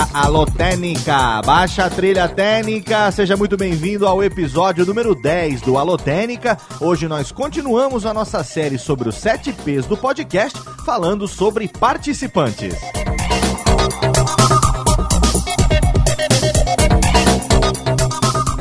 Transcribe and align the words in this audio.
Técnica, 0.00 0.18
alô 0.18 0.46
Técnica, 0.46 1.42
baixa 1.42 1.84
a 1.84 1.90
trilha 1.90 2.28
técnica, 2.28 3.10
seja 3.10 3.36
muito 3.36 3.56
bem-vindo 3.56 4.06
ao 4.06 4.22
episódio 4.22 4.86
número 4.86 5.14
10 5.14 5.60
do 5.60 5.76
Alô 5.76 5.98
Técnica. 5.98 6.56
Hoje 6.80 7.06
nós 7.06 7.30
continuamos 7.30 8.06
a 8.06 8.14
nossa 8.14 8.42
série 8.42 8.78
sobre 8.78 9.08
os 9.08 9.16
7 9.16 9.52
P's 9.52 9.86
do 9.86 9.96
podcast, 9.96 10.58
falando 10.86 11.28
sobre 11.28 11.68
participantes. 11.68 12.74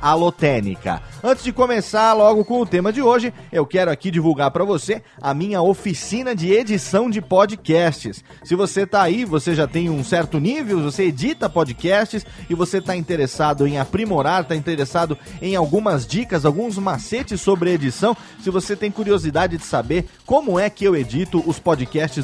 Alotênica. 0.00 1.02
Antes 1.22 1.44
de 1.44 1.52
começar 1.52 2.12
logo 2.12 2.44
com 2.44 2.60
o 2.60 2.66
tema 2.66 2.92
de 2.92 3.02
hoje, 3.02 3.32
eu 3.52 3.66
quero 3.66 3.90
aqui 3.90 4.10
divulgar 4.10 4.50
para 4.50 4.64
você 4.64 5.02
a 5.20 5.32
minha 5.34 5.60
oficina 5.62 6.34
de 6.34 6.52
edição 6.52 7.10
de 7.10 7.20
podcasts. 7.20 8.24
Se 8.44 8.54
você 8.54 8.86
tá 8.86 9.02
aí, 9.02 9.24
você 9.24 9.54
já 9.54 9.66
tem 9.66 9.90
um 9.90 10.04
certo 10.04 10.38
nível, 10.38 10.82
você 10.82 11.04
edita 11.04 11.48
podcasts 11.48 12.24
e 12.48 12.54
você 12.54 12.80
tá 12.80 12.96
interessado 12.96 13.66
em 13.66 13.78
aprimorar, 13.78 14.44
tá 14.44 14.54
interessado 14.54 15.18
em 15.40 15.56
algumas 15.56 16.06
dicas, 16.06 16.44
alguns 16.44 16.78
macetes 16.78 17.40
sobre 17.40 17.72
edição, 17.72 18.16
se 18.42 18.50
você 18.50 18.76
tem 18.76 18.90
curiosidade 18.90 19.56
de 19.56 19.64
saber 19.64 20.06
como 20.24 20.58
é 20.58 20.70
que 20.70 20.84
eu 20.84 20.96
edito 20.96 21.42
os 21.46 21.58
podcasts 21.58 21.67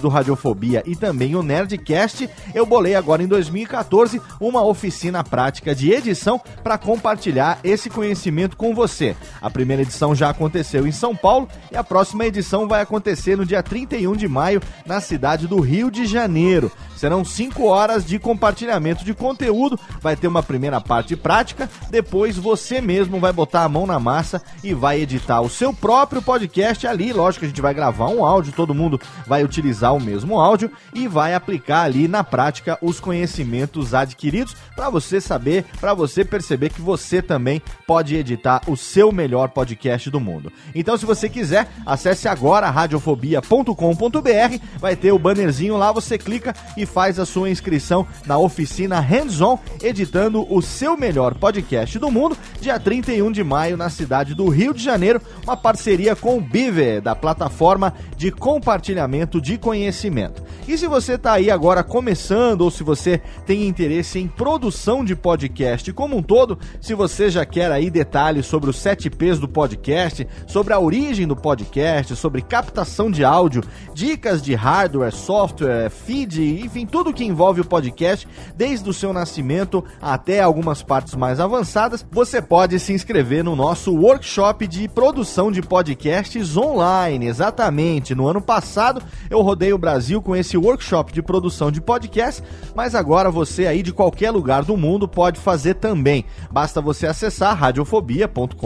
do 0.00 0.08
Radiofobia 0.08 0.82
e 0.86 0.96
também 0.96 1.36
o 1.36 1.42
Nerdcast, 1.42 2.28
eu 2.54 2.64
bolei 2.64 2.94
agora 2.94 3.22
em 3.22 3.26
2014 3.26 4.20
uma 4.40 4.64
oficina 4.64 5.22
prática 5.22 5.74
de 5.74 5.92
edição 5.92 6.40
para 6.62 6.78
compartilhar 6.78 7.58
esse 7.62 7.90
conhecimento 7.90 8.56
com 8.56 8.74
você. 8.74 9.14
A 9.42 9.50
primeira 9.50 9.82
edição 9.82 10.14
já 10.14 10.30
aconteceu 10.30 10.86
em 10.86 10.92
São 10.92 11.14
Paulo 11.14 11.48
e 11.70 11.76
a 11.76 11.84
próxima 11.84 12.24
edição 12.24 12.66
vai 12.66 12.80
acontecer 12.80 13.36
no 13.36 13.44
dia 13.44 13.62
31 13.62 14.16
de 14.16 14.26
maio 14.26 14.62
na 14.86 15.00
cidade 15.00 15.46
do 15.46 15.60
Rio 15.60 15.90
de 15.90 16.06
Janeiro. 16.06 16.72
Serão 16.96 17.24
5 17.24 17.64
horas 17.64 18.04
de 18.04 18.18
compartilhamento 18.18 19.04
de 19.04 19.14
conteúdo, 19.14 19.78
vai 20.00 20.16
ter 20.16 20.28
uma 20.28 20.42
primeira 20.42 20.80
parte 20.80 21.16
prática, 21.16 21.68
depois 21.90 22.36
você 22.36 22.80
mesmo 22.80 23.20
vai 23.20 23.32
botar 23.32 23.64
a 23.64 23.68
mão 23.68 23.86
na 23.86 23.98
massa 23.98 24.42
e 24.62 24.72
vai 24.72 25.00
editar 25.00 25.40
o 25.40 25.48
seu 25.48 25.72
próprio 25.72 26.22
podcast 26.22 26.86
ali. 26.86 27.12
Lógico 27.12 27.40
que 27.40 27.46
a 27.46 27.48
gente 27.48 27.60
vai 27.60 27.74
gravar 27.74 28.08
um 28.08 28.24
áudio, 28.24 28.52
todo 28.52 28.74
mundo 28.74 29.00
vai 29.26 29.44
utilizar 29.44 29.94
o 29.94 30.00
mesmo 30.00 30.40
áudio 30.40 30.70
e 30.92 31.08
vai 31.08 31.34
aplicar 31.34 31.82
ali 31.82 32.08
na 32.08 32.22
prática 32.22 32.78
os 32.80 33.00
conhecimentos 33.00 33.94
adquiridos 33.94 34.56
para 34.74 34.90
você 34.90 35.20
saber, 35.20 35.64
para 35.80 35.94
você 35.94 36.24
perceber 36.24 36.70
que 36.70 36.80
você 36.80 37.20
também 37.20 37.62
pode 37.86 38.14
editar 38.14 38.62
o 38.66 38.76
seu 38.76 39.12
melhor 39.12 39.48
podcast 39.48 40.10
do 40.10 40.20
mundo. 40.20 40.52
Então, 40.74 40.96
se 40.96 41.06
você 41.06 41.28
quiser, 41.28 41.68
acesse 41.86 42.28
agora 42.28 42.70
radiofobia.com.br, 42.70 44.58
vai 44.78 44.96
ter 44.96 45.12
o 45.12 45.18
bannerzinho 45.18 45.76
lá, 45.76 45.92
você 45.92 46.18
clica 46.18 46.54
e 46.76 46.83
faz 46.86 47.18
a 47.18 47.26
sua 47.26 47.50
inscrição 47.50 48.06
na 48.26 48.38
oficina 48.38 49.00
Hands-On, 49.00 49.58
editando 49.82 50.46
o 50.52 50.60
seu 50.62 50.96
melhor 50.96 51.34
podcast 51.34 51.98
do 51.98 52.10
mundo, 52.10 52.36
dia 52.60 52.78
31 52.78 53.32
de 53.32 53.44
maio 53.44 53.76
na 53.76 53.90
cidade 53.90 54.34
do 54.34 54.48
Rio 54.48 54.74
de 54.74 54.82
Janeiro, 54.82 55.20
uma 55.42 55.56
parceria 55.56 56.16
com 56.16 56.38
o 56.38 56.40
Bive, 56.40 57.00
da 57.00 57.14
plataforma 57.14 57.94
de 58.16 58.30
compartilhamento 58.30 59.40
de 59.40 59.58
conhecimento. 59.58 60.42
E 60.66 60.78
se 60.78 60.86
você 60.86 61.14
está 61.14 61.32
aí 61.32 61.50
agora 61.50 61.82
começando 61.82 62.62
ou 62.62 62.70
se 62.70 62.82
você 62.82 63.20
tem 63.46 63.66
interesse 63.66 64.18
em 64.18 64.26
produção 64.26 65.04
de 65.04 65.14
podcast 65.14 65.92
como 65.92 66.16
um 66.16 66.22
todo, 66.22 66.58
se 66.80 66.94
você 66.94 67.28
já 67.30 67.44
quer 67.44 67.70
aí 67.70 67.90
detalhes 67.90 68.46
sobre 68.46 68.70
os 68.70 68.78
7 68.78 69.10
P's 69.10 69.38
do 69.38 69.48
podcast, 69.48 70.26
sobre 70.46 70.72
a 70.72 70.78
origem 70.78 71.26
do 71.26 71.36
podcast, 71.36 72.16
sobre 72.16 72.42
captação 72.42 73.10
de 73.10 73.24
áudio, 73.24 73.62
dicas 73.94 74.42
de 74.42 74.54
hardware, 74.54 75.12
software, 75.12 75.90
feed, 75.90 76.40
enfim, 76.74 76.86
tudo 76.86 77.12
que 77.12 77.24
envolve 77.24 77.60
o 77.60 77.64
podcast, 77.64 78.26
desde 78.56 78.90
o 78.90 78.92
seu 78.92 79.12
nascimento 79.12 79.84
até 80.02 80.40
algumas 80.40 80.82
partes 80.82 81.14
mais 81.14 81.38
avançadas, 81.38 82.04
você 82.10 82.42
pode 82.42 82.80
se 82.80 82.92
inscrever 82.92 83.44
no 83.44 83.54
nosso 83.54 83.94
workshop 83.94 84.66
de 84.66 84.88
produção 84.88 85.52
de 85.52 85.62
podcasts 85.62 86.56
online. 86.56 87.28
Exatamente, 87.28 88.12
no 88.12 88.26
ano 88.26 88.40
passado 88.40 89.00
eu 89.30 89.40
rodei 89.40 89.72
o 89.72 89.78
Brasil 89.78 90.20
com 90.20 90.34
esse 90.34 90.56
workshop 90.56 91.12
de 91.12 91.22
produção 91.22 91.70
de 91.70 91.80
podcasts, 91.80 92.42
mas 92.74 92.96
agora 92.96 93.30
você 93.30 93.68
aí 93.68 93.80
de 93.80 93.92
qualquer 93.92 94.32
lugar 94.32 94.64
do 94.64 94.76
mundo 94.76 95.06
pode 95.06 95.38
fazer 95.38 95.74
também. 95.74 96.24
Basta 96.50 96.80
você 96.80 97.06
acessar 97.06 97.56
radiofobia.com.br, 97.56 98.56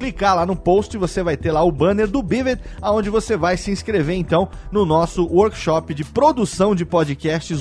clicar 0.00 0.34
lá 0.34 0.44
no 0.44 0.56
post 0.56 0.96
e 0.96 0.98
você 0.98 1.22
vai 1.22 1.36
ter 1.36 1.52
lá 1.52 1.62
o 1.62 1.70
banner 1.70 2.08
do 2.08 2.20
Bivet, 2.20 2.60
aonde 2.82 3.08
você 3.08 3.36
vai 3.36 3.56
se 3.56 3.70
inscrever 3.70 4.16
então 4.16 4.48
no 4.72 4.84
nosso 4.84 5.24
workshop 5.26 5.94
de 5.94 6.02
produção 6.04 6.74
de 6.74 6.84
podcasts 6.84 7.03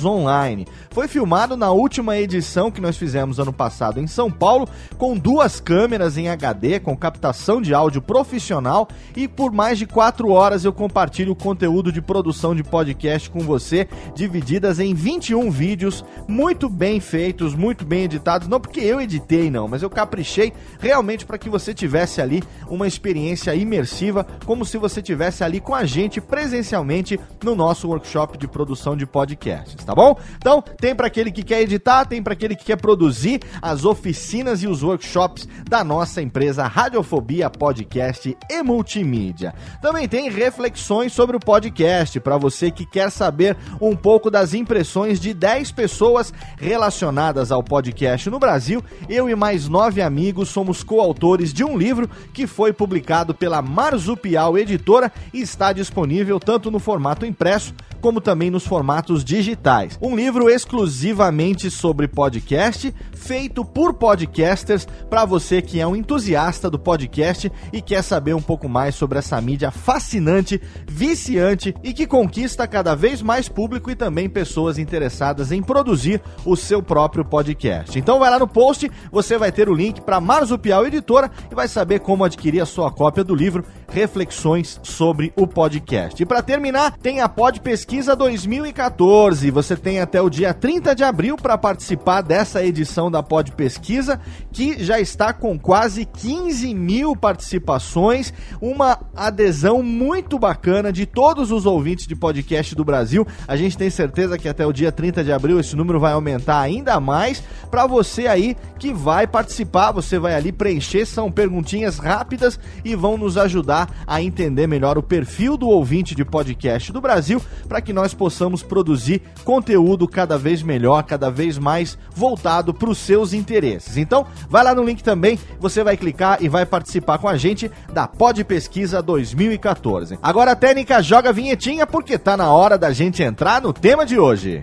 online. 0.05 0.67
Foi 0.91 1.07
filmado 1.07 1.57
na 1.57 1.71
última 1.71 2.17
edição 2.17 2.71
que 2.71 2.81
nós 2.81 2.97
fizemos 2.97 3.39
ano 3.39 3.51
passado 3.51 3.99
em 3.99 4.07
São 4.07 4.31
Paulo, 4.31 4.67
com 4.97 5.17
duas 5.17 5.59
câmeras 5.59 6.17
em 6.17 6.29
HD, 6.29 6.79
com 6.79 6.95
captação 6.95 7.61
de 7.61 7.73
áudio 7.73 8.01
profissional 8.01 8.87
e 9.15 9.27
por 9.27 9.51
mais 9.51 9.77
de 9.77 9.85
quatro 9.85 10.29
horas 10.29 10.65
eu 10.65 10.73
compartilho 10.73 11.31
o 11.31 11.35
conteúdo 11.35 11.91
de 11.91 12.01
produção 12.01 12.55
de 12.55 12.63
podcast 12.63 13.29
com 13.29 13.39
você, 13.39 13.87
divididas 14.15 14.79
em 14.79 14.93
21 14.93 15.49
vídeos 15.49 16.03
muito 16.27 16.69
bem 16.69 16.99
feitos, 16.99 17.55
muito 17.55 17.85
bem 17.85 18.03
editados, 18.03 18.47
não 18.47 18.59
porque 18.59 18.79
eu 18.79 19.01
editei 19.01 19.49
não, 19.49 19.67
mas 19.67 19.81
eu 19.81 19.89
caprichei 19.89 20.53
realmente 20.79 21.25
para 21.25 21.37
que 21.37 21.49
você 21.49 21.73
tivesse 21.73 22.21
ali 22.21 22.43
uma 22.67 22.87
experiência 22.87 23.53
imersiva, 23.55 24.25
como 24.45 24.65
se 24.65 24.77
você 24.77 25.01
tivesse 25.01 25.43
ali 25.43 25.59
com 25.59 25.73
a 25.73 25.85
gente 25.85 26.21
presencialmente 26.21 27.19
no 27.43 27.55
nosso 27.55 27.87
workshop 27.87 28.37
de 28.37 28.47
produção 28.47 28.95
de 28.95 29.05
podcasts, 29.33 29.83
tá 29.83 29.95
bom? 29.95 30.15
Então, 30.37 30.61
tem 30.61 30.95
para 30.95 31.07
aquele 31.07 31.31
que 31.31 31.43
quer 31.43 31.61
editar, 31.61 32.05
tem 32.05 32.21
para 32.21 32.33
aquele 32.33 32.55
que 32.55 32.65
quer 32.65 32.77
produzir 32.77 33.41
as 33.61 33.83
oficinas 33.83 34.61
e 34.61 34.67
os 34.67 34.83
workshops 34.83 35.47
da 35.67 35.83
nossa 35.83 36.21
empresa 36.21 36.67
Radiofobia 36.67 37.49
Podcast 37.49 38.37
e 38.49 38.63
Multimídia. 38.63 39.53
Também 39.81 40.07
tem 40.07 40.29
reflexões 40.29 41.13
sobre 41.13 41.35
o 41.35 41.39
podcast 41.39 42.19
para 42.19 42.37
você 42.37 42.69
que 42.69 42.85
quer 42.85 43.09
saber 43.09 43.57
um 43.81 43.95
pouco 43.95 44.29
das 44.29 44.53
impressões 44.53 45.19
de 45.19 45.33
10 45.33 45.71
pessoas 45.71 46.33
relacionadas 46.57 47.51
ao 47.51 47.63
podcast 47.63 48.29
no 48.29 48.39
Brasil. 48.39 48.83
Eu 49.09 49.29
e 49.29 49.35
mais 49.35 49.67
nove 49.67 50.01
amigos 50.01 50.49
somos 50.49 50.83
coautores 50.83 51.53
de 51.53 51.63
um 51.63 51.77
livro 51.77 52.09
que 52.33 52.45
foi 52.45 52.71
publicado 52.71 53.33
pela 53.33 53.61
Marzupial 53.61 54.57
Editora 54.57 55.11
e 55.33 55.41
está 55.41 55.73
disponível 55.73 56.39
tanto 56.39 56.69
no 56.69 56.79
formato 56.79 57.25
impresso 57.25 57.73
como 58.03 58.19
também 58.19 58.51
nos 58.51 58.67
formatos 58.67 59.23
digitais. 59.23 59.97
Um 60.01 60.13
livro 60.13 60.49
exclusivamente 60.49 61.71
sobre 61.71 62.05
podcast, 62.05 62.93
feito 63.15 63.63
por 63.63 63.93
podcasters, 63.93 64.85
para 65.09 65.23
você 65.23 65.61
que 65.61 65.79
é 65.79 65.87
um 65.87 65.95
entusiasta 65.95 66.69
do 66.69 66.77
podcast 66.77 67.49
e 67.71 67.81
quer 67.81 68.01
saber 68.01 68.33
um 68.33 68.41
pouco 68.41 68.67
mais 68.67 68.93
sobre 68.93 69.19
essa 69.19 69.39
mídia 69.39 69.71
fascinante, 69.71 70.61
viciante 70.85 71.73
e 71.81 71.93
que 71.93 72.05
conquista 72.05 72.67
cada 72.67 72.93
vez 72.93 73.21
mais 73.21 73.47
público 73.47 73.89
e 73.89 73.95
também 73.95 74.29
pessoas 74.29 74.77
interessadas 74.77 75.53
em 75.53 75.63
produzir 75.63 76.21
o 76.45 76.57
seu 76.57 76.83
próprio 76.83 77.23
podcast. 77.23 77.97
Então 77.97 78.19
vai 78.19 78.29
lá 78.29 78.37
no 78.37 78.49
post, 78.49 78.91
você 79.13 79.37
vai 79.37 79.49
ter 79.49 79.69
o 79.69 79.73
link 79.73 80.01
para 80.01 80.19
Marzupial 80.19 80.85
Editora 80.85 81.31
e 81.49 81.55
vai 81.55 81.69
saber 81.69 82.01
como 82.01 82.25
adquirir 82.25 82.59
a 82.59 82.65
sua 82.65 82.91
cópia 82.91 83.23
do 83.23 83.33
livro 83.33 83.63
Reflexões 83.87 84.77
sobre 84.83 85.31
o 85.37 85.47
podcast. 85.47 86.21
E 86.21 86.25
para 86.25 86.41
terminar, 86.41 86.97
tem 86.97 87.21
a 87.21 87.29
Pod 87.29 87.61
Pesquisa 87.61 87.92
2014. 88.01 89.51
Você 89.51 89.75
tem 89.75 89.99
até 89.99 90.19
o 90.19 90.29
dia 90.29 90.51
30 90.51 90.95
de 90.95 91.03
abril 91.03 91.35
para 91.35 91.57
participar 91.57 92.21
dessa 92.21 92.63
edição 92.63 93.11
da 93.11 93.21
Pod 93.21 93.51
Pesquisa, 93.51 94.19
que 94.51 94.83
já 94.83 94.99
está 94.99 95.31
com 95.31 95.59
quase 95.59 96.03
15 96.03 96.73
mil 96.73 97.15
participações, 97.15 98.33
uma 98.59 98.99
adesão 99.15 99.83
muito 99.83 100.39
bacana 100.39 100.91
de 100.91 101.05
todos 101.05 101.51
os 101.51 101.67
ouvintes 101.67 102.07
de 102.07 102.15
podcast 102.15 102.73
do 102.73 102.83
Brasil. 102.83 103.27
A 103.47 103.55
gente 103.55 103.77
tem 103.77 103.91
certeza 103.91 104.39
que 104.39 104.49
até 104.49 104.65
o 104.65 104.73
dia 104.73 104.91
30 104.91 105.23
de 105.23 105.31
abril 105.31 105.59
esse 105.59 105.75
número 105.75 105.99
vai 105.99 106.13
aumentar 106.13 106.59
ainda 106.59 106.99
mais. 106.99 107.43
Para 107.69 107.85
você 107.85 108.25
aí 108.27 108.57
que 108.79 108.91
vai 108.91 109.27
participar, 109.27 109.91
você 109.91 110.17
vai 110.17 110.33
ali 110.33 110.51
preencher, 110.51 111.05
são 111.05 111.31
perguntinhas 111.31 111.99
rápidas 111.99 112.59
e 112.83 112.95
vão 112.95 113.17
nos 113.17 113.37
ajudar 113.37 114.03
a 114.07 114.21
entender 114.21 114.65
melhor 114.65 114.97
o 114.97 115.03
perfil 115.03 115.57
do 115.57 115.67
ouvinte 115.67 116.15
de 116.15 116.25
podcast 116.25 116.91
do 116.91 116.99
Brasil, 116.99 117.39
para 117.67 117.82
que 117.83 117.93
nós 117.93 118.13
possamos 118.13 118.63
produzir 118.63 119.21
conteúdo 119.43 120.07
cada 120.07 120.37
vez 120.37 120.63
melhor, 120.63 121.03
cada 121.03 121.29
vez 121.29 121.57
mais 121.57 121.97
voltado 122.15 122.73
para 122.73 122.89
os 122.89 122.97
seus 122.97 123.33
interesses. 123.33 123.97
Então, 123.97 124.25
vai 124.49 124.63
lá 124.63 124.73
no 124.73 124.83
link 124.83 125.03
também, 125.03 125.37
você 125.59 125.83
vai 125.83 125.97
clicar 125.97 126.37
e 126.41 126.49
vai 126.49 126.65
participar 126.65 127.17
com 127.17 127.27
a 127.27 127.37
gente 127.37 127.69
da 127.91 128.07
Pod 128.07 128.43
Pesquisa 128.43 129.01
2014. 129.01 130.17
Agora 130.21 130.51
a 130.51 130.55
técnica 130.55 131.01
joga 131.01 131.29
a 131.29 131.33
vinhetinha 131.33 131.85
porque 131.85 132.17
tá 132.17 132.35
na 132.37 132.51
hora 132.51 132.77
da 132.77 132.91
gente 132.91 133.21
entrar 133.21 133.61
no 133.61 133.73
tema 133.73 134.05
de 134.05 134.17
hoje. 134.17 134.61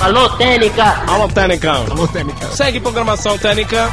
Alô, 0.00 0.28
Técnica! 0.36 0.84
Alô, 1.08 1.28
Técnica! 1.28 1.72
Alô, 1.72 2.06
Técnica! 2.06 2.46
Segue 2.48 2.80
programação 2.80 3.36
Técnica! 3.36 3.88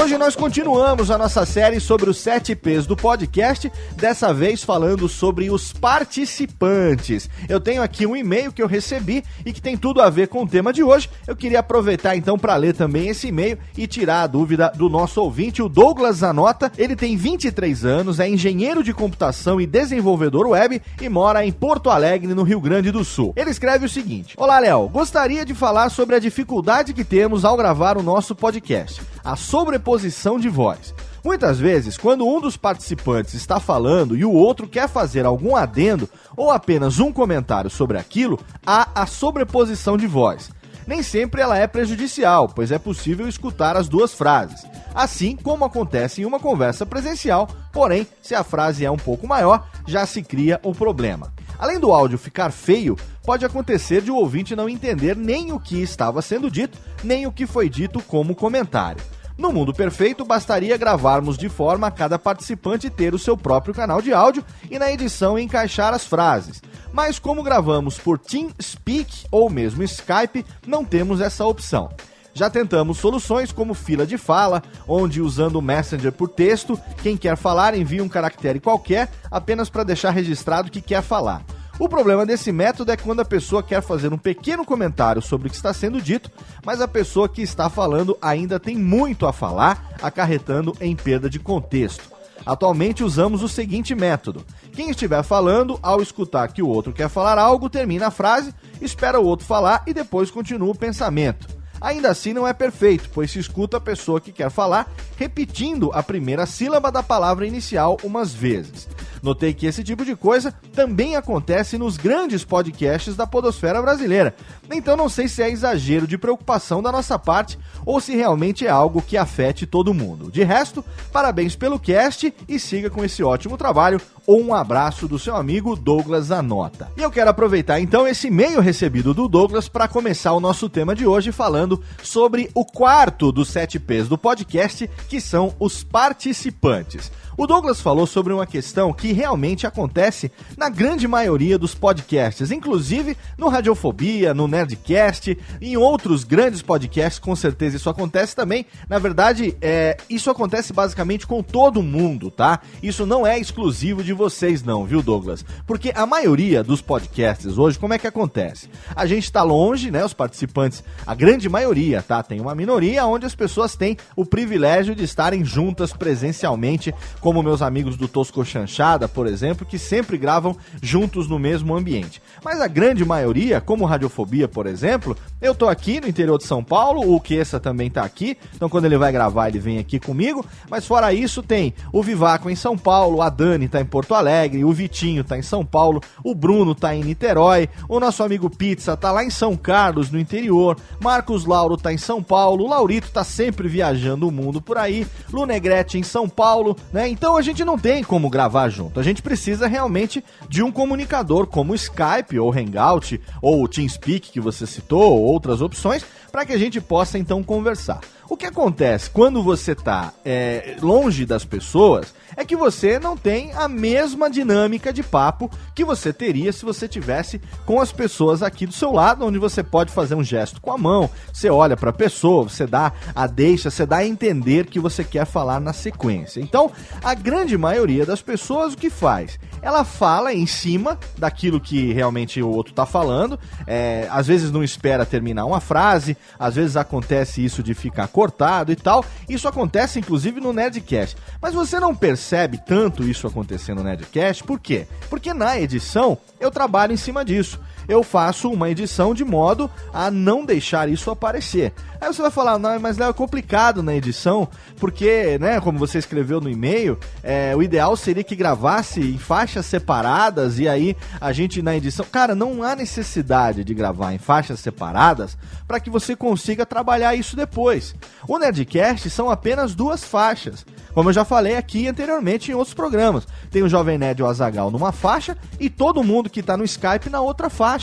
Hoje 0.00 0.16
nós 0.16 0.36
continuamos 0.36 1.10
a 1.10 1.18
nossa 1.18 1.44
série 1.44 1.80
sobre 1.80 2.08
os 2.08 2.18
7 2.18 2.54
P's 2.54 2.86
do 2.86 2.96
podcast, 2.96 3.70
dessa 3.96 4.32
vez 4.32 4.62
falando 4.62 5.08
sobre 5.08 5.50
os 5.50 5.72
participantes. 5.72 7.28
Eu 7.48 7.58
tenho 7.58 7.82
aqui 7.82 8.06
um 8.06 8.14
e-mail 8.14 8.52
que 8.52 8.62
eu 8.62 8.68
recebi 8.68 9.24
e 9.44 9.52
que 9.52 9.60
tem 9.60 9.76
tudo 9.76 10.00
a 10.00 10.08
ver 10.08 10.28
com 10.28 10.44
o 10.44 10.48
tema 10.48 10.72
de 10.72 10.84
hoje. 10.84 11.10
Eu 11.26 11.34
queria 11.34 11.58
aproveitar 11.58 12.16
então 12.16 12.38
para 12.38 12.54
ler 12.54 12.74
também 12.74 13.08
esse 13.08 13.28
e-mail 13.28 13.58
e 13.76 13.86
tirar 13.88 14.22
a 14.22 14.26
dúvida 14.28 14.72
do 14.76 14.88
nosso 14.88 15.20
ouvinte, 15.20 15.62
o 15.62 15.68
Douglas 15.68 16.18
Zanota. 16.18 16.70
Ele 16.78 16.94
tem 16.94 17.16
23 17.16 17.84
anos, 17.84 18.20
é 18.20 18.28
engenheiro 18.28 18.84
de 18.84 18.94
computação 18.94 19.60
e 19.60 19.66
desenvolvedor 19.66 20.46
web 20.46 20.80
e 21.00 21.08
mora 21.08 21.44
em 21.44 21.50
Porto 21.50 21.90
Alegre, 21.90 22.34
no 22.34 22.44
Rio 22.44 22.60
Grande 22.60 22.92
do 22.92 23.04
Sul. 23.04 23.32
Ele 23.36 23.50
escreve 23.50 23.86
o 23.86 23.88
seguinte: 23.88 24.34
Olá, 24.36 24.60
Léo. 24.60 24.88
Gostaria 24.88 25.44
de 25.44 25.54
falar 25.54 25.90
sobre 25.90 26.14
a 26.14 26.20
dificuldade 26.20 26.94
que 26.94 27.04
temos 27.04 27.44
ao 27.44 27.56
gravar 27.56 27.98
o 27.98 28.02
nosso 28.02 28.34
podcast 28.34 29.02
a 29.24 29.36
sobreposição 29.36 30.38
de 30.38 30.48
voz. 30.48 30.94
Muitas 31.24 31.58
vezes, 31.58 31.96
quando 31.96 32.26
um 32.26 32.40
dos 32.40 32.56
participantes 32.56 33.34
está 33.34 33.60
falando 33.60 34.16
e 34.16 34.24
o 34.24 34.32
outro 34.32 34.68
quer 34.68 34.88
fazer 34.88 35.26
algum 35.26 35.56
adendo 35.56 36.08
ou 36.36 36.50
apenas 36.50 37.00
um 37.00 37.12
comentário 37.12 37.68
sobre 37.68 37.98
aquilo, 37.98 38.38
há 38.64 38.88
a 38.94 39.06
sobreposição 39.06 39.96
de 39.96 40.06
voz. 40.06 40.50
Nem 40.86 41.02
sempre 41.02 41.42
ela 41.42 41.58
é 41.58 41.66
prejudicial, 41.66 42.48
pois 42.48 42.72
é 42.72 42.78
possível 42.78 43.28
escutar 43.28 43.76
as 43.76 43.88
duas 43.88 44.14
frases. 44.14 44.64
Assim 44.94 45.36
como 45.36 45.66
acontece 45.66 46.22
em 46.22 46.24
uma 46.24 46.40
conversa 46.40 46.86
presencial, 46.86 47.46
porém, 47.74 48.06
se 48.22 48.34
a 48.34 48.42
frase 48.42 48.86
é 48.86 48.90
um 48.90 48.96
pouco 48.96 49.26
maior, 49.26 49.68
já 49.86 50.06
se 50.06 50.22
cria 50.22 50.58
um 50.64 50.72
problema. 50.72 51.30
Além 51.58 51.78
do 51.78 51.92
áudio 51.92 52.16
ficar 52.16 52.52
feio, 52.52 52.96
pode 53.28 53.44
acontecer 53.44 54.00
de 54.00 54.10
o 54.10 54.16
ouvinte 54.16 54.56
não 54.56 54.70
entender 54.70 55.14
nem 55.14 55.52
o 55.52 55.60
que 55.60 55.82
estava 55.82 56.22
sendo 56.22 56.50
dito, 56.50 56.78
nem 57.04 57.26
o 57.26 57.30
que 57.30 57.46
foi 57.46 57.68
dito 57.68 58.00
como 58.00 58.34
comentário. 58.34 59.04
No 59.36 59.52
mundo 59.52 59.74
perfeito, 59.74 60.24
bastaria 60.24 60.78
gravarmos 60.78 61.36
de 61.36 61.46
forma 61.46 61.86
a 61.88 61.90
cada 61.90 62.18
participante 62.18 62.88
ter 62.88 63.12
o 63.12 63.18
seu 63.18 63.36
próprio 63.36 63.74
canal 63.74 64.00
de 64.00 64.14
áudio 64.14 64.42
e 64.70 64.78
na 64.78 64.90
edição 64.90 65.38
encaixar 65.38 65.92
as 65.92 66.06
frases. 66.06 66.62
Mas 66.90 67.18
como 67.18 67.42
gravamos 67.42 67.98
por 67.98 68.18
TeamSpeak 68.18 69.26
ou 69.30 69.50
mesmo 69.50 69.82
Skype, 69.82 70.42
não 70.66 70.82
temos 70.82 71.20
essa 71.20 71.44
opção. 71.44 71.90
Já 72.32 72.48
tentamos 72.48 72.96
soluções 72.96 73.52
como 73.52 73.74
fila 73.74 74.06
de 74.06 74.16
fala, 74.16 74.62
onde 74.86 75.20
usando 75.20 75.56
o 75.56 75.62
Messenger 75.62 76.12
por 76.12 76.30
texto, 76.30 76.80
quem 77.02 77.14
quer 77.14 77.36
falar 77.36 77.74
envia 77.76 78.02
um 78.02 78.08
caractere 78.08 78.58
qualquer 78.58 79.10
apenas 79.30 79.68
para 79.68 79.84
deixar 79.84 80.12
registrado 80.12 80.70
que 80.70 80.80
quer 80.80 81.02
falar. 81.02 81.44
O 81.78 81.88
problema 81.88 82.26
desse 82.26 82.50
método 82.50 82.90
é 82.90 82.96
quando 82.96 83.20
a 83.20 83.24
pessoa 83.24 83.62
quer 83.62 83.80
fazer 83.80 84.12
um 84.12 84.18
pequeno 84.18 84.64
comentário 84.64 85.22
sobre 85.22 85.46
o 85.46 85.50
que 85.50 85.54
está 85.54 85.72
sendo 85.72 86.02
dito, 86.02 86.28
mas 86.66 86.80
a 86.80 86.88
pessoa 86.88 87.28
que 87.28 87.40
está 87.40 87.70
falando 87.70 88.18
ainda 88.20 88.58
tem 88.58 88.76
muito 88.76 89.26
a 89.26 89.32
falar, 89.32 89.96
acarretando 90.02 90.76
em 90.80 90.96
perda 90.96 91.30
de 91.30 91.38
contexto. 91.38 92.10
Atualmente 92.44 93.04
usamos 93.04 93.44
o 93.44 93.48
seguinte 93.48 93.94
método: 93.94 94.44
quem 94.72 94.90
estiver 94.90 95.22
falando, 95.22 95.78
ao 95.80 96.02
escutar 96.02 96.48
que 96.48 96.62
o 96.62 96.68
outro 96.68 96.92
quer 96.92 97.08
falar 97.08 97.38
algo, 97.38 97.70
termina 97.70 98.08
a 98.08 98.10
frase, 98.10 98.52
espera 98.80 99.20
o 99.20 99.24
outro 99.24 99.46
falar 99.46 99.84
e 99.86 99.94
depois 99.94 100.32
continua 100.32 100.72
o 100.72 100.78
pensamento. 100.78 101.46
Ainda 101.80 102.10
assim 102.10 102.32
não 102.32 102.46
é 102.46 102.52
perfeito, 102.52 103.08
pois 103.14 103.30
se 103.30 103.38
escuta 103.38 103.76
a 103.76 103.80
pessoa 103.80 104.20
que 104.20 104.32
quer 104.32 104.50
falar 104.50 104.90
repetindo 105.16 105.92
a 105.92 106.02
primeira 106.02 106.44
sílaba 106.44 106.90
da 106.90 107.04
palavra 107.04 107.46
inicial 107.46 107.96
umas 108.02 108.32
vezes. 108.32 108.88
Notei 109.22 109.52
que 109.52 109.66
esse 109.66 109.82
tipo 109.82 110.04
de 110.04 110.14
coisa 110.14 110.52
também 110.72 111.16
acontece 111.16 111.78
nos 111.78 111.96
grandes 111.96 112.44
podcasts 112.44 113.16
da 113.16 113.26
podosfera 113.26 113.80
brasileira. 113.82 114.34
Então 114.70 114.96
não 114.96 115.08
sei 115.08 115.28
se 115.28 115.42
é 115.42 115.50
exagero 115.50 116.06
de 116.06 116.18
preocupação 116.18 116.82
da 116.82 116.92
nossa 116.92 117.18
parte 117.18 117.58
ou 117.84 118.00
se 118.00 118.14
realmente 118.14 118.66
é 118.66 118.70
algo 118.70 119.02
que 119.02 119.16
afete 119.16 119.66
todo 119.66 119.94
mundo. 119.94 120.30
De 120.30 120.42
resto, 120.42 120.84
parabéns 121.12 121.56
pelo 121.56 121.78
cast 121.78 122.32
e 122.48 122.58
siga 122.58 122.90
com 122.90 123.04
esse 123.04 123.22
ótimo 123.22 123.56
trabalho. 123.56 124.00
Um 124.26 124.54
abraço 124.54 125.08
do 125.08 125.18
seu 125.18 125.34
amigo 125.34 125.74
Douglas 125.74 126.30
Anota. 126.30 126.92
E 126.96 127.02
eu 127.02 127.10
quero 127.10 127.30
aproveitar 127.30 127.80
então 127.80 128.06
esse 128.06 128.28
e-mail 128.28 128.60
recebido 128.60 129.14
do 129.14 129.26
Douglas 129.26 129.68
para 129.68 129.88
começar 129.88 130.32
o 130.32 130.40
nosso 130.40 130.68
tema 130.68 130.94
de 130.94 131.06
hoje 131.06 131.32
falando 131.32 131.82
sobre 132.02 132.50
o 132.54 132.64
quarto 132.64 133.32
dos 133.32 133.48
sete 133.48 133.78
P's 133.80 134.06
do 134.06 134.18
podcast, 134.18 134.88
que 135.08 135.20
são 135.20 135.54
os 135.58 135.82
participantes. 135.82 137.10
O 137.38 137.46
Douglas 137.46 137.80
falou 137.80 138.04
sobre 138.04 138.32
uma 138.32 138.44
questão 138.44 138.92
que 138.92 139.12
realmente 139.12 139.64
acontece 139.64 140.28
na 140.56 140.68
grande 140.68 141.06
maioria 141.06 141.56
dos 141.56 141.72
podcasts, 141.72 142.50
inclusive 142.50 143.16
no 143.38 143.46
Radiofobia, 143.46 144.34
no 144.34 144.48
Nerdcast, 144.48 145.38
em 145.60 145.76
outros 145.76 146.24
grandes 146.24 146.62
podcasts, 146.62 147.20
com 147.20 147.36
certeza 147.36 147.76
isso 147.76 147.88
acontece 147.88 148.34
também. 148.34 148.66
Na 148.88 148.98
verdade, 148.98 149.56
é, 149.60 149.96
isso 150.10 150.28
acontece 150.28 150.72
basicamente 150.72 151.28
com 151.28 151.40
todo 151.40 151.80
mundo, 151.80 152.28
tá? 152.28 152.58
Isso 152.82 153.06
não 153.06 153.24
é 153.24 153.38
exclusivo 153.38 154.02
de 154.02 154.12
vocês, 154.12 154.64
não, 154.64 154.84
viu, 154.84 155.00
Douglas? 155.00 155.44
Porque 155.64 155.92
a 155.94 156.04
maioria 156.04 156.64
dos 156.64 156.82
podcasts 156.82 157.56
hoje, 157.56 157.78
como 157.78 157.94
é 157.94 157.98
que 157.98 158.08
acontece? 158.08 158.68
A 158.96 159.06
gente 159.06 159.22
está 159.22 159.44
longe, 159.44 159.92
né? 159.92 160.04
Os 160.04 160.12
participantes, 160.12 160.82
a 161.06 161.14
grande 161.14 161.48
maioria, 161.48 162.02
tá? 162.02 162.20
Tem 162.20 162.40
uma 162.40 162.56
minoria 162.56 163.06
onde 163.06 163.26
as 163.26 163.36
pessoas 163.36 163.76
têm 163.76 163.96
o 164.16 164.26
privilégio 164.26 164.92
de 164.92 165.04
estarem 165.04 165.44
juntas 165.44 165.92
presencialmente 165.92 166.92
como 167.28 167.42
meus 167.42 167.60
amigos 167.60 167.94
do 167.94 168.08
Tosco 168.08 168.42
Chanchada, 168.42 169.06
por 169.06 169.26
exemplo, 169.26 169.66
que 169.66 169.78
sempre 169.78 170.16
gravam 170.16 170.56
juntos 170.80 171.28
no 171.28 171.38
mesmo 171.38 171.76
ambiente. 171.76 172.22
Mas 172.42 172.58
a 172.58 172.66
grande 172.66 173.04
maioria, 173.04 173.60
como 173.60 173.84
Radiofobia, 173.84 174.48
por 174.48 174.66
exemplo, 174.66 175.14
eu 175.38 175.54
tô 175.54 175.68
aqui 175.68 176.00
no 176.00 176.08
interior 176.08 176.38
de 176.38 176.44
São 176.44 176.64
Paulo, 176.64 177.14
o 177.14 177.20
Kessa 177.20 177.60
também 177.60 177.90
tá 177.90 178.02
aqui, 178.02 178.38
então 178.54 178.66
quando 178.66 178.86
ele 178.86 178.96
vai 178.96 179.12
gravar 179.12 179.48
ele 179.48 179.58
vem 179.58 179.78
aqui 179.78 180.00
comigo, 180.00 180.42
mas 180.70 180.86
fora 180.86 181.12
isso 181.12 181.42
tem 181.42 181.74
o 181.92 182.02
Vivaco 182.02 182.48
em 182.48 182.56
São 182.56 182.78
Paulo, 182.78 183.20
a 183.20 183.28
Dani 183.28 183.68
tá 183.68 183.78
em 183.78 183.84
Porto 183.84 184.14
Alegre, 184.14 184.64
o 184.64 184.72
Vitinho 184.72 185.22
tá 185.22 185.36
em 185.36 185.42
São 185.42 185.66
Paulo, 185.66 186.00
o 186.24 186.34
Bruno 186.34 186.74
tá 186.74 186.94
em 186.94 187.04
Niterói, 187.04 187.68
o 187.90 188.00
nosso 188.00 188.22
amigo 188.22 188.48
Pizza 188.48 188.96
tá 188.96 189.12
lá 189.12 189.22
em 189.22 189.28
São 189.28 189.54
Carlos, 189.54 190.10
no 190.10 190.18
interior, 190.18 190.78
Marcos 190.98 191.44
Lauro 191.44 191.76
tá 191.76 191.92
em 191.92 191.98
São 191.98 192.22
Paulo, 192.22 192.64
o 192.64 192.68
Laurito 192.70 193.10
tá 193.10 193.22
sempre 193.22 193.68
viajando 193.68 194.26
o 194.26 194.32
mundo 194.32 194.62
por 194.62 194.78
aí, 194.78 195.06
Lu 195.30 195.44
Negrete 195.44 195.98
em 195.98 196.02
São 196.02 196.26
Paulo, 196.26 196.74
né? 196.90 197.17
Então 197.18 197.36
a 197.36 197.42
gente 197.42 197.64
não 197.64 197.76
tem 197.76 198.04
como 198.04 198.30
gravar 198.30 198.68
junto. 198.68 199.00
A 199.00 199.02
gente 199.02 199.20
precisa 199.20 199.66
realmente 199.66 200.24
de 200.48 200.62
um 200.62 200.70
comunicador 200.70 201.48
como 201.48 201.74
Skype 201.74 202.38
ou 202.38 202.52
Hangout 202.52 203.20
ou 203.42 203.66
TeamSpeak 203.66 204.30
que 204.30 204.40
você 204.40 204.64
citou, 204.68 205.14
ou 205.14 205.22
outras 205.22 205.60
opções, 205.60 206.04
para 206.30 206.44
que 206.44 206.52
a 206.52 206.58
gente 206.58 206.80
possa 206.80 207.18
então 207.18 207.42
conversar. 207.42 208.00
O 208.30 208.36
que 208.36 208.44
acontece 208.44 209.08
quando 209.08 209.42
você 209.42 209.72
está 209.72 210.12
é, 210.22 210.76
longe 210.82 211.24
das 211.24 211.46
pessoas 211.46 212.12
é 212.36 212.44
que 212.44 212.54
você 212.54 212.98
não 212.98 213.16
tem 213.16 213.52
a 213.54 213.66
mesma 213.66 214.28
dinâmica 214.28 214.92
de 214.92 215.02
papo 215.02 215.50
que 215.74 215.82
você 215.82 216.12
teria 216.12 216.52
se 216.52 216.62
você 216.62 216.86
tivesse 216.86 217.40
com 217.64 217.80
as 217.80 217.90
pessoas 217.90 218.42
aqui 218.42 218.66
do 218.66 218.72
seu 218.74 218.92
lado, 218.92 219.24
onde 219.24 219.38
você 219.38 219.62
pode 219.62 219.90
fazer 219.90 220.14
um 220.14 220.22
gesto 220.22 220.60
com 220.60 220.70
a 220.70 220.76
mão, 220.76 221.08
você 221.32 221.48
olha 221.48 221.74
para 221.74 221.88
a 221.88 221.92
pessoa, 221.92 222.44
você 222.44 222.66
dá 222.66 222.92
a 223.14 223.26
deixa, 223.26 223.70
você 223.70 223.86
dá 223.86 223.96
a 223.96 224.06
entender 224.06 224.66
que 224.66 224.78
você 224.78 225.02
quer 225.02 225.24
falar 225.24 225.58
na 225.58 225.72
sequência. 225.72 226.38
Então, 226.38 226.70
a 227.02 227.14
grande 227.14 227.56
maioria 227.56 228.04
das 228.04 228.20
pessoas 228.20 228.74
o 228.74 228.76
que 228.76 228.90
faz? 228.90 229.38
Ela 229.62 229.84
fala 229.84 230.34
em 230.34 230.46
cima 230.46 230.98
daquilo 231.16 231.58
que 231.58 231.94
realmente 231.94 232.42
o 232.42 232.50
outro 232.50 232.72
está 232.72 232.84
falando, 232.84 233.40
é, 233.66 234.06
às 234.10 234.26
vezes 234.26 234.50
não 234.50 234.62
espera 234.62 235.06
terminar 235.06 235.46
uma 235.46 235.60
frase, 235.60 236.16
às 236.38 236.54
vezes 236.54 236.76
acontece 236.76 237.44
isso 237.44 237.62
de 237.62 237.74
ficar 237.74 238.08
cortado 238.08 238.72
e 238.72 238.76
tal. 238.76 239.04
Isso 239.28 239.48
acontece 239.48 239.98
inclusive 239.98 240.40
no 240.40 240.52
Nerdcast. 240.52 241.16
Mas 241.40 241.54
você 241.54 241.78
não 241.78 241.94
percebe 241.94 242.58
tanto 242.66 243.04
isso 243.04 243.26
acontecendo 243.26 243.78
no 243.78 243.84
Nerdcast, 243.84 244.44
por 244.44 244.58
quê? 244.58 244.86
Porque 245.08 245.32
na 245.34 245.58
edição 245.58 246.18
eu 246.40 246.50
trabalho 246.50 246.92
em 246.92 246.96
cima 246.96 247.24
disso 247.24 247.60
eu 247.88 248.02
faço 248.02 248.50
uma 248.50 248.68
edição 248.68 249.14
de 249.14 249.24
modo 249.24 249.70
a 249.92 250.10
não 250.10 250.44
deixar 250.44 250.88
isso 250.88 251.10
aparecer. 251.10 251.72
Aí 252.00 252.06
você 252.06 252.22
vai 252.22 252.30
falar, 252.30 252.58
não, 252.58 252.78
mas 252.78 253.00
é 253.00 253.12
complicado 253.12 253.82
na 253.82 253.94
edição, 253.94 254.48
porque, 254.78 255.36
né, 255.40 255.60
como 255.60 255.78
você 255.78 255.98
escreveu 255.98 256.40
no 256.40 256.48
e-mail, 256.48 256.96
é, 257.22 257.56
o 257.56 257.62
ideal 257.62 257.96
seria 257.96 258.22
que 258.22 258.36
gravasse 258.36 259.00
em 259.00 259.18
faixas 259.18 259.66
separadas 259.66 260.58
e 260.58 260.68
aí 260.68 260.96
a 261.20 261.32
gente 261.32 261.60
na 261.60 261.76
edição. 261.76 262.06
Cara, 262.10 262.34
não 262.34 262.62
há 262.62 262.76
necessidade 262.76 263.64
de 263.64 263.74
gravar 263.74 264.12
em 264.12 264.18
faixas 264.18 264.60
separadas 264.60 265.36
para 265.66 265.80
que 265.80 265.90
você 265.90 266.14
consiga 266.14 266.64
trabalhar 266.64 267.14
isso 267.16 267.34
depois. 267.34 267.94
O 268.28 268.38
Nerdcast 268.38 269.10
são 269.10 269.28
apenas 269.30 269.74
duas 269.74 270.04
faixas. 270.04 270.64
Como 270.94 271.10
eu 271.10 271.12
já 271.12 271.24
falei 271.24 271.56
aqui 271.56 271.86
anteriormente 271.86 272.50
em 272.50 272.54
outros 272.54 272.74
programas. 272.74 273.26
Tem 273.50 273.62
o 273.62 273.68
Jovem 273.68 273.98
Nerd 273.98 274.20
e 274.20 274.22
o 274.22 274.26
Azagal 274.26 274.70
numa 274.70 274.92
faixa 274.92 275.36
e 275.58 275.70
todo 275.70 276.02
mundo 276.02 276.30
que 276.30 276.40
está 276.40 276.56
no 276.56 276.64
Skype 276.64 277.10
na 277.10 277.20
outra 277.20 277.48
faixa. 277.48 277.77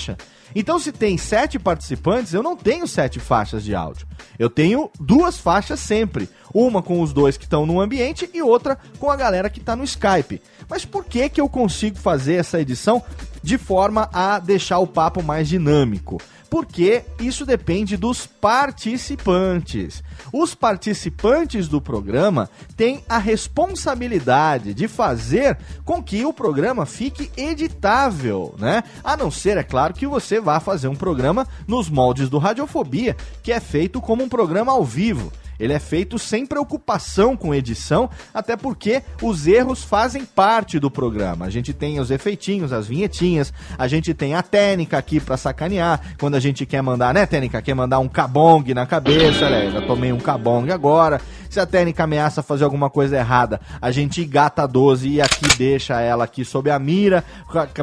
Então, 0.56 0.80
se 0.80 0.92
tem 0.92 1.18
sete 1.18 1.60
participantes, 1.60 2.34
eu 2.34 2.44
não 2.44 2.56
tenho 2.56 2.88
sete 2.88 3.20
faixas 3.20 3.64
de 3.64 3.76
áudio. 3.76 4.08
Eu 4.38 4.50
tenho 4.50 4.90
duas 5.00 5.38
faixas 5.38 5.80
sempre. 5.80 6.30
Uma 6.54 6.82
com 6.82 7.02
os 7.02 7.12
dois 7.12 7.36
que 7.36 7.44
estão 7.44 7.66
no 7.66 7.82
ambiente 7.82 8.30
e 8.34 8.42
outra 8.42 8.78
com 8.98 9.12
a 9.12 9.16
galera 9.16 9.50
que 9.50 9.60
está 9.60 9.76
no 9.76 9.84
Skype. 9.84 10.42
Mas 10.70 10.86
por 10.86 11.04
que, 11.04 11.28
que 11.30 11.42
eu 11.42 11.50
consigo 11.50 11.98
fazer 11.98 12.36
essa 12.36 12.62
edição 12.62 13.04
de 13.44 13.58
forma 13.58 14.10
a 14.14 14.40
deixar 14.40 14.80
o 14.80 14.88
papo 14.88 15.22
mais 15.22 15.48
dinâmico? 15.48 16.22
Porque 16.56 17.04
isso 17.20 17.46
depende 17.46 17.98
dos 17.98 18.26
participantes. 18.26 20.02
Os 20.32 20.56
participantes 20.56 21.68
do 21.68 21.82
programa 21.82 22.50
têm 22.78 23.04
a 23.10 23.18
responsabilidade 23.18 24.74
de 24.74 24.88
fazer 24.88 25.58
com 25.84 26.02
que 26.02 26.24
o 26.24 26.32
programa 26.32 26.86
fique 26.86 27.30
editável, 27.36 28.56
né? 28.58 28.86
A 29.04 29.18
não 29.18 29.30
ser, 29.30 29.58
é 29.58 29.64
claro, 29.64 29.94
que 29.94 30.08
você 30.08 30.40
vá 30.40 30.62
fazer 30.62 30.88
um 30.88 30.96
programa 30.96 31.46
nos 31.68 31.90
moldes 31.90 32.30
do 32.30 32.38
Radiofobia, 32.38 33.18
que 33.44 33.52
é 33.52 33.60
feito 33.60 34.00
como 34.00 34.24
um 34.24 34.30
programa 34.30 34.72
ao 34.72 34.86
vivo. 34.86 35.34
Ele 35.60 35.74
é 35.74 35.80
feito 35.80 36.18
sem 36.20 36.46
preocupação 36.46 37.36
com 37.36 37.54
edição, 37.54 38.10
até 38.34 38.56
porque 38.56 39.02
os 39.22 39.48
erros 39.48 39.84
fazem 39.84 40.26
parte 40.26 40.80
do 40.80 40.92
programa. 40.92 41.46
A 41.46 41.50
gente 41.50 41.74
tem 41.74 42.00
os 42.00 42.12
efeitinhos, 42.12 42.74
as 42.74 42.88
vinhetinhas, 42.88 43.54
a 43.78 43.88
gente 43.88 44.14
tem 44.14 44.36
a 44.36 44.44
técnica 44.44 44.98
aqui 44.98 45.20
para 45.20 45.38
sacanear. 45.38 46.02
Quando 46.20 46.36
a 46.36 46.40
gente 46.40 46.66
quer 46.66 46.82
mandar, 46.82 47.14
né, 47.14 47.26
técnica? 47.26 47.62
Quer 47.62 47.74
mandar 47.74 48.00
um 48.00 48.08
cabong 48.08 48.74
na 48.74 48.86
cabeça, 48.86 49.50
né? 49.50 49.72
Já 49.72 49.82
tomei 49.82 50.12
um 50.12 50.20
cabong 50.20 50.72
agora. 50.72 51.22
Se 51.50 51.60
a 51.60 51.66
técnica 51.66 52.04
ameaça 52.04 52.44
fazer 52.44 52.64
alguma 52.64 52.90
coisa 52.90 53.18
errada, 53.18 53.60
a 53.82 53.92
gente 53.92 54.22
engata 54.22 54.64
a 54.64 54.68
12 54.68 55.08
e 55.08 55.22
aqui 55.22 55.46
deixa 55.58 56.00
ela 56.02 56.24
aqui 56.24 56.44
sob 56.46 56.70
a 56.70 56.80
mira, 56.80 57.24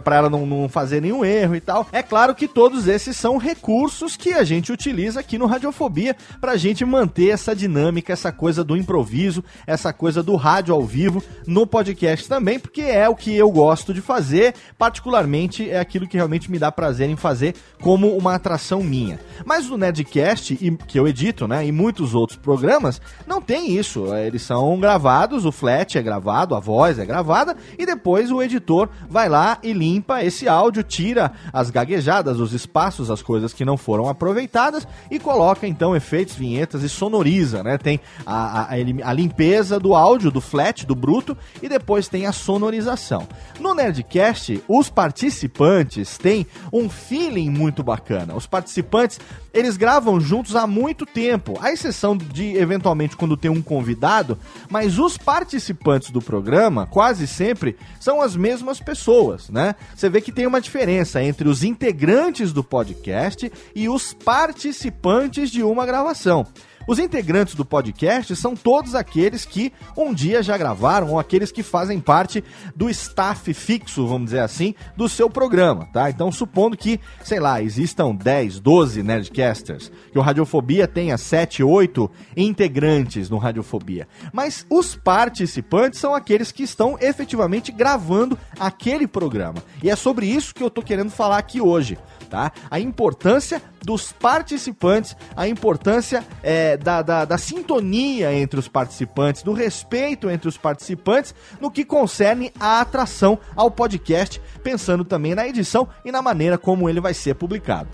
para 0.03 0.17
ela 0.17 0.31
não, 0.31 0.47
não 0.47 0.69
fazer 0.69 1.01
nenhum 1.01 1.25
erro 1.25 1.57
e 1.57 1.61
tal. 1.61 1.87
É 1.93 2.03
claro 2.03 2.35
que 2.35 2.49
todos 2.49 2.87
esses 2.87 3.17
são 3.17 3.37
recursos 3.37 4.17
que 4.17 4.33
a 4.33 4.45
gente 4.45 4.73
utiliza 4.73 5.21
aqui 5.21 5.39
no 5.39 5.47
Radiofobia 5.47 6.17
pra 6.41 6.57
gente 6.57 6.85
manter 6.85 7.31
essa 7.31 7.55
dinâmica, 7.55 8.13
essa 8.13 8.33
coisa 8.33 8.65
do 8.65 8.77
improviso, 8.77 9.45
essa 9.67 9.93
coisa 9.93 10.23
do 10.23 10.37
rádio 10.37 10.75
ao 10.75 10.85
vivo 10.85 11.23
no 11.47 11.67
podcast 11.67 12.29
também, 12.29 12.59
porque 12.59 12.83
é 12.83 13.09
o 13.09 13.15
que 13.15 13.35
eu 13.35 13.51
gosto 13.51 13.93
de 13.93 14.01
fazer, 14.01 14.55
particularmente 14.79 15.69
é 15.69 15.79
aquilo 15.79 16.07
que 16.07 16.17
realmente 16.17 16.51
me 16.51 16.59
dá 16.59 16.73
prazer 16.73 17.09
em 17.09 17.17
fazer 17.17 17.55
como 17.81 18.17
uma 18.17 18.35
atração 18.35 18.83
minha. 18.83 19.21
Mas 19.45 19.69
o 19.69 19.77
Nedcast, 19.77 20.57
que 20.87 20.99
eu 20.99 21.07
edito, 21.07 21.47
né, 21.47 21.67
e 21.67 21.73
muitos 21.73 22.15
outros 22.15 22.39
programas, 22.39 23.01
não 23.27 23.41
tem 23.41 23.52
tem 23.53 23.77
isso. 23.77 24.15
Eles 24.15 24.41
são 24.41 24.81
gravados, 24.81 25.45
o 25.45 25.53
flat 25.53 25.99
é 25.99 26.03
gravado, 26.03 26.55
a 26.55 26.59
voz 26.59 26.99
é 26.99 27.05
gravada, 27.05 27.55
e 27.79 27.85
depois 27.85 28.33
o 28.33 28.43
editor 28.43 28.89
vai 29.11 29.29
lá 29.29 29.59
e 29.63 29.75
limpa 29.75 30.25
esse 30.25 30.49
áudio, 30.49 30.83
tira 30.83 31.33
as 31.53 31.69
gaguejadas, 31.69 32.41
os 32.41 32.55
espaços, 32.55 33.11
as 33.11 33.21
coisas 33.21 33.53
que 33.53 33.63
não 33.63 33.77
foram 33.77 34.09
aproveitadas 34.09 34.89
e 35.11 35.19
coloca 35.19 35.67
então 35.67 35.95
efeitos, 35.95 36.35
vinhetas 36.35 36.83
e 36.83 36.89
sonoriza, 36.89 37.63
né? 37.63 37.77
Tem 37.77 38.01
a, 38.25 38.63
a, 38.63 39.11
a 39.11 39.13
limpeza 39.13 39.79
do 39.79 39.95
áudio, 39.95 40.31
do 40.31 40.41
flat, 40.41 40.87
do 40.87 40.95
bruto, 40.95 41.37
e 41.61 41.69
depois 41.69 42.09
tem 42.09 42.25
a 42.25 42.33
sonorização. 42.33 43.29
No 43.61 43.75
Nerdcast, 43.75 44.65
os 44.67 44.89
participantes 44.89 46.17
têm 46.17 46.47
um 46.73 46.89
feeling 46.89 47.51
muito 47.51 47.83
bacana. 47.83 48.35
Os 48.35 48.47
participantes, 48.47 49.21
eles 49.53 49.77
gravam 49.77 50.21
juntos 50.21 50.57
há 50.57 50.67
muito 50.67 51.05
tempo, 51.05 51.59
à 51.61 51.73
exceção 51.73 52.17
de, 52.17 52.57
eventualmente, 52.57 53.17
quando 53.17 53.37
tem 53.37 53.51
um 53.51 53.63
convidado, 53.63 54.39
mas 54.71 54.99
os 54.99 55.17
participantes 55.17 56.11
do 56.11 56.23
programa, 56.23 56.87
quase 56.87 57.27
sempre, 57.27 57.77
são 58.01 58.21
as 58.21 58.35
mesmas 58.37 58.81
pessoas, 58.81 59.49
né? 59.51 59.75
Você 59.95 60.09
vê 60.09 60.21
que 60.21 60.33
tem 60.33 60.47
uma 60.47 60.61
diferença 60.61 61.23
entre 61.23 61.49
os 61.49 61.63
integrantes 61.63 62.53
do 62.53 62.65
podcast 62.65 63.53
e 63.75 63.89
os 63.89 64.15
participantes 64.15 65.51
de 65.51 65.63
uma 65.63 65.85
gravação. 65.85 66.47
Os 66.87 66.99
integrantes 66.99 67.55
do 67.55 67.65
podcast 67.65 68.35
são 68.35 68.57
todos 68.57 68.95
aqueles 68.95 69.45
que 69.45 69.73
um 69.97 70.13
dia 70.13 70.43
já 70.43 70.57
gravaram 70.59 71.11
ou 71.11 71.19
aqueles 71.19 71.53
que 71.53 71.63
fazem 71.63 72.01
parte 72.01 72.43
do 72.75 72.91
staff 72.91 73.53
fixo, 73.55 74.07
vamos 74.07 74.27
dizer 74.27 74.41
assim, 74.41 74.75
do 74.97 75.09
seu 75.09 75.31
programa, 75.31 75.87
tá? 75.93 76.11
Então, 76.11 76.33
supondo 76.33 76.77
que, 76.77 76.99
sei 77.23 77.39
lá, 77.39 77.63
existam 77.63 78.15
10, 78.15 78.61
12 78.61 79.03
Nerdcasters, 79.03 79.93
que 80.11 80.19
o 80.19 80.23
Radiofobia 80.23 80.89
tenha 80.89 81.17
7, 81.17 81.63
8 81.63 82.11
integrantes 82.37 83.31
no 83.31 83.39
Radiofobia. 83.39 84.09
Mas 84.33 84.67
os 84.69 84.97
participantes 84.97 86.01
são 86.01 86.15
aqueles 86.15 86.51
que 86.51 86.65
estão 86.65 86.99
efetivamente 87.01 87.71
gravando 87.71 88.39
aquele 88.59 89.07
programa. 89.07 89.63
E 89.83 89.89
é 89.89 89.97
sobre 89.97 90.27
isso 90.27 90.55
que 90.55 90.63
eu 90.63 90.71
tô 90.71 90.83
querendo 90.83 91.11
falar 91.11 91.39
aqui 91.39 91.61
hoje 91.61 91.97
tá? 92.33 92.51
A 92.71 92.81
importância 92.81 93.63
dos 93.85 94.13
participantes, 94.13 95.17
a 95.37 95.47
importância 95.49 96.25
é, 96.43 96.77
da, 96.77 97.03
da, 97.03 97.25
da, 97.25 97.39
sintonia 97.39 98.33
entre 98.33 98.59
os 98.59 98.69
participantes, 98.69 99.43
do 99.43 99.53
respeito 99.53 100.31
entre 100.31 100.49
os 100.49 100.57
participantes 100.57 101.35
no 101.61 101.71
que 101.71 101.85
concerne 101.85 102.53
a 102.59 102.81
atração 102.81 103.39
ao 103.57 103.71
podcast, 103.71 104.41
pensando 104.63 105.05
também 105.05 105.35
na 105.35 105.47
edição 105.47 105.89
e 106.05 106.13
na 106.13 106.23
maneira 106.23 106.57
como 106.57 106.89
ele 106.89 107.01
vai 107.01 107.15
ser 107.15 107.35
publicado. 107.35 107.89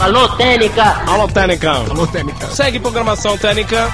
Alô, 0.00 0.28
Técnica! 0.36 0.84
Alô, 1.06 1.26
Técnica! 1.26 1.70
Alô, 1.72 2.06
Técnica! 2.06 2.46
Segue 2.48 2.78
programação 2.78 3.36
Técnica! 3.36 3.88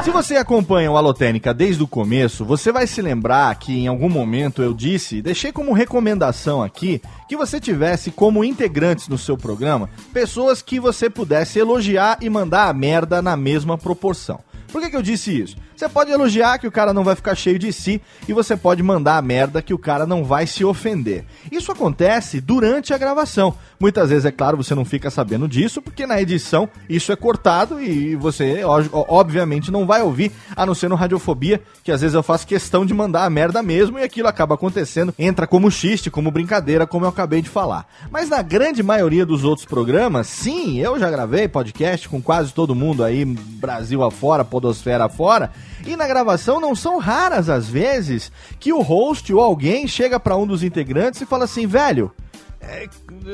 Se 0.00 0.10
você 0.10 0.36
acompanha 0.36 0.90
o 0.90 0.96
Alotênica 0.96 1.54
desde 1.54 1.82
o 1.82 1.86
começo, 1.86 2.44
você 2.44 2.72
vai 2.72 2.88
se 2.88 3.00
lembrar 3.00 3.54
que 3.54 3.72
em 3.72 3.86
algum 3.86 4.08
momento 4.08 4.60
eu 4.60 4.74
disse, 4.74 5.22
deixei 5.22 5.52
como 5.52 5.72
recomendação 5.72 6.60
aqui, 6.60 7.00
que 7.28 7.36
você 7.36 7.60
tivesse 7.60 8.10
como 8.10 8.42
integrantes 8.42 9.06
no 9.06 9.16
seu 9.16 9.36
programa 9.36 9.88
pessoas 10.12 10.60
que 10.60 10.80
você 10.80 11.08
pudesse 11.08 11.60
elogiar 11.60 12.18
e 12.20 12.28
mandar 12.28 12.68
a 12.68 12.72
merda 12.72 13.22
na 13.22 13.36
mesma 13.36 13.78
proporção. 13.78 14.40
Por 14.72 14.80
que, 14.80 14.90
que 14.90 14.96
eu 14.96 15.02
disse 15.02 15.40
isso? 15.40 15.56
Você 15.76 15.88
pode 15.88 16.10
elogiar 16.10 16.58
que 16.58 16.66
o 16.66 16.72
cara 16.72 16.92
não 16.92 17.04
vai 17.04 17.14
ficar 17.14 17.34
cheio 17.34 17.58
de 17.58 17.72
si 17.72 18.00
e 18.28 18.32
você 18.32 18.56
pode 18.56 18.82
mandar 18.82 19.16
a 19.16 19.22
merda 19.22 19.62
que 19.62 19.74
o 19.74 19.78
cara 19.78 20.06
não 20.06 20.24
vai 20.24 20.46
se 20.46 20.64
ofender. 20.64 21.24
Isso 21.50 21.72
acontece 21.72 22.40
durante 22.40 22.94
a 22.94 22.98
gravação. 22.98 23.54
Muitas 23.78 24.10
vezes, 24.10 24.24
é 24.24 24.30
claro, 24.30 24.56
você 24.56 24.74
não 24.74 24.84
fica 24.84 25.10
sabendo 25.10 25.48
disso, 25.48 25.82
porque 25.82 26.06
na 26.06 26.20
edição 26.20 26.68
isso 26.88 27.10
é 27.10 27.16
cortado 27.16 27.82
e 27.82 28.14
você, 28.14 28.60
obviamente, 28.92 29.70
não 29.70 29.86
vai 29.86 30.02
ouvir, 30.02 30.30
a 30.54 30.64
não 30.64 30.74
ser 30.74 30.88
no 30.88 30.94
Radiofobia, 30.94 31.60
que 31.82 31.90
às 31.90 32.00
vezes 32.00 32.14
eu 32.14 32.22
faço 32.22 32.46
questão 32.46 32.86
de 32.86 32.94
mandar 32.94 33.24
a 33.24 33.30
merda 33.30 33.62
mesmo 33.62 33.98
e 33.98 34.02
aquilo 34.02 34.28
acaba 34.28 34.54
acontecendo, 34.54 35.12
entra 35.18 35.46
como 35.46 35.70
xiste, 35.70 36.10
como 36.10 36.30
brincadeira, 36.30 36.86
como 36.86 37.04
eu 37.04 37.08
acabei 37.08 37.42
de 37.42 37.48
falar. 37.48 37.86
Mas 38.10 38.28
na 38.28 38.40
grande 38.42 38.82
maioria 38.82 39.26
dos 39.26 39.42
outros 39.42 39.66
programas, 39.66 40.28
sim, 40.28 40.78
eu 40.78 40.98
já 40.98 41.10
gravei 41.10 41.48
podcast 41.48 42.08
com 42.08 42.22
quase 42.22 42.52
todo 42.52 42.74
mundo 42.74 43.02
aí, 43.02 43.24
Brasil 43.24 44.02
afora, 44.02 44.44
Podosfera 44.44 45.06
afora, 45.06 45.50
e 45.86 45.96
na 45.96 46.06
gravação 46.06 46.60
não 46.60 46.74
são 46.74 46.98
raras 46.98 47.48
as 47.48 47.68
vezes 47.68 48.30
que 48.58 48.72
o 48.72 48.80
host 48.80 49.32
ou 49.32 49.40
alguém 49.40 49.86
chega 49.86 50.18
para 50.20 50.36
um 50.36 50.46
dos 50.46 50.62
integrantes 50.62 51.20
e 51.20 51.26
fala 51.26 51.44
assim, 51.44 51.66
velho 51.66 52.12
É, 52.60 52.88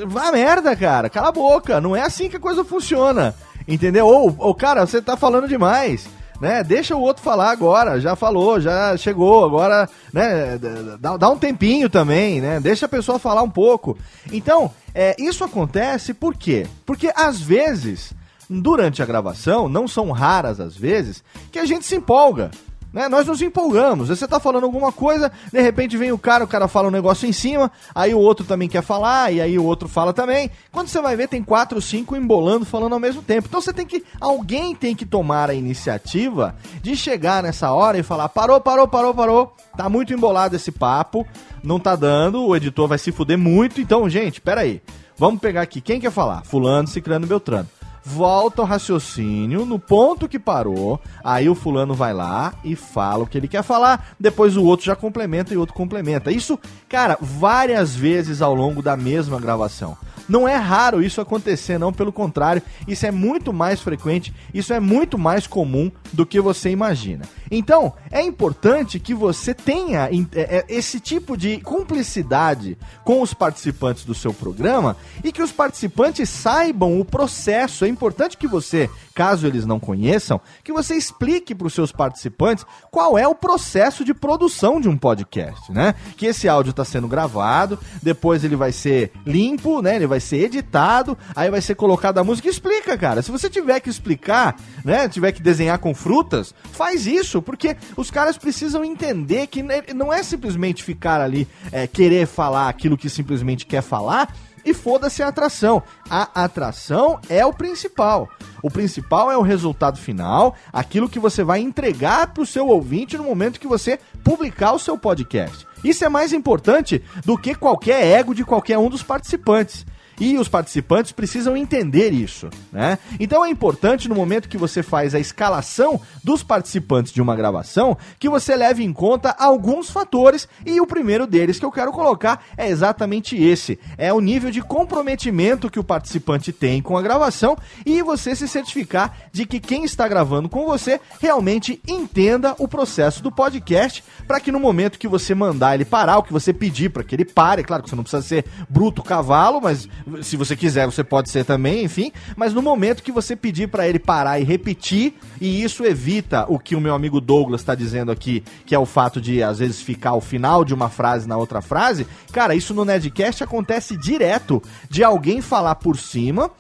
vá 0.06 0.32
merda, 0.32 0.74
cara. 0.74 1.10
Cala 1.10 1.28
a 1.28 1.32
boca. 1.32 1.80
Não 1.80 1.94
é 1.94 2.02
assim 2.02 2.28
que 2.28 2.36
a 2.36 2.40
coisa 2.40 2.64
funciona. 2.64 3.34
Entendeu? 3.66 4.06
Ou, 4.06 4.34
ou 4.38 4.54
cara, 4.54 4.86
você 4.86 5.02
tá 5.02 5.16
falando 5.16 5.46
demais 5.46 6.08
né? 6.40 6.62
Deixa 6.62 6.96
o 6.96 7.00
outro 7.00 7.22
falar 7.22 7.50
agora, 7.50 8.00
já 8.00 8.14
falou, 8.14 8.60
já 8.60 8.96
chegou, 8.96 9.44
agora, 9.44 9.88
né? 10.12 10.58
Dá, 10.98 11.16
dá, 11.16 11.30
um 11.30 11.38
tempinho 11.38 11.90
também, 11.90 12.40
né? 12.40 12.60
Deixa 12.60 12.86
a 12.86 12.88
pessoa 12.88 13.18
falar 13.18 13.42
um 13.42 13.50
pouco. 13.50 13.98
Então, 14.32 14.70
é, 14.94 15.16
isso 15.18 15.44
acontece 15.44 16.14
por 16.14 16.36
quê? 16.36 16.66
Porque 16.86 17.10
às 17.14 17.40
vezes, 17.40 18.12
durante 18.48 19.02
a 19.02 19.06
gravação, 19.06 19.68
não 19.68 19.86
são 19.86 20.10
raras 20.10 20.60
as 20.60 20.76
vezes, 20.76 21.22
que 21.52 21.58
a 21.58 21.64
gente 21.64 21.84
se 21.84 21.96
empolga. 21.96 22.50
Né? 22.92 23.08
Nós 23.08 23.26
nos 23.26 23.42
empolgamos. 23.42 24.08
Você 24.08 24.26
tá 24.26 24.40
falando 24.40 24.64
alguma 24.64 24.90
coisa, 24.90 25.30
de 25.52 25.60
repente 25.60 25.96
vem 25.96 26.10
o 26.10 26.18
cara, 26.18 26.44
o 26.44 26.48
cara 26.48 26.66
fala 26.68 26.88
um 26.88 26.92
negócio 26.92 27.28
em 27.28 27.32
cima, 27.32 27.70
aí 27.94 28.14
o 28.14 28.18
outro 28.18 28.46
também 28.46 28.68
quer 28.68 28.82
falar, 28.82 29.32
e 29.32 29.40
aí 29.40 29.58
o 29.58 29.64
outro 29.64 29.88
fala 29.88 30.12
também. 30.12 30.50
Quando 30.72 30.88
você 30.88 31.00
vai 31.00 31.14
ver, 31.14 31.28
tem 31.28 31.42
quatro, 31.42 31.80
cinco 31.82 32.16
embolando 32.16 32.64
falando 32.64 32.94
ao 32.94 33.00
mesmo 33.00 33.22
tempo. 33.22 33.46
Então 33.48 33.60
você 33.60 33.72
tem 33.72 33.86
que. 33.86 34.02
Alguém 34.20 34.74
tem 34.74 34.96
que 34.96 35.04
tomar 35.04 35.50
a 35.50 35.54
iniciativa 35.54 36.56
de 36.80 36.96
chegar 36.96 37.42
nessa 37.42 37.70
hora 37.72 37.98
e 37.98 38.02
falar: 38.02 38.28
parou, 38.30 38.60
parou, 38.60 38.88
parou, 38.88 39.14
parou. 39.14 39.56
Tá 39.76 39.88
muito 39.88 40.12
embolado 40.12 40.56
esse 40.56 40.72
papo, 40.72 41.26
não 41.62 41.78
tá 41.78 41.94
dando, 41.94 42.44
o 42.44 42.56
editor 42.56 42.88
vai 42.88 42.98
se 42.98 43.12
fuder 43.12 43.38
muito. 43.38 43.80
Então, 43.80 44.08
gente, 44.08 44.40
peraí. 44.40 44.80
Vamos 45.16 45.40
pegar 45.40 45.62
aqui. 45.62 45.80
Quem 45.80 46.00
quer 46.00 46.12
falar? 46.12 46.44
Fulano, 46.44 46.86
Ciclano, 46.86 47.26
Beltrano 47.26 47.68
volta 48.08 48.62
ao 48.62 48.66
raciocínio 48.66 49.66
no 49.66 49.78
ponto 49.78 50.28
que 50.28 50.38
parou. 50.38 50.98
Aí 51.22 51.48
o 51.48 51.54
fulano 51.54 51.92
vai 51.92 52.14
lá 52.14 52.54
e 52.64 52.74
fala 52.74 53.24
o 53.24 53.26
que 53.26 53.36
ele 53.36 53.46
quer 53.46 53.62
falar. 53.62 54.14
Depois 54.18 54.56
o 54.56 54.64
outro 54.64 54.86
já 54.86 54.96
complementa 54.96 55.52
e 55.52 55.56
o 55.56 55.60
outro 55.60 55.74
complementa. 55.74 56.32
Isso, 56.32 56.58
cara, 56.88 57.18
várias 57.20 57.94
vezes 57.94 58.40
ao 58.40 58.54
longo 58.54 58.80
da 58.80 58.96
mesma 58.96 59.38
gravação. 59.38 59.96
Não 60.28 60.46
é 60.46 60.56
raro 60.56 61.02
isso 61.02 61.20
acontecer, 61.20 61.78
não, 61.78 61.92
pelo 61.92 62.12
contrário, 62.12 62.62
isso 62.86 63.06
é 63.06 63.10
muito 63.10 63.52
mais 63.52 63.80
frequente, 63.80 64.34
isso 64.52 64.72
é 64.72 64.80
muito 64.80 65.16
mais 65.16 65.46
comum 65.46 65.90
do 66.12 66.26
que 66.26 66.40
você 66.40 66.70
imagina. 66.70 67.24
Então, 67.50 67.94
é 68.10 68.22
importante 68.22 69.00
que 69.00 69.14
você 69.14 69.54
tenha 69.54 70.08
é, 70.34 70.58
é, 70.58 70.64
esse 70.68 71.00
tipo 71.00 71.36
de 71.36 71.60
cumplicidade 71.60 72.76
com 73.04 73.22
os 73.22 73.32
participantes 73.32 74.04
do 74.04 74.14
seu 74.14 74.34
programa 74.34 74.96
e 75.24 75.32
que 75.32 75.42
os 75.42 75.52
participantes 75.52 76.28
saibam 76.28 77.00
o 77.00 77.04
processo. 77.04 77.84
É 77.84 77.88
importante 77.88 78.36
que 78.36 78.46
você, 78.46 78.90
caso 79.14 79.46
eles 79.46 79.64
não 79.64 79.80
conheçam, 79.80 80.40
que 80.62 80.72
você 80.72 80.94
explique 80.94 81.54
para 81.54 81.66
os 81.66 81.74
seus 81.74 81.90
participantes 81.90 82.66
qual 82.90 83.16
é 83.16 83.26
o 83.26 83.34
processo 83.34 84.04
de 84.04 84.12
produção 84.12 84.80
de 84.80 84.88
um 84.88 84.96
podcast, 84.96 85.72
né? 85.72 85.94
Que 86.16 86.26
esse 86.26 86.48
áudio 86.48 86.70
está 86.70 86.84
sendo 86.84 87.08
gravado, 87.08 87.78
depois 88.02 88.44
ele 88.44 88.56
vai 88.56 88.72
ser 88.72 89.12
limpo, 89.24 89.80
né? 89.80 89.96
Ele 89.96 90.06
vai 90.06 90.17
ser 90.20 90.44
editado, 90.44 91.16
aí 91.34 91.50
vai 91.50 91.60
ser 91.60 91.74
colocado 91.74 92.18
a 92.18 92.24
música. 92.24 92.48
Explica, 92.48 92.96
cara. 92.96 93.22
Se 93.22 93.30
você 93.30 93.48
tiver 93.48 93.80
que 93.80 93.90
explicar, 93.90 94.56
né? 94.84 95.08
Tiver 95.08 95.32
que 95.32 95.42
desenhar 95.42 95.78
com 95.78 95.94
frutas, 95.94 96.54
faz 96.72 97.06
isso, 97.06 97.40
porque 97.42 97.76
os 97.96 98.10
caras 98.10 98.36
precisam 98.38 98.84
entender 98.84 99.46
que 99.46 99.62
não 99.94 100.12
é 100.12 100.22
simplesmente 100.22 100.82
ficar 100.82 101.20
ali, 101.20 101.48
é, 101.72 101.86
querer 101.86 102.26
falar 102.26 102.68
aquilo 102.68 102.96
que 102.96 103.08
simplesmente 103.08 103.66
quer 103.66 103.82
falar 103.82 104.34
e 104.64 104.74
foda-se 104.74 105.22
a 105.22 105.28
atração. 105.28 105.82
A 106.10 106.44
atração 106.44 107.18
é 107.28 107.44
o 107.44 107.52
principal. 107.52 108.28
O 108.62 108.70
principal 108.70 109.30
é 109.30 109.36
o 109.36 109.42
resultado 109.42 109.98
final, 109.98 110.54
aquilo 110.72 111.08
que 111.08 111.18
você 111.18 111.42
vai 111.44 111.60
entregar 111.60 112.28
para 112.28 112.42
o 112.42 112.46
seu 112.46 112.66
ouvinte 112.68 113.16
no 113.16 113.24
momento 113.24 113.60
que 113.60 113.66
você 113.66 113.98
publicar 114.22 114.72
o 114.72 114.78
seu 114.78 114.98
podcast. 114.98 115.66
Isso 115.82 116.04
é 116.04 116.08
mais 116.08 116.32
importante 116.32 117.02
do 117.24 117.38
que 117.38 117.54
qualquer 117.54 118.04
ego 118.04 118.34
de 118.34 118.44
qualquer 118.44 118.78
um 118.78 118.90
dos 118.90 119.02
participantes. 119.02 119.86
E 120.20 120.36
os 120.36 120.48
participantes 120.48 121.12
precisam 121.12 121.56
entender 121.56 122.12
isso, 122.12 122.48
né? 122.72 122.98
Então 123.20 123.44
é 123.44 123.50
importante 123.50 124.08
no 124.08 124.14
momento 124.14 124.48
que 124.48 124.58
você 124.58 124.82
faz 124.82 125.14
a 125.14 125.20
escalação 125.20 126.00
dos 126.24 126.42
participantes 126.42 127.12
de 127.12 127.22
uma 127.22 127.36
gravação 127.36 127.96
que 128.18 128.28
você 128.28 128.56
leve 128.56 128.82
em 128.82 128.92
conta 128.92 129.34
alguns 129.38 129.90
fatores 129.90 130.48
e 130.66 130.80
o 130.80 130.86
primeiro 130.86 131.26
deles 131.26 131.58
que 131.58 131.64
eu 131.64 131.70
quero 131.70 131.92
colocar 131.92 132.44
é 132.56 132.68
exatamente 132.68 133.36
esse: 133.36 133.78
é 133.96 134.12
o 134.12 134.20
nível 134.20 134.50
de 134.50 134.62
comprometimento 134.62 135.70
que 135.70 135.78
o 135.78 135.84
participante 135.84 136.52
tem 136.52 136.82
com 136.82 136.96
a 136.96 137.02
gravação 137.02 137.56
e 137.86 138.02
você 138.02 138.34
se 138.34 138.48
certificar 138.48 139.16
de 139.32 139.46
que 139.46 139.60
quem 139.60 139.84
está 139.84 140.08
gravando 140.08 140.48
com 140.48 140.66
você 140.66 141.00
realmente 141.20 141.80
entenda 141.86 142.54
o 142.58 142.66
processo 142.66 143.22
do 143.22 143.30
podcast 143.30 144.04
para 144.26 144.40
que 144.40 144.52
no 144.52 144.60
momento 144.60 144.98
que 144.98 145.08
você 145.08 145.34
mandar 145.34 145.74
ele 145.74 145.84
parar, 145.84 146.18
o 146.18 146.22
que 146.22 146.32
você 146.32 146.52
pedir 146.52 146.90
para 146.90 147.04
que 147.04 147.14
ele 147.14 147.24
pare, 147.24 147.62
claro 147.62 147.82
que 147.82 147.90
você 147.90 147.96
não 147.96 148.02
precisa 148.02 148.22
ser 148.22 148.44
bruto 148.68 149.02
cavalo, 149.02 149.60
mas 149.60 149.88
se 150.22 150.36
você 150.36 150.56
quiser, 150.56 150.86
você 150.86 151.04
pode 151.04 151.30
ser 151.30 151.44
também, 151.44 151.84
enfim. 151.84 152.12
Mas 152.36 152.54
no 152.54 152.62
momento 152.62 153.02
que 153.02 153.12
você 153.12 153.36
pedir 153.36 153.68
para 153.68 153.88
ele 153.88 153.98
parar 153.98 154.38
e 154.38 154.44
repetir, 154.44 155.14
e 155.40 155.62
isso 155.62 155.84
evita 155.84 156.44
o 156.48 156.58
que 156.58 156.74
o 156.74 156.80
meu 156.80 156.94
amigo 156.94 157.20
Douglas 157.20 157.60
está 157.60 157.74
dizendo 157.74 158.10
aqui, 158.10 158.42
que 158.66 158.74
é 158.74 158.78
o 158.78 158.86
fato 158.86 159.20
de 159.20 159.42
às 159.42 159.58
vezes 159.58 159.80
ficar 159.80 160.14
o 160.14 160.20
final 160.20 160.64
de 160.64 160.74
uma 160.74 160.88
frase 160.88 161.28
na 161.28 161.36
outra 161.36 161.60
frase, 161.60 162.06
cara, 162.32 162.54
isso 162.54 162.74
no 162.74 162.84
Nedcast 162.84 163.42
acontece 163.42 163.96
direto 163.96 164.62
de 164.88 165.02
alguém 165.04 165.40
falar 165.40 165.76
por 165.76 165.96
cima 165.96 166.50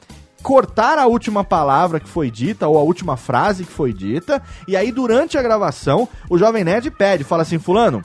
cortar 0.42 0.98
a 0.98 1.06
última 1.06 1.42
palavra 1.42 1.98
que 1.98 2.08
foi 2.08 2.30
dita 2.30 2.68
ou 2.68 2.78
a 2.78 2.82
última 2.82 3.16
frase 3.16 3.64
que 3.64 3.72
foi 3.72 3.92
dita, 3.92 4.40
e 4.66 4.76
aí 4.76 4.92
durante 4.92 5.36
a 5.36 5.42
gravação 5.42 6.08
o 6.30 6.38
Jovem 6.38 6.64
Nerd 6.64 6.90
pede, 6.92 7.24
fala 7.24 7.42
assim, 7.42 7.58
fulano, 7.58 8.04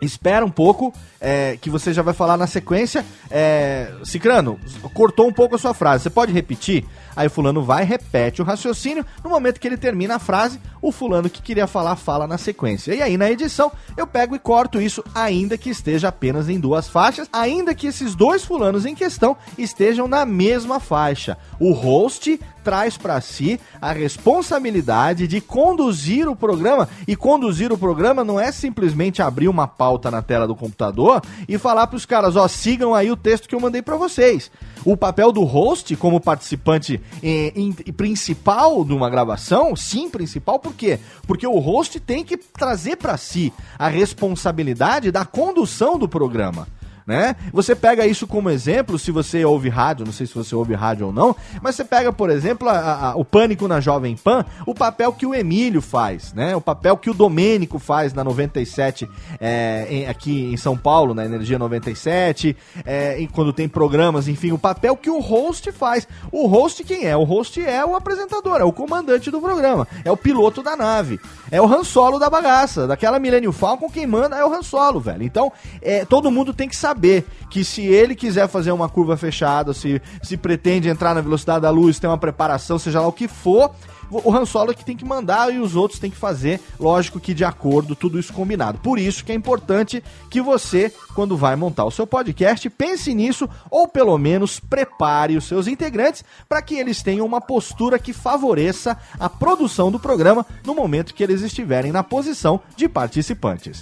espera 0.00 0.44
um 0.44 0.50
pouco, 0.50 0.92
é, 1.22 1.56
que 1.58 1.70
você 1.70 1.92
já 1.92 2.02
vai 2.02 2.12
falar 2.12 2.36
na 2.36 2.48
sequência. 2.48 3.04
É, 3.30 3.92
Cicrano, 4.04 4.58
cortou 4.92 5.28
um 5.28 5.32
pouco 5.32 5.54
a 5.54 5.58
sua 5.58 5.72
frase, 5.72 6.02
você 6.02 6.10
pode 6.10 6.32
repetir? 6.32 6.84
Aí 7.14 7.26
o 7.26 7.30
fulano 7.30 7.62
vai, 7.62 7.84
repete 7.84 8.42
o 8.42 8.44
raciocínio. 8.44 9.04
No 9.22 9.30
momento 9.30 9.60
que 9.60 9.68
ele 9.68 9.76
termina 9.76 10.16
a 10.16 10.18
frase, 10.18 10.58
o 10.80 10.90
fulano 10.90 11.30
que 11.30 11.42
queria 11.42 11.66
falar 11.66 11.94
fala 11.94 12.26
na 12.26 12.38
sequência. 12.38 12.94
E 12.94 13.02
aí 13.02 13.16
na 13.16 13.30
edição 13.30 13.70
eu 13.96 14.06
pego 14.06 14.34
e 14.34 14.38
corto 14.38 14.80
isso, 14.80 15.04
ainda 15.14 15.56
que 15.56 15.70
esteja 15.70 16.08
apenas 16.08 16.48
em 16.48 16.58
duas 16.58 16.88
faixas, 16.88 17.28
ainda 17.32 17.74
que 17.74 17.86
esses 17.86 18.14
dois 18.14 18.44
fulanos 18.44 18.84
em 18.86 18.94
questão 18.94 19.36
estejam 19.56 20.08
na 20.08 20.24
mesma 20.24 20.80
faixa. 20.80 21.36
O 21.60 21.72
host 21.72 22.40
traz 22.64 22.96
para 22.96 23.20
si 23.20 23.60
a 23.80 23.92
responsabilidade 23.92 25.26
de 25.26 25.40
conduzir 25.40 26.28
o 26.28 26.36
programa. 26.36 26.88
E 27.06 27.14
conduzir 27.14 27.72
o 27.72 27.78
programa 27.78 28.24
não 28.24 28.40
é 28.40 28.50
simplesmente 28.52 29.20
abrir 29.20 29.48
uma 29.48 29.66
pauta 29.66 30.10
na 30.10 30.22
tela 30.22 30.46
do 30.46 30.54
computador 30.54 31.11
e 31.48 31.58
falar 31.58 31.86
para 31.86 31.96
os 31.96 32.06
caras, 32.06 32.36
ó, 32.36 32.46
sigam 32.46 32.94
aí 32.94 33.10
o 33.10 33.16
texto 33.16 33.48
que 33.48 33.54
eu 33.54 33.60
mandei 33.60 33.82
para 33.82 33.96
vocês. 33.96 34.50
O 34.84 34.96
papel 34.96 35.32
do 35.32 35.42
host 35.44 35.94
como 35.96 36.20
participante 36.20 37.00
eh, 37.22 37.52
principal 37.96 38.84
de 38.84 38.92
uma 38.92 39.10
gravação, 39.10 39.74
sim, 39.74 40.08
principal, 40.08 40.58
por 40.58 40.74
quê? 40.74 40.98
Porque 41.26 41.46
o 41.46 41.58
host 41.58 41.98
tem 42.00 42.24
que 42.24 42.36
trazer 42.36 42.96
para 42.96 43.16
si 43.16 43.52
a 43.78 43.88
responsabilidade 43.88 45.10
da 45.10 45.24
condução 45.24 45.98
do 45.98 46.08
programa 46.08 46.66
né? 47.06 47.36
Você 47.52 47.74
pega 47.74 48.06
isso 48.06 48.26
como 48.26 48.50
exemplo, 48.50 48.98
se 48.98 49.10
você 49.10 49.44
ouve 49.44 49.68
rádio, 49.68 50.04
não 50.04 50.12
sei 50.12 50.26
se 50.26 50.34
você 50.34 50.54
ouve 50.54 50.74
rádio 50.74 51.06
ou 51.06 51.12
não, 51.12 51.34
mas 51.60 51.74
você 51.74 51.84
pega, 51.84 52.12
por 52.12 52.30
exemplo, 52.30 52.68
a, 52.68 53.10
a, 53.10 53.16
o 53.16 53.24
Pânico 53.24 53.66
na 53.66 53.80
Jovem 53.80 54.16
Pan, 54.16 54.44
o 54.66 54.74
papel 54.74 55.12
que 55.12 55.26
o 55.26 55.34
Emílio 55.34 55.82
faz, 55.82 56.32
né? 56.32 56.54
O 56.54 56.60
papel 56.60 56.96
que 56.96 57.10
o 57.10 57.14
Domênico 57.14 57.78
faz 57.78 58.12
na 58.12 58.22
97, 58.24 59.08
é, 59.40 59.86
em, 59.90 60.06
aqui 60.06 60.52
em 60.52 60.56
São 60.56 60.76
Paulo, 60.76 61.14
na 61.14 61.24
Energia 61.24 61.58
97, 61.58 62.56
é, 62.84 63.26
quando 63.32 63.52
tem 63.52 63.68
programas, 63.68 64.28
enfim, 64.28 64.52
o 64.52 64.58
papel 64.58 64.96
que 64.96 65.10
o 65.10 65.20
host 65.20 65.70
faz. 65.72 66.06
O 66.30 66.46
host 66.46 66.84
quem 66.84 67.06
é? 67.06 67.16
O 67.16 67.24
host 67.24 67.62
é 67.64 67.84
o 67.84 67.96
apresentador, 67.96 68.60
é 68.60 68.64
o 68.64 68.72
comandante 68.72 69.30
do 69.30 69.40
programa, 69.40 69.86
é 70.04 70.10
o 70.10 70.16
piloto 70.16 70.62
da 70.62 70.76
nave, 70.76 71.20
é 71.50 71.60
o 71.60 71.66
Han 71.66 71.84
Solo 71.84 72.18
da 72.18 72.30
bagaça, 72.30 72.86
daquela 72.86 73.18
Millennium 73.18 73.52
Falcon, 73.52 73.90
quem 73.90 74.06
manda 74.06 74.36
é 74.36 74.44
o 74.44 74.52
Han 74.52 74.62
Solo, 74.62 75.00
velho. 75.00 75.22
Então, 75.22 75.52
é, 75.80 76.04
todo 76.04 76.30
mundo 76.30 76.54
tem 76.54 76.68
que 76.68 76.76
saber 76.76 76.91
saber 76.92 77.24
que 77.50 77.64
se 77.64 77.82
ele 77.82 78.14
quiser 78.14 78.48
fazer 78.48 78.70
uma 78.70 78.88
curva 78.88 79.16
fechada, 79.16 79.72
se, 79.72 80.00
se 80.22 80.36
pretende 80.36 80.88
entrar 80.88 81.14
na 81.14 81.20
velocidade 81.20 81.62
da 81.62 81.70
luz, 81.70 81.98
tem 81.98 82.08
uma 82.08 82.18
preparação, 82.18 82.78
seja 82.78 83.00
lá 83.00 83.06
o 83.06 83.12
que 83.12 83.26
for, 83.26 83.70
o 84.10 84.30
Han 84.30 84.44
Solo 84.44 84.72
é 84.72 84.74
que 84.74 84.84
tem 84.84 84.96
que 84.96 85.06
mandar 85.06 85.52
e 85.52 85.58
os 85.58 85.74
outros 85.74 85.98
têm 85.98 86.10
que 86.10 86.16
fazer, 86.16 86.60
lógico 86.78 87.18
que 87.18 87.32
de 87.32 87.44
acordo, 87.44 87.96
tudo 87.96 88.18
isso 88.18 88.32
combinado. 88.32 88.78
Por 88.78 88.98
isso 88.98 89.24
que 89.24 89.32
é 89.32 89.34
importante 89.34 90.04
que 90.28 90.42
você, 90.42 90.92
quando 91.14 91.34
vai 91.34 91.56
montar 91.56 91.86
o 91.86 91.90
seu 91.90 92.06
podcast, 92.06 92.68
pense 92.68 93.14
nisso 93.14 93.48
ou 93.70 93.88
pelo 93.88 94.18
menos 94.18 94.60
prepare 94.60 95.36
os 95.36 95.44
seus 95.44 95.66
integrantes 95.66 96.22
para 96.46 96.60
que 96.60 96.74
eles 96.74 97.02
tenham 97.02 97.24
uma 97.24 97.40
postura 97.40 97.98
que 97.98 98.12
favoreça 98.12 98.98
a 99.18 99.30
produção 99.30 99.90
do 99.90 99.98
programa 99.98 100.44
no 100.66 100.74
momento 100.74 101.14
que 101.14 101.22
eles 101.22 101.40
estiverem 101.40 101.90
na 101.90 102.02
posição 102.02 102.60
de 102.76 102.90
participantes. 102.90 103.78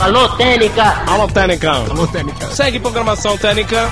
Alô, 0.00 0.26
Técnica! 0.30 1.04
Alô, 1.06 1.28
Técnica! 1.28 1.72
Alô, 1.72 2.06
Técnica! 2.06 2.46
Segue 2.52 2.80
programação 2.80 3.36
Técnica! 3.36 3.90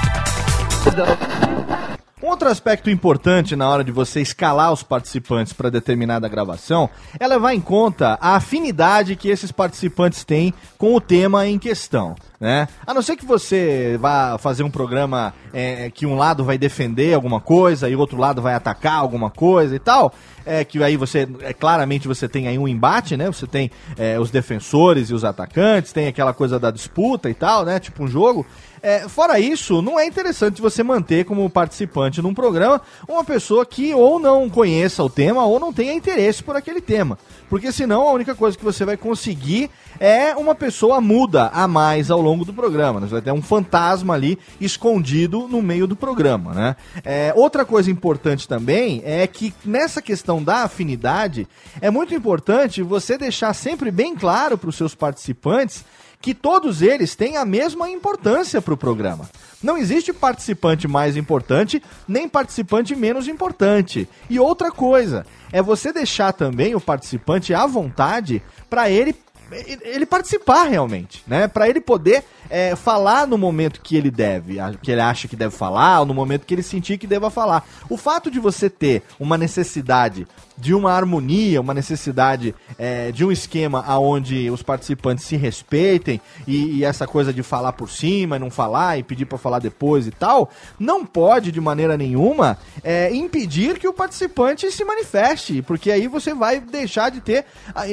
Um 2.22 2.28
outro 2.28 2.48
aspecto 2.48 2.88
importante 2.88 3.54
na 3.54 3.68
hora 3.68 3.84
de 3.84 3.92
você 3.92 4.22
escalar 4.22 4.72
os 4.72 4.82
participantes 4.82 5.52
para 5.52 5.70
determinada 5.70 6.26
gravação 6.26 6.88
é 7.20 7.28
levar 7.28 7.52
em 7.52 7.60
conta 7.60 8.18
a 8.22 8.36
afinidade 8.36 9.16
que 9.16 9.28
esses 9.28 9.52
participantes 9.52 10.24
têm 10.24 10.54
com 10.78 10.94
o 10.94 11.00
tema 11.00 11.46
em 11.46 11.58
questão. 11.58 12.16
Né? 12.40 12.68
A 12.86 12.94
não 12.94 13.02
ser 13.02 13.16
que 13.16 13.24
você 13.24 13.98
vá 14.00 14.38
fazer 14.38 14.62
um 14.62 14.70
programa 14.70 15.34
é, 15.52 15.90
que 15.90 16.06
um 16.06 16.16
lado 16.16 16.44
vai 16.44 16.56
defender 16.56 17.14
alguma 17.14 17.40
coisa 17.40 17.88
e 17.88 17.96
o 17.96 17.98
outro 17.98 18.16
lado 18.16 18.40
vai 18.40 18.54
atacar 18.54 18.94
alguma 18.94 19.30
coisa 19.30 19.74
e 19.74 19.78
tal, 19.78 20.12
é 20.46 20.64
que 20.64 20.82
aí 20.82 20.96
você, 20.96 21.28
é, 21.40 21.52
claramente 21.52 22.06
você 22.06 22.28
tem 22.28 22.46
aí 22.46 22.58
um 22.58 22.68
embate, 22.68 23.16
né? 23.16 23.26
Você 23.26 23.46
tem 23.46 23.70
é, 23.96 24.18
os 24.18 24.30
defensores 24.30 25.10
e 25.10 25.14
os 25.14 25.24
atacantes, 25.24 25.92
tem 25.92 26.06
aquela 26.06 26.32
coisa 26.32 26.58
da 26.58 26.70
disputa 26.70 27.28
e 27.28 27.34
tal, 27.34 27.64
né? 27.64 27.78
Tipo 27.80 28.04
um 28.04 28.08
jogo. 28.08 28.46
É, 28.82 29.08
fora 29.08 29.38
isso, 29.40 29.82
não 29.82 29.98
é 29.98 30.06
interessante 30.06 30.60
você 30.60 30.82
manter 30.82 31.24
como 31.24 31.48
participante 31.50 32.22
num 32.22 32.34
programa 32.34 32.80
uma 33.08 33.24
pessoa 33.24 33.64
que 33.66 33.92
ou 33.94 34.18
não 34.18 34.48
conheça 34.48 35.02
o 35.02 35.10
tema 35.10 35.44
ou 35.44 35.58
não 35.58 35.72
tenha 35.72 35.92
interesse 35.92 36.42
por 36.42 36.56
aquele 36.56 36.80
tema. 36.80 37.18
Porque 37.48 37.72
senão 37.72 38.06
a 38.06 38.12
única 38.12 38.34
coisa 38.34 38.56
que 38.56 38.64
você 38.64 38.84
vai 38.84 38.96
conseguir 38.96 39.70
é 39.98 40.36
uma 40.36 40.54
pessoa 40.54 41.00
muda 41.00 41.48
a 41.48 41.66
mais 41.66 42.10
ao 42.10 42.20
longo 42.20 42.44
do 42.44 42.52
programa. 42.52 43.00
Né? 43.00 43.06
Você 43.06 43.14
vai 43.14 43.22
ter 43.22 43.32
um 43.32 43.42
fantasma 43.42 44.14
ali 44.14 44.38
escondido 44.60 45.48
no 45.48 45.62
meio 45.62 45.86
do 45.86 45.96
programa. 45.96 46.52
Né? 46.52 46.76
É, 47.04 47.32
outra 47.34 47.64
coisa 47.64 47.90
importante 47.90 48.46
também 48.46 49.02
é 49.04 49.26
que 49.26 49.54
nessa 49.64 50.02
questão 50.02 50.42
da 50.42 50.62
afinidade 50.62 51.48
é 51.80 51.90
muito 51.90 52.14
importante 52.14 52.82
você 52.82 53.16
deixar 53.16 53.54
sempre 53.54 53.90
bem 53.90 54.14
claro 54.14 54.58
para 54.58 54.68
os 54.68 54.76
seus 54.76 54.94
participantes 54.94 55.84
que 56.20 56.34
todos 56.34 56.82
eles 56.82 57.14
têm 57.14 57.36
a 57.36 57.44
mesma 57.44 57.88
importância 57.88 58.60
para 58.60 58.74
o 58.74 58.76
programa. 58.76 59.28
Não 59.62 59.76
existe 59.76 60.12
participante 60.12 60.86
mais 60.86 61.16
importante, 61.16 61.82
nem 62.06 62.28
participante 62.28 62.94
menos 62.94 63.28
importante. 63.28 64.08
E 64.28 64.38
outra 64.38 64.70
coisa, 64.70 65.26
é 65.52 65.62
você 65.62 65.92
deixar 65.92 66.32
também 66.32 66.74
o 66.74 66.80
participante 66.80 67.54
à 67.54 67.66
vontade 67.66 68.42
para 68.68 68.90
ele 68.90 69.14
ele 69.50 70.04
participar 70.04 70.64
realmente, 70.64 71.22
né? 71.26 71.48
Para 71.48 71.68
ele 71.68 71.80
poder 71.80 72.22
é, 72.50 72.76
falar 72.76 73.26
no 73.26 73.38
momento 73.38 73.80
que 73.80 73.96
ele 73.96 74.10
deve, 74.10 74.58
que 74.82 74.90
ele 74.90 75.00
acha 75.00 75.26
que 75.26 75.36
deve 75.36 75.56
falar, 75.56 76.00
ou 76.00 76.06
no 76.06 76.12
momento 76.12 76.44
que 76.44 76.54
ele 76.54 76.62
sentir 76.62 76.98
que 76.98 77.06
deva 77.06 77.30
falar. 77.30 77.66
O 77.88 77.96
fato 77.96 78.30
de 78.30 78.38
você 78.38 78.68
ter 78.68 79.02
uma 79.18 79.38
necessidade 79.38 80.26
de 80.58 80.74
uma 80.74 80.92
harmonia, 80.92 81.60
uma 81.60 81.72
necessidade 81.72 82.54
é, 82.78 83.12
de 83.12 83.24
um 83.24 83.30
esquema 83.30 83.84
onde 83.98 84.50
os 84.50 84.62
participantes 84.62 85.24
se 85.24 85.36
respeitem 85.36 86.20
e, 86.46 86.78
e, 86.78 86.84
essa 86.84 87.06
coisa 87.06 87.32
de 87.32 87.42
falar 87.42 87.72
por 87.72 87.90
cima 87.90 88.36
e 88.36 88.38
não 88.38 88.50
falar 88.50 88.98
e 88.98 89.02
pedir 89.02 89.24
para 89.24 89.38
falar 89.38 89.58
depois 89.60 90.06
e 90.06 90.10
tal, 90.10 90.50
não 90.78 91.06
pode 91.06 91.52
de 91.52 91.60
maneira 91.60 91.96
nenhuma 91.96 92.58
é, 92.82 93.14
impedir 93.14 93.78
que 93.78 93.86
o 93.86 93.92
participante 93.92 94.70
se 94.70 94.84
manifeste, 94.84 95.62
porque 95.62 95.90
aí 95.90 96.08
você 96.08 96.34
vai 96.34 96.60
deixar 96.60 97.10
de 97.10 97.20
ter 97.20 97.44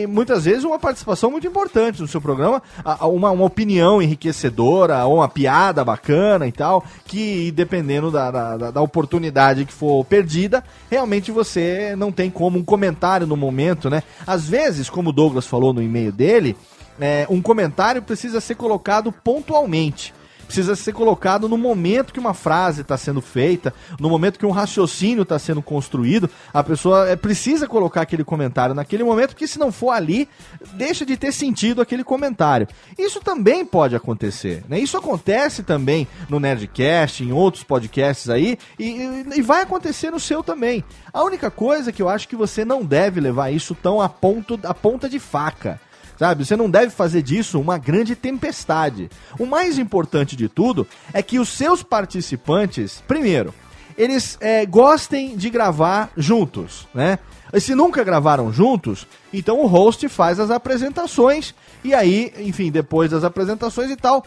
muitas 0.10 0.46
vezes 0.46 0.64
uma 0.64 0.80
participação 0.80 1.30
muito 1.30 1.46
importante 1.46 2.02
no 2.02 2.08
seu 2.08 2.22
programa, 2.22 2.62
uma, 3.02 3.32
uma 3.32 3.46
opinião 3.46 4.02
enriquecedora, 4.02 5.06
ou 5.06 5.18
uma 5.18 5.30
piada 5.30 5.84
bacana 5.84 6.48
e 6.48 6.52
tal, 6.52 6.84
que 7.06 7.52
dependendo 7.52 8.10
da, 8.10 8.32
da, 8.32 8.72
da 8.72 8.82
oportunidade 8.82 9.66
que 9.66 9.74
for 9.74 10.04
perdida, 10.06 10.64
realmente 10.90 11.32
você 11.32 11.96
não 11.98 12.12
tem 12.12 12.30
como 12.56 12.60
um 12.60 12.64
comentário 12.64 13.28
no 13.28 13.36
momento, 13.36 13.90
né? 13.90 14.02
Às 14.26 14.48
vezes, 14.48 14.90
como 14.90 15.10
o 15.10 15.14
Douglas 15.14 15.46
falou 15.46 15.74
no 15.74 15.82
e-mail 15.82 16.12
dele, 16.12 16.56
é, 17.00 17.28
um 17.30 17.42
comentário 17.42 18.02
precisa 18.02 18.40
ser 18.40 18.56
colocado 18.56 19.12
pontualmente 19.12 20.14
precisa 20.46 20.76
ser 20.76 20.94
colocado 20.94 21.50
no 21.50 21.58
momento 21.58 22.14
que 22.14 22.20
uma 22.20 22.34
frase 22.34 22.82
está 22.82 22.98
sendo 22.98 23.22
feita, 23.22 23.74
no 24.00 24.10
momento 24.10 24.40
que 24.40 24.46
um 24.46 24.52
raciocínio 24.52 25.24
está 25.24 25.38
sendo 25.38 25.62
construído, 25.62 26.30
a 26.54 26.64
pessoa 26.64 27.10
é, 27.10 27.16
precisa 27.16 27.68
colocar 27.68 28.02
aquele 28.02 28.24
comentário 28.24 28.76
naquele 28.76 29.04
momento, 29.04 29.30
porque 29.30 29.48
se 29.48 29.60
não 29.60 29.72
for 29.72 29.92
ali, 29.92 30.30
deixa 30.74 31.06
de 31.06 31.18
ter 31.18 31.32
sentido 31.32 31.82
aquele 31.82 32.04
comentário. 32.04 32.68
Isso 32.98 33.20
também 33.20 33.66
pode 33.66 33.96
acontecer, 33.96 34.64
né? 34.70 34.80
Isso 34.80 34.98
acontece 34.98 35.64
também 35.64 36.08
no 36.30 36.40
Nerdcast, 36.40 37.24
em 37.24 37.32
outros 37.32 37.64
podcasts 37.64 38.30
aí, 38.30 38.58
e, 38.80 39.26
e 39.36 39.42
vai 39.42 39.64
acontecer 39.64 40.12
no 40.12 40.20
seu 40.20 40.44
também. 40.44 40.84
A 41.12 41.24
única 41.24 41.50
coisa 41.50 41.92
que 41.92 42.02
eu 42.02 42.10
acho 42.10 42.28
que 42.28 42.36
você 42.36 42.64
não 42.64 42.84
deve 42.84 43.20
levar 43.20 43.52
isso 43.52 43.76
tão 43.76 44.02
a, 44.02 44.10
ponto, 44.10 44.60
a 44.64 44.74
ponta 44.74 45.10
de 45.10 45.20
faca. 45.20 45.80
Sabe? 46.18 46.46
Você 46.46 46.56
não 46.56 46.70
deve 46.70 46.92
fazer 46.92 47.22
disso 47.22 47.60
uma 47.60 47.78
grande 47.78 48.16
tempestade. 48.16 49.10
O 49.38 49.46
mais 49.46 49.78
importante 49.78 50.36
de 50.36 50.48
tudo 50.48 50.88
é 51.14 51.22
que 51.22 51.40
os 51.40 51.50
seus 51.50 51.84
participantes, 51.84 53.04
primeiro, 53.08 53.54
eles 53.98 54.38
é, 54.42 54.66
gostem 54.66 55.36
de 55.36 55.50
gravar 55.50 56.12
juntos, 56.16 56.88
né? 56.94 57.20
E 57.54 57.62
se 57.62 57.74
nunca 57.74 58.04
gravaram 58.04 58.52
juntos, 58.52 59.08
então 59.32 59.62
o 59.62 59.68
host 59.68 60.10
faz 60.10 60.40
as 60.40 60.52
apresentações 60.52 61.54
e 61.84 61.94
aí, 61.94 62.34
enfim, 62.40 62.70
depois 62.72 63.12
das 63.12 63.24
apresentações 63.24 63.90
e 63.92 63.96
tal, 63.96 64.26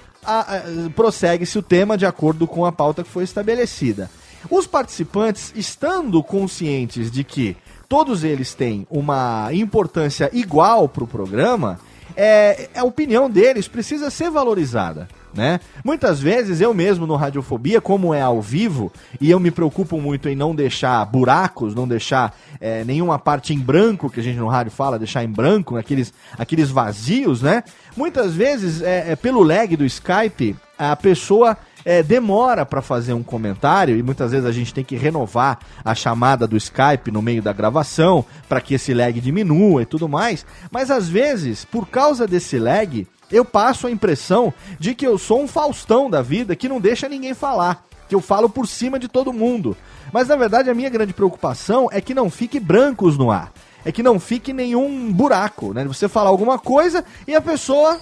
prossegue-se 0.94 1.59
o 1.59 1.62
tema 1.62 1.98
de 1.98 2.07
acordo 2.07 2.46
com 2.46 2.64
a 2.64 2.72
pauta 2.72 3.03
que 3.03 3.11
foi 3.11 3.24
estabelecida. 3.24 4.11
Os 4.48 4.66
participantes, 4.66 5.53
estando 5.57 6.22
conscientes 6.22 7.11
de 7.11 7.24
que 7.24 7.57
todos 7.88 8.22
eles 8.22 8.55
têm 8.55 8.87
uma 8.90 9.48
importância 9.53 10.31
igual 10.33 10.88
para 10.88 11.05
o 11.05 11.07
programa, 11.07 11.81
é, 12.16 12.68
a 12.74 12.85
opinião 12.85 13.31
deles 13.31 13.68
precisa 13.68 14.11
ser 14.11 14.31
valorizada. 14.31 15.09
Né? 15.33 15.61
Muitas 15.85 16.20
vezes 16.20 16.61
eu 16.61 16.74
mesmo 16.74 17.07
no 17.07 17.14
Radiofobia, 17.14 17.81
como 17.81 18.12
é 18.12 18.20
ao 18.20 18.42
vivo, 18.42 18.92
e 19.20 19.31
eu 19.31 19.38
me 19.38 19.51
preocupo 19.51 20.01
muito 20.01 20.29
em 20.29 20.35
não 20.35 20.55
deixar 20.55 21.05
buracos, 21.05 21.74
não 21.74 21.87
deixar 21.87 22.37
é, 22.61 22.83
nenhuma 22.83 23.18
parte 23.18 23.55
em 23.55 23.59
branco, 23.59 24.11
que 24.11 24.20
a 24.20 24.22
gente 24.22 24.38
no 24.38 24.48
rádio 24.48 24.72
fala, 24.72 24.98
deixar 24.98 25.22
em 25.22 25.29
branco, 25.29 25.77
aqueles, 25.77 26.12
aqueles 26.37 26.70
vazios, 26.70 27.42
né? 27.42 27.62
Muitas 27.96 28.35
vezes, 28.35 28.83
é, 28.83 29.12
é 29.12 29.16
pelo 29.16 29.42
lag 29.42 29.77
do 29.77 29.85
Skype, 29.85 30.57
a 30.79 30.96
pessoa 30.96 31.57
é, 31.88 32.03
demora 32.03 32.66
para 32.66 32.83
fazer 32.83 33.14
um 33.14 33.22
comentário 33.22 33.96
e 33.96 34.03
muitas 34.03 34.31
vezes 34.31 34.44
a 34.44 34.53
gente 34.53 34.74
tem 34.74 34.85
que 34.85 34.94
renovar 34.94 35.59
a 35.83 35.94
chamada 35.94 36.46
do 36.46 36.55
Skype 36.55 37.11
no 37.11 37.22
meio 37.22 37.40
da 37.40 37.51
gravação 37.51 38.27
para 38.46 38.61
que 38.61 38.74
esse 38.74 38.92
lag 38.92 39.18
diminua 39.18 39.81
e 39.81 39.87
tudo 39.87 40.07
mais. 40.07 40.44
Mas 40.70 40.90
às 40.90 41.09
vezes, 41.09 41.64
por 41.64 41.88
causa 41.88 42.27
desse 42.27 42.59
lag, 42.59 43.07
eu 43.33 43.42
passo 43.42 43.87
a 43.87 43.90
impressão 43.90 44.53
de 44.79 44.94
que 44.94 45.07
eu 45.07 45.16
sou 45.16 45.42
um 45.42 45.48
Faustão 45.48 46.11
da 46.11 46.20
vida 46.20 46.55
que 46.55 46.68
não 46.68 46.79
deixa 46.79 47.09
ninguém 47.09 47.33
falar, 47.33 47.83
que 48.07 48.14
eu 48.14 48.20
falo 48.20 48.51
por 48.51 48.68
cima 48.68 48.98
de 48.98 49.09
todo 49.09 49.33
mundo. 49.33 49.74
Mas 50.12 50.29
na 50.29 50.37
verdade 50.37 50.68
a 50.68 50.74
minha 50.74 50.90
grande 50.90 51.14
preocupação 51.14 51.88
é 51.90 52.03
que 52.03 52.12
não 52.12 52.29
fique 52.29 52.61
brancos 52.61 53.16
no 53.16 53.31
ar. 53.31 53.51
É 53.83 53.90
que 53.90 54.03
não 54.03 54.20
fique 54.20 54.53
nenhum 54.53 55.11
buraco, 55.11 55.72
né? 55.72 55.87
Você 55.87 56.07
falar 56.07 56.29
alguma 56.29 56.59
coisa 56.59 57.03
e 57.27 57.35
a 57.35 57.40
pessoa. 57.40 57.98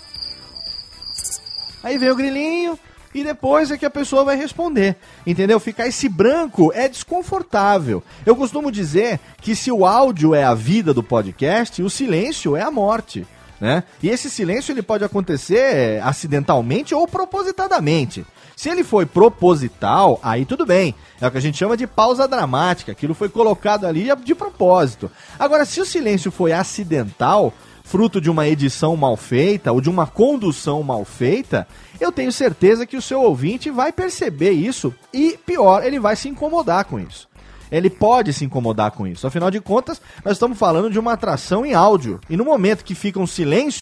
Aí 1.84 1.98
vem 1.98 2.10
o 2.10 2.16
grilinho, 2.16 2.76
e 3.16 3.24
depois 3.24 3.70
é 3.70 3.78
que 3.78 3.86
a 3.86 3.90
pessoa 3.90 4.24
vai 4.24 4.36
responder. 4.36 4.94
Entendeu? 5.26 5.58
Ficar 5.58 5.86
esse 5.86 6.06
branco 6.06 6.70
é 6.74 6.86
desconfortável. 6.86 8.02
Eu 8.26 8.36
costumo 8.36 8.70
dizer 8.70 9.18
que 9.40 9.56
se 9.56 9.72
o 9.72 9.86
áudio 9.86 10.34
é 10.34 10.44
a 10.44 10.52
vida 10.52 10.92
do 10.92 11.02
podcast, 11.02 11.82
o 11.82 11.88
silêncio 11.88 12.54
é 12.54 12.60
a 12.60 12.70
morte. 12.70 13.26
Né? 13.58 13.84
E 14.02 14.10
esse 14.10 14.28
silêncio 14.28 14.70
ele 14.70 14.82
pode 14.82 15.02
acontecer 15.02 15.98
acidentalmente 16.02 16.94
ou 16.94 17.08
propositadamente. 17.08 18.22
Se 18.54 18.68
ele 18.68 18.84
foi 18.84 19.06
proposital, 19.06 20.20
aí 20.22 20.44
tudo 20.44 20.66
bem. 20.66 20.94
É 21.18 21.26
o 21.26 21.30
que 21.30 21.38
a 21.38 21.40
gente 21.40 21.56
chama 21.56 21.74
de 21.74 21.86
pausa 21.86 22.28
dramática. 22.28 22.92
Aquilo 22.92 23.14
foi 23.14 23.30
colocado 23.30 23.86
ali 23.86 24.08
de 24.22 24.34
propósito. 24.34 25.10
Agora, 25.38 25.64
se 25.64 25.80
o 25.80 25.86
silêncio 25.86 26.30
foi 26.30 26.52
acidental, 26.52 27.54
fruto 27.86 28.20
de 28.20 28.28
uma 28.28 28.48
edição 28.48 28.96
mal 28.96 29.16
feita 29.16 29.70
ou 29.70 29.80
de 29.80 29.88
uma 29.88 30.06
condução 30.08 30.82
mal 30.82 31.04
feita, 31.04 31.68
eu 32.00 32.12
tenho 32.12 32.32
certeza 32.32 32.86
que 32.86 32.96
o 32.96 33.02
seu 33.02 33.20
ouvinte 33.20 33.70
vai 33.70 33.92
perceber 33.92 34.52
isso 34.52 34.94
e, 35.12 35.36
pior, 35.38 35.84
ele 35.84 35.98
vai 35.98 36.16
se 36.16 36.28
incomodar 36.28 36.84
com 36.84 36.98
isso. 36.98 37.28
Ele 37.70 37.90
pode 37.90 38.32
se 38.32 38.44
incomodar 38.44 38.92
com 38.92 39.06
isso. 39.06 39.26
Afinal 39.26 39.50
de 39.50 39.60
contas, 39.60 40.00
nós 40.24 40.34
estamos 40.34 40.58
falando 40.58 40.90
de 40.90 40.98
uma 40.98 41.12
atração 41.12 41.66
em 41.66 41.74
áudio. 41.74 42.20
E 42.30 42.36
no 42.36 42.44
momento 42.44 42.84
que 42.84 42.94
fica 42.94 43.18
um 43.18 43.26
silêncio, 43.26 43.80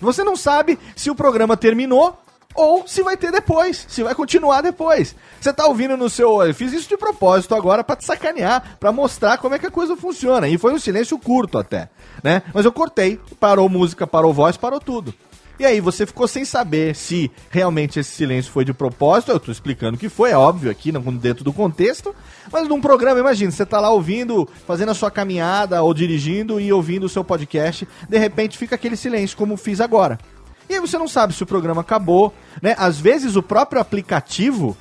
você 0.00 0.24
não 0.24 0.34
sabe 0.34 0.78
se 0.96 1.10
o 1.10 1.14
programa 1.14 1.56
terminou 1.56 2.20
ou 2.54 2.86
se 2.86 3.02
vai 3.02 3.16
ter 3.16 3.30
depois, 3.30 3.86
se 3.88 4.02
vai 4.02 4.14
continuar 4.14 4.60
depois. 4.60 5.14
Você 5.40 5.52
tá 5.52 5.66
ouvindo 5.66 5.96
no 5.96 6.08
seu. 6.10 6.42
Eu 6.42 6.54
fiz 6.54 6.72
isso 6.72 6.88
de 6.88 6.96
propósito 6.96 7.54
agora 7.54 7.82
para 7.82 7.96
te 7.96 8.04
sacanear, 8.04 8.76
para 8.78 8.92
mostrar 8.92 9.38
como 9.38 9.54
é 9.54 9.58
que 9.58 9.66
a 9.66 9.70
coisa 9.70 9.96
funciona. 9.96 10.48
E 10.48 10.58
foi 10.58 10.72
um 10.72 10.78
silêncio 10.78 11.18
curto 11.18 11.58
até, 11.58 11.88
né? 12.22 12.42
Mas 12.52 12.64
eu 12.64 12.72
cortei, 12.72 13.20
parou 13.40 13.68
música, 13.68 14.06
parou 14.06 14.32
voz, 14.32 14.56
parou 14.56 14.80
tudo. 14.80 15.14
E 15.62 15.64
aí 15.64 15.80
você 15.80 16.06
ficou 16.06 16.26
sem 16.26 16.44
saber 16.44 16.96
se 16.96 17.30
realmente 17.50 18.00
esse 18.00 18.10
silêncio 18.10 18.50
foi 18.50 18.64
de 18.64 18.72
propósito. 18.72 19.30
Eu 19.30 19.38
tô 19.38 19.52
explicando 19.52 19.98
que 19.98 20.08
foi, 20.08 20.30
é 20.30 20.36
óbvio, 20.36 20.70
aqui 20.70 20.90
dentro 21.20 21.44
do 21.44 21.52
contexto. 21.52 22.14
Mas 22.50 22.66
num 22.66 22.80
programa, 22.80 23.20
imagina, 23.20 23.52
você 23.52 23.64
tá 23.64 23.78
lá 23.78 23.90
ouvindo, 23.90 24.48
fazendo 24.66 24.90
a 24.90 24.94
sua 24.94 25.10
caminhada 25.10 25.82
ou 25.82 25.94
dirigindo 25.94 26.60
e 26.60 26.72
ouvindo 26.72 27.04
o 27.04 27.08
seu 27.08 27.22
podcast, 27.22 27.86
de 28.08 28.18
repente 28.18 28.58
fica 28.58 28.74
aquele 28.74 28.96
silêncio, 28.96 29.36
como 29.36 29.56
fiz 29.56 29.80
agora. 29.80 30.18
E 30.72 30.76
aí 30.76 30.80
você 30.80 30.96
não 30.96 31.06
sabe 31.06 31.34
se 31.34 31.42
o 31.42 31.46
programa 31.46 31.82
acabou, 31.82 32.32
né? 32.62 32.74
Às 32.78 32.98
vezes 32.98 33.36
o 33.36 33.42
próprio 33.42 33.78
aplicativo, 33.78 34.74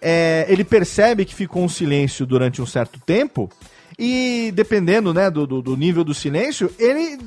é, 0.00 0.46
ele 0.48 0.62
percebe 0.62 1.24
que 1.24 1.34
ficou 1.34 1.64
um 1.64 1.68
silêncio 1.68 2.24
durante 2.24 2.62
um 2.62 2.66
certo 2.66 3.00
tempo 3.00 3.50
e 3.98 4.52
dependendo 4.54 5.12
né, 5.12 5.28
do, 5.28 5.44
do, 5.44 5.60
do 5.60 5.76
nível 5.76 6.04
do 6.04 6.14
silêncio, 6.14 6.72
ele, 6.78 7.18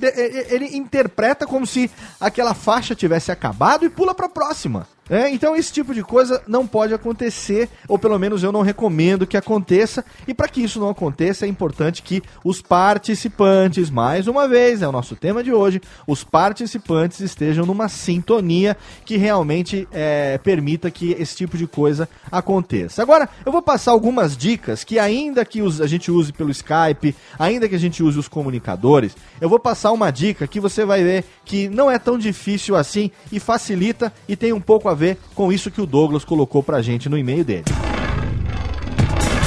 ele 0.49 0.77
interpreta 0.77 1.45
como 1.45 1.67
se 1.67 1.91
aquela 2.17 2.53
faixa 2.53 2.95
tivesse 2.95 3.33
acabado 3.33 3.85
e 3.85 3.89
pula 3.89 4.15
para 4.15 4.27
a 4.27 4.29
próxima. 4.29 4.87
É, 5.09 5.29
então 5.29 5.55
esse 5.55 5.71
tipo 5.71 5.93
de 5.93 6.01
coisa 6.01 6.41
não 6.47 6.65
pode 6.65 6.93
acontecer, 6.93 7.69
ou 7.87 7.99
pelo 7.99 8.17
menos 8.17 8.41
eu 8.41 8.51
não 8.51 8.61
recomendo 8.61 9.27
que 9.27 9.37
aconteça. 9.37 10.03
E 10.27 10.33
para 10.33 10.47
que 10.47 10.63
isso 10.63 10.79
não 10.79 10.89
aconteça, 10.89 11.45
é 11.45 11.49
importante 11.49 12.01
que 12.01 12.23
os 12.43 12.61
participantes, 12.61 13.91
mais 13.91 14.27
uma 14.27 14.47
vez, 14.47 14.81
é 14.81 14.87
o 14.87 14.91
nosso 14.91 15.15
tema 15.15 15.43
de 15.43 15.53
hoje, 15.53 15.79
os 16.07 16.23
participantes 16.23 17.19
estejam 17.19 17.65
numa 17.67 17.87
sintonia 17.87 18.75
que 19.05 19.15
realmente 19.15 19.87
é, 19.91 20.39
permita 20.39 20.89
que 20.89 21.11
esse 21.11 21.35
tipo 21.35 21.55
de 21.55 21.67
coisa 21.67 22.09
aconteça. 22.31 23.03
Agora, 23.03 23.29
eu 23.45 23.51
vou 23.51 23.61
passar 23.61 23.91
algumas 23.91 24.35
dicas 24.35 24.83
que 24.83 24.97
ainda 24.97 25.45
que 25.45 25.61
a 25.61 25.87
gente 25.87 26.09
use 26.09 26.33
pelo 26.33 26.49
Skype, 26.49 27.15
ainda 27.37 27.69
que 27.69 27.75
a 27.75 27.79
gente 27.79 28.01
use 28.01 28.17
os 28.17 28.27
comunicadores, 28.27 29.15
eu 29.39 29.47
vou 29.47 29.59
passar 29.59 29.91
uma 29.91 30.09
dica 30.09 30.47
que 30.47 30.59
você 30.59 30.83
vai 30.83 31.03
ver 31.03 31.25
que 31.43 31.69
não 31.69 31.91
é 31.91 31.99
tão 31.99 32.17
difícil 32.17 32.75
assim 32.75 33.11
e 33.31 33.39
facilita 33.39 34.11
e 34.27 34.35
tem 34.35 34.51
um 34.51 34.61
pouco 34.61 34.89
a 34.89 34.94
ver 34.95 35.19
com 35.35 35.51
isso 35.51 35.69
que 35.69 35.81
o 35.81 35.85
Douglas 35.85 36.25
colocou 36.25 36.63
pra 36.63 36.81
gente 36.81 37.07
no 37.07 37.17
e-mail 37.17 37.43
dele. 37.45 37.65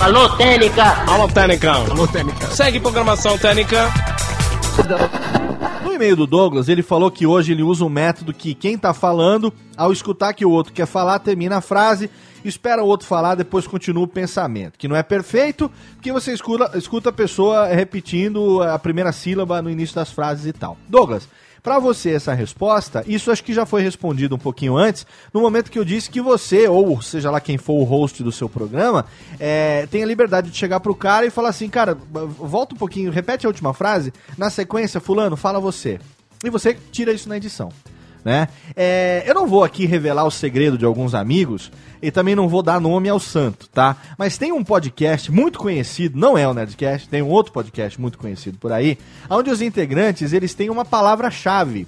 Alô, 0.00 0.28
Técnica! 0.36 0.84
Alô, 1.10 1.26
Técnica! 1.26 1.72
Alô, 1.72 2.06
Técnica! 2.06 2.46
Segue 2.48 2.78
programação 2.78 3.36
Técnica! 3.36 3.90
No 5.82 5.92
e-mail 5.92 6.14
do 6.14 6.26
Douglas, 6.26 6.68
ele 6.68 6.82
falou 6.82 7.10
que 7.10 7.26
hoje 7.26 7.50
ele 7.50 7.64
usa 7.64 7.84
um 7.84 7.88
método 7.88 8.32
que 8.32 8.54
quem 8.54 8.78
tá 8.78 8.94
falando, 8.94 9.52
ao 9.76 9.92
escutar 9.92 10.32
que 10.34 10.46
o 10.46 10.50
outro 10.50 10.72
quer 10.72 10.86
falar, 10.86 11.18
termina 11.18 11.56
a 11.56 11.60
frase, 11.60 12.08
espera 12.44 12.84
o 12.84 12.86
outro 12.86 13.08
falar, 13.08 13.34
depois 13.34 13.66
continua 13.66 14.04
o 14.04 14.08
pensamento. 14.08 14.78
Que 14.78 14.86
não 14.86 14.94
é 14.94 15.02
perfeito, 15.02 15.68
porque 15.94 16.12
você 16.12 16.32
escuta, 16.32 16.78
escuta 16.78 17.08
a 17.08 17.12
pessoa 17.12 17.66
repetindo 17.66 18.62
a 18.62 18.78
primeira 18.78 19.10
sílaba 19.10 19.60
no 19.60 19.68
início 19.68 19.96
das 19.96 20.12
frases 20.12 20.46
e 20.46 20.52
tal. 20.52 20.76
Douglas, 20.88 21.28
para 21.68 21.78
você, 21.78 22.12
essa 22.12 22.32
resposta, 22.32 23.04
isso 23.06 23.30
acho 23.30 23.44
que 23.44 23.52
já 23.52 23.66
foi 23.66 23.82
respondido 23.82 24.34
um 24.34 24.38
pouquinho 24.38 24.74
antes, 24.74 25.06
no 25.34 25.42
momento 25.42 25.70
que 25.70 25.78
eu 25.78 25.84
disse 25.84 26.08
que 26.08 26.18
você, 26.18 26.66
ou 26.66 27.02
seja 27.02 27.30
lá 27.30 27.42
quem 27.42 27.58
for 27.58 27.74
o 27.74 27.84
host 27.84 28.22
do 28.22 28.32
seu 28.32 28.48
programa, 28.48 29.04
é, 29.38 29.86
tem 29.90 30.02
a 30.02 30.06
liberdade 30.06 30.50
de 30.50 30.56
chegar 30.56 30.80
pro 30.80 30.94
cara 30.94 31.26
e 31.26 31.30
falar 31.30 31.50
assim, 31.50 31.68
cara, 31.68 31.94
volta 31.94 32.74
um 32.74 32.78
pouquinho, 32.78 33.10
repete 33.10 33.44
a 33.44 33.50
última 33.50 33.74
frase, 33.74 34.14
na 34.38 34.48
sequência, 34.48 34.98
fulano, 34.98 35.36
fala 35.36 35.60
você. 35.60 36.00
E 36.42 36.48
você 36.48 36.74
tira 36.90 37.12
isso 37.12 37.28
na 37.28 37.36
edição 37.36 37.70
né? 38.24 38.48
É, 38.76 39.22
eu 39.26 39.34
não 39.34 39.46
vou 39.46 39.64
aqui 39.64 39.86
revelar 39.86 40.24
o 40.24 40.30
segredo 40.30 40.76
de 40.78 40.84
alguns 40.84 41.14
amigos 41.14 41.70
e 42.00 42.10
também 42.10 42.34
não 42.34 42.48
vou 42.48 42.62
dar 42.62 42.80
nome 42.80 43.08
ao 43.08 43.18
santo, 43.18 43.68
tá? 43.68 43.96
Mas 44.16 44.38
tem 44.38 44.52
um 44.52 44.62
podcast 44.62 45.30
muito 45.32 45.58
conhecido, 45.58 46.18
não 46.18 46.36
é 46.36 46.46
o 46.46 46.54
Nerdcast, 46.54 47.08
tem 47.08 47.22
um 47.22 47.28
outro 47.28 47.52
podcast 47.52 48.00
muito 48.00 48.18
conhecido 48.18 48.58
por 48.58 48.72
aí, 48.72 48.98
onde 49.28 49.50
os 49.50 49.60
integrantes 49.60 50.32
eles 50.32 50.54
têm 50.54 50.70
uma 50.70 50.84
palavra-chave 50.84 51.86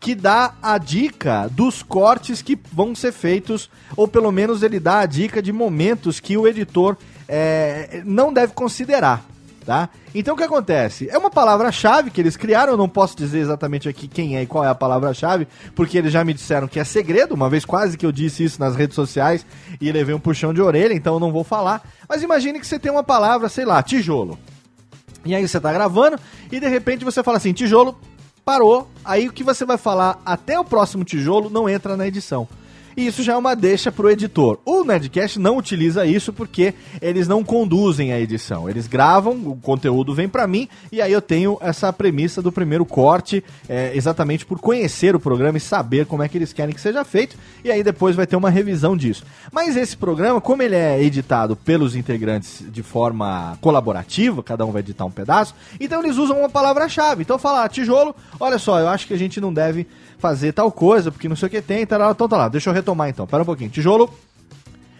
que 0.00 0.16
dá 0.16 0.54
a 0.60 0.78
dica 0.78 1.48
dos 1.48 1.80
cortes 1.80 2.42
que 2.42 2.58
vão 2.72 2.92
ser 2.92 3.12
feitos, 3.12 3.70
ou 3.96 4.08
pelo 4.08 4.32
menos 4.32 4.64
ele 4.64 4.80
dá 4.80 4.98
a 4.98 5.06
dica 5.06 5.40
de 5.40 5.52
momentos 5.52 6.18
que 6.18 6.36
o 6.36 6.48
editor 6.48 6.96
é, 7.28 8.02
não 8.04 8.32
deve 8.32 8.52
considerar 8.52 9.24
tá? 9.64 9.88
Então 10.14 10.34
o 10.34 10.36
que 10.36 10.42
acontece? 10.42 11.08
É 11.10 11.16
uma 11.16 11.30
palavra-chave 11.30 12.10
que 12.10 12.20
eles 12.20 12.36
criaram, 12.36 12.72
eu 12.72 12.76
não 12.76 12.88
posso 12.88 13.16
dizer 13.16 13.38
exatamente 13.38 13.88
aqui 13.88 14.06
quem 14.06 14.36
é 14.36 14.42
e 14.42 14.46
qual 14.46 14.64
é 14.64 14.68
a 14.68 14.74
palavra-chave, 14.74 15.46
porque 15.74 15.96
eles 15.96 16.12
já 16.12 16.24
me 16.24 16.34
disseram 16.34 16.68
que 16.68 16.78
é 16.78 16.84
segredo, 16.84 17.34
uma 17.34 17.48
vez 17.48 17.64
quase 17.64 17.96
que 17.96 18.04
eu 18.04 18.12
disse 18.12 18.44
isso 18.44 18.60
nas 18.60 18.76
redes 18.76 18.94
sociais 18.94 19.46
e 19.80 19.90
levei 19.90 20.14
um 20.14 20.20
puxão 20.20 20.52
de 20.52 20.60
orelha, 20.60 20.92
então 20.92 21.14
eu 21.14 21.20
não 21.20 21.32
vou 21.32 21.44
falar. 21.44 21.82
Mas 22.08 22.22
imagine 22.22 22.60
que 22.60 22.66
você 22.66 22.78
tem 22.78 22.90
uma 22.92 23.04
palavra, 23.04 23.48
sei 23.48 23.64
lá, 23.64 23.82
tijolo. 23.82 24.38
E 25.24 25.34
aí 25.34 25.46
você 25.46 25.60
tá 25.60 25.72
gravando 25.72 26.18
e 26.50 26.58
de 26.58 26.68
repente 26.68 27.04
você 27.04 27.22
fala 27.22 27.36
assim, 27.36 27.52
tijolo 27.52 27.96
parou, 28.44 28.90
aí 29.04 29.28
o 29.28 29.32
que 29.32 29.44
você 29.44 29.64
vai 29.64 29.78
falar 29.78 30.20
até 30.26 30.58
o 30.58 30.64
próximo 30.64 31.04
tijolo 31.04 31.48
não 31.48 31.68
entra 31.68 31.96
na 31.96 32.06
edição. 32.06 32.48
E 32.96 33.06
isso 33.06 33.22
já 33.22 33.34
é 33.34 33.36
uma 33.36 33.54
deixa 33.54 33.90
pro 33.90 34.10
editor. 34.10 34.58
O 34.64 34.84
Nerdcast 34.84 35.38
não 35.38 35.56
utiliza 35.56 36.06
isso 36.06 36.32
porque 36.32 36.74
eles 37.00 37.26
não 37.28 37.44
conduzem 37.44 38.12
a 38.12 38.20
edição. 38.20 38.68
Eles 38.68 38.86
gravam, 38.86 39.32
o 39.32 39.56
conteúdo 39.56 40.14
vem 40.14 40.28
para 40.28 40.46
mim 40.46 40.68
e 40.90 41.00
aí 41.00 41.12
eu 41.12 41.22
tenho 41.22 41.58
essa 41.60 41.92
premissa 41.92 42.42
do 42.42 42.52
primeiro 42.52 42.84
corte, 42.84 43.42
é, 43.68 43.92
exatamente 43.94 44.44
por 44.44 44.58
conhecer 44.58 45.14
o 45.14 45.20
programa 45.20 45.58
e 45.58 45.60
saber 45.60 46.06
como 46.06 46.22
é 46.22 46.28
que 46.28 46.38
eles 46.38 46.52
querem 46.52 46.74
que 46.74 46.80
seja 46.80 47.04
feito. 47.04 47.36
E 47.64 47.70
aí 47.70 47.82
depois 47.82 48.16
vai 48.16 48.26
ter 48.26 48.36
uma 48.36 48.50
revisão 48.50 48.96
disso. 48.96 49.24
Mas 49.50 49.76
esse 49.76 49.96
programa, 49.96 50.40
como 50.40 50.62
ele 50.62 50.76
é 50.76 51.02
editado 51.02 51.56
pelos 51.56 51.94
integrantes 51.94 52.62
de 52.70 52.82
forma 52.82 53.56
colaborativa, 53.60 54.42
cada 54.42 54.64
um 54.64 54.72
vai 54.72 54.80
editar 54.80 55.04
um 55.04 55.10
pedaço, 55.10 55.54
então 55.80 56.02
eles 56.02 56.16
usam 56.16 56.38
uma 56.38 56.48
palavra-chave. 56.48 57.22
Então 57.22 57.38
fala, 57.38 57.64
ah, 57.64 57.68
tijolo, 57.68 58.14
olha 58.38 58.58
só, 58.58 58.78
eu 58.78 58.88
acho 58.88 59.06
que 59.06 59.14
a 59.14 59.18
gente 59.18 59.40
não 59.40 59.52
deve 59.52 59.86
fazer 60.22 60.52
tal 60.52 60.70
coisa, 60.70 61.10
porque 61.10 61.28
não 61.28 61.34
sei 61.34 61.48
o 61.48 61.50
que 61.50 61.60
tem, 61.60 61.82
então 61.82 62.14
tá 62.14 62.36
lá, 62.36 62.48
deixa 62.48 62.70
eu 62.70 62.74
retomar 62.74 63.08
então, 63.08 63.26
pera 63.26 63.42
um 63.42 63.46
pouquinho, 63.46 63.68
tijolo. 63.68 64.08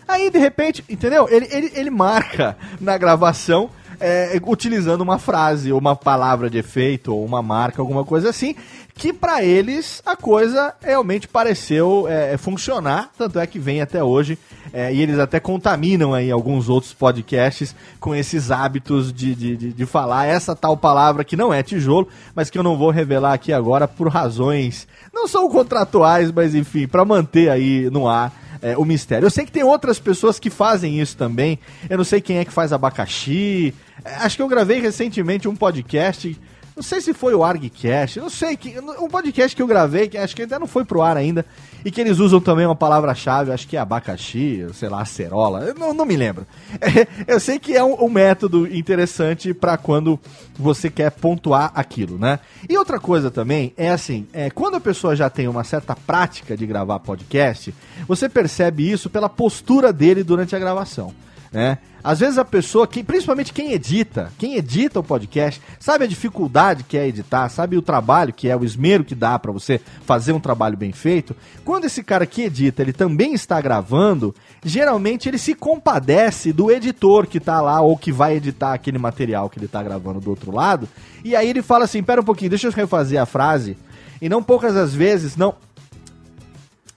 Aí, 0.09 0.29
de 0.29 0.39
repente, 0.39 0.85
entendeu? 0.91 1.29
Ele, 1.31 1.47
ele, 1.49 1.73
ele 1.77 1.91
marca 1.91 2.57
na 2.81 2.99
gravação 2.99 3.71
é, 4.01 4.37
utilizando 4.45 5.01
uma 5.01 5.21
frase, 5.21 5.73
ou 5.73 5.79
uma 5.79 5.95
palavra 5.95 6.51
de 6.51 6.59
efeito, 6.59 7.15
ou 7.15 7.25
uma 7.25 7.41
marca, 7.41 7.81
alguma 7.81 8.05
coisa 8.05 8.31
assim, 8.31 8.57
que 8.95 9.13
para 9.13 9.43
eles 9.43 10.03
a 10.05 10.17
coisa 10.17 10.75
realmente 10.81 11.27
pareceu 11.27 12.07
é, 12.09 12.37
funcionar, 12.37 13.11
tanto 13.17 13.39
é 13.39 13.47
que 13.47 13.59
vem 13.59 13.81
até 13.81 14.03
hoje, 14.03 14.39
é, 14.73 14.93
e 14.93 15.01
eles 15.01 15.19
até 15.19 15.41
contaminam 15.41 16.15
aí 16.15 16.31
alguns 16.31 16.69
outros 16.69 16.93
podcasts 16.93 17.75
com 17.99 18.15
esses 18.15 18.51
hábitos 18.51 19.13
de, 19.13 19.35
de, 19.35 19.57
de, 19.57 19.73
de 19.73 19.87
falar 19.87 20.27
essa 20.27 20.55
tal 20.55 20.77
palavra 20.77 21.25
que 21.25 21.37
não 21.37 21.53
é 21.53 21.63
tijolo, 21.63 22.09
mas 22.35 22.51
que 22.51 22.59
eu 22.59 22.63
não 22.63 22.77
vou 22.77 22.91
revelar 22.91 23.33
aqui 23.33 23.53
agora 23.53 23.89
por 23.89 24.09
razões 24.09 24.87
não 25.13 25.29
são 25.29 25.49
contratuais, 25.49 26.33
mas 26.33 26.55
enfim, 26.55 26.89
para 26.89 27.05
manter 27.05 27.51
aí 27.51 27.91
no 27.91 28.09
ar 28.09 28.33
é, 28.63 28.77
o 28.77 28.85
mistério. 28.85 29.27
Eu 29.27 29.31
sei 29.31 29.45
que 29.45 29.53
tem 29.53 29.63
outras 29.63 29.99
pessoas 29.99 30.39
que 30.39 30.49
fazem 30.49 31.01
isso 31.01 31.17
também. 31.17 31.59
Eu 31.91 31.99
não 31.99 32.05
sei 32.05 32.21
quem 32.21 32.39
é 32.39 32.45
que 32.45 32.53
faz 32.53 32.73
abacaxi. 32.73 33.75
É, 34.05 34.15
acho 34.17 34.37
que 34.37 34.43
eu 34.43 34.49
gravei 34.49 34.81
recentemente 34.81 35.49
um 35.49 35.57
podcast 35.57 36.39
não 36.75 36.83
sei 36.83 37.01
se 37.01 37.13
foi 37.13 37.35
o 37.35 37.45
ArgCast, 37.45 38.19
não 38.19 38.31
sei. 38.31 38.57
Que, 38.57 38.79
um 38.79 39.09
podcast 39.09 39.55
que 39.55 39.63
eu 39.63 39.67
gravei, 39.67 40.09
que 40.09 40.17
acho 40.17 40.35
que 40.35 40.43
ainda 40.43 40.59
não 40.59 40.67
foi 40.67 40.85
pro 40.85 41.03
ar 41.03 41.17
ainda, 41.17 41.45
e 41.85 41.91
que 41.91 42.01
eles 42.01 42.19
usam 42.19 42.41
também 42.41 42.65
uma 42.65 42.75
palavra-chave, 42.75 43.53
acho 43.53 43.69
que 43.69 43.77
é 43.77 43.81
abacaxi, 43.81 44.67
sei 44.73 44.89
lá, 44.89 45.03
acerola, 45.03 45.75
não, 45.79 45.93
não 45.93 46.07
me 46.07 46.17
lembro. 46.17 46.47
É, 46.81 47.07
eu 47.35 47.39
sei 47.39 47.59
que 47.59 47.77
é 47.77 47.85
um, 47.85 48.05
um 48.05 48.09
método 48.09 48.67
interessante 48.75 49.53
para 49.53 49.77
quando 49.77 50.19
você 50.59 50.89
quer 50.91 51.11
pontuar 51.11 51.73
aquilo, 51.75 52.19
né? 52.19 52.39
E 52.69 52.77
outra 52.79 52.99
coisa 52.99 53.31
também 53.31 53.73
é 53.77 53.91
assim: 53.91 54.27
é, 54.33 54.51
quando 54.51 54.77
a 54.77 54.81
pessoa 54.81 55.15
já 55.15 55.29
tem 55.29 55.49
uma 55.49 55.65
certa 55.65 55.95
prática 55.95 56.57
de 56.57 56.67
gravar 56.67 56.99
podcast, 57.01 57.75
você 58.09 58.29
percebe 58.29 58.91
isso 58.91 59.11
pela 59.11 59.29
postura 59.29 59.93
dele 59.93 60.25
durante 60.25 60.57
a 60.57 60.59
gravação 60.59 61.13
né? 61.53 61.79
Às 62.05 62.19
vezes 62.19 62.37
a 62.37 62.45
pessoa, 62.45 62.85
que, 62.85 63.05
principalmente 63.05 63.53
quem 63.53 63.73
edita, 63.73 64.33
quem 64.37 64.57
edita 64.57 64.99
o 64.99 65.05
podcast, 65.05 65.63
sabe 65.79 66.05
a 66.05 66.09
dificuldade 66.09 66.83
que 66.83 66.99
é 66.99 67.07
editar, 67.07 67.49
sabe 67.49 67.77
o 67.77 67.83
trabalho 67.83 68.33
que 68.33 68.49
é, 68.49 68.57
o 68.57 68.65
esmero 68.65 69.05
que 69.05 69.15
dá 69.15 69.39
para 69.39 69.53
você 69.53 69.81
fazer 70.05 70.33
um 70.33 70.41
trabalho 70.41 70.77
bem 70.77 70.91
feito. 70.91 71.37
Quando 71.65 71.85
esse 71.85 72.03
cara 72.03 72.27
que 72.27 72.43
edita, 72.43 72.83
ele 72.83 72.93
também 72.93 73.35
está 73.35 73.61
gravando, 73.61 74.35
geralmente 74.65 75.29
ele 75.29 75.39
se 75.39 75.55
compadece 75.55 76.53
do 76.53 76.73
editor 76.73 77.27
que 77.27 77.39
tá 77.39 77.61
lá 77.61 77.81
ou 77.81 77.97
que 77.97 78.11
vai 78.11 78.37
editar 78.37 78.73
aquele 78.73 78.99
material 78.99 79.49
que 79.49 79.61
ele 79.61 79.69
tá 79.69 79.81
gravando 79.81 80.19
do 80.19 80.31
outro 80.31 80.51
lado. 80.51 80.89
E 81.23 81.37
aí 81.37 81.49
ele 81.49 81.63
fala 81.63 81.85
assim: 81.85 82.03
"Pera 82.03 82.21
um 82.21 82.25
pouquinho, 82.25 82.51
deixa 82.51 82.67
eu 82.67 82.73
refazer 82.73 83.21
a 83.21 83.27
frase". 83.27 83.77
E 84.21 84.29
não 84.29 84.43
poucas 84.43 84.77
as 84.77 84.93
vezes, 84.93 85.37
não 85.37 85.55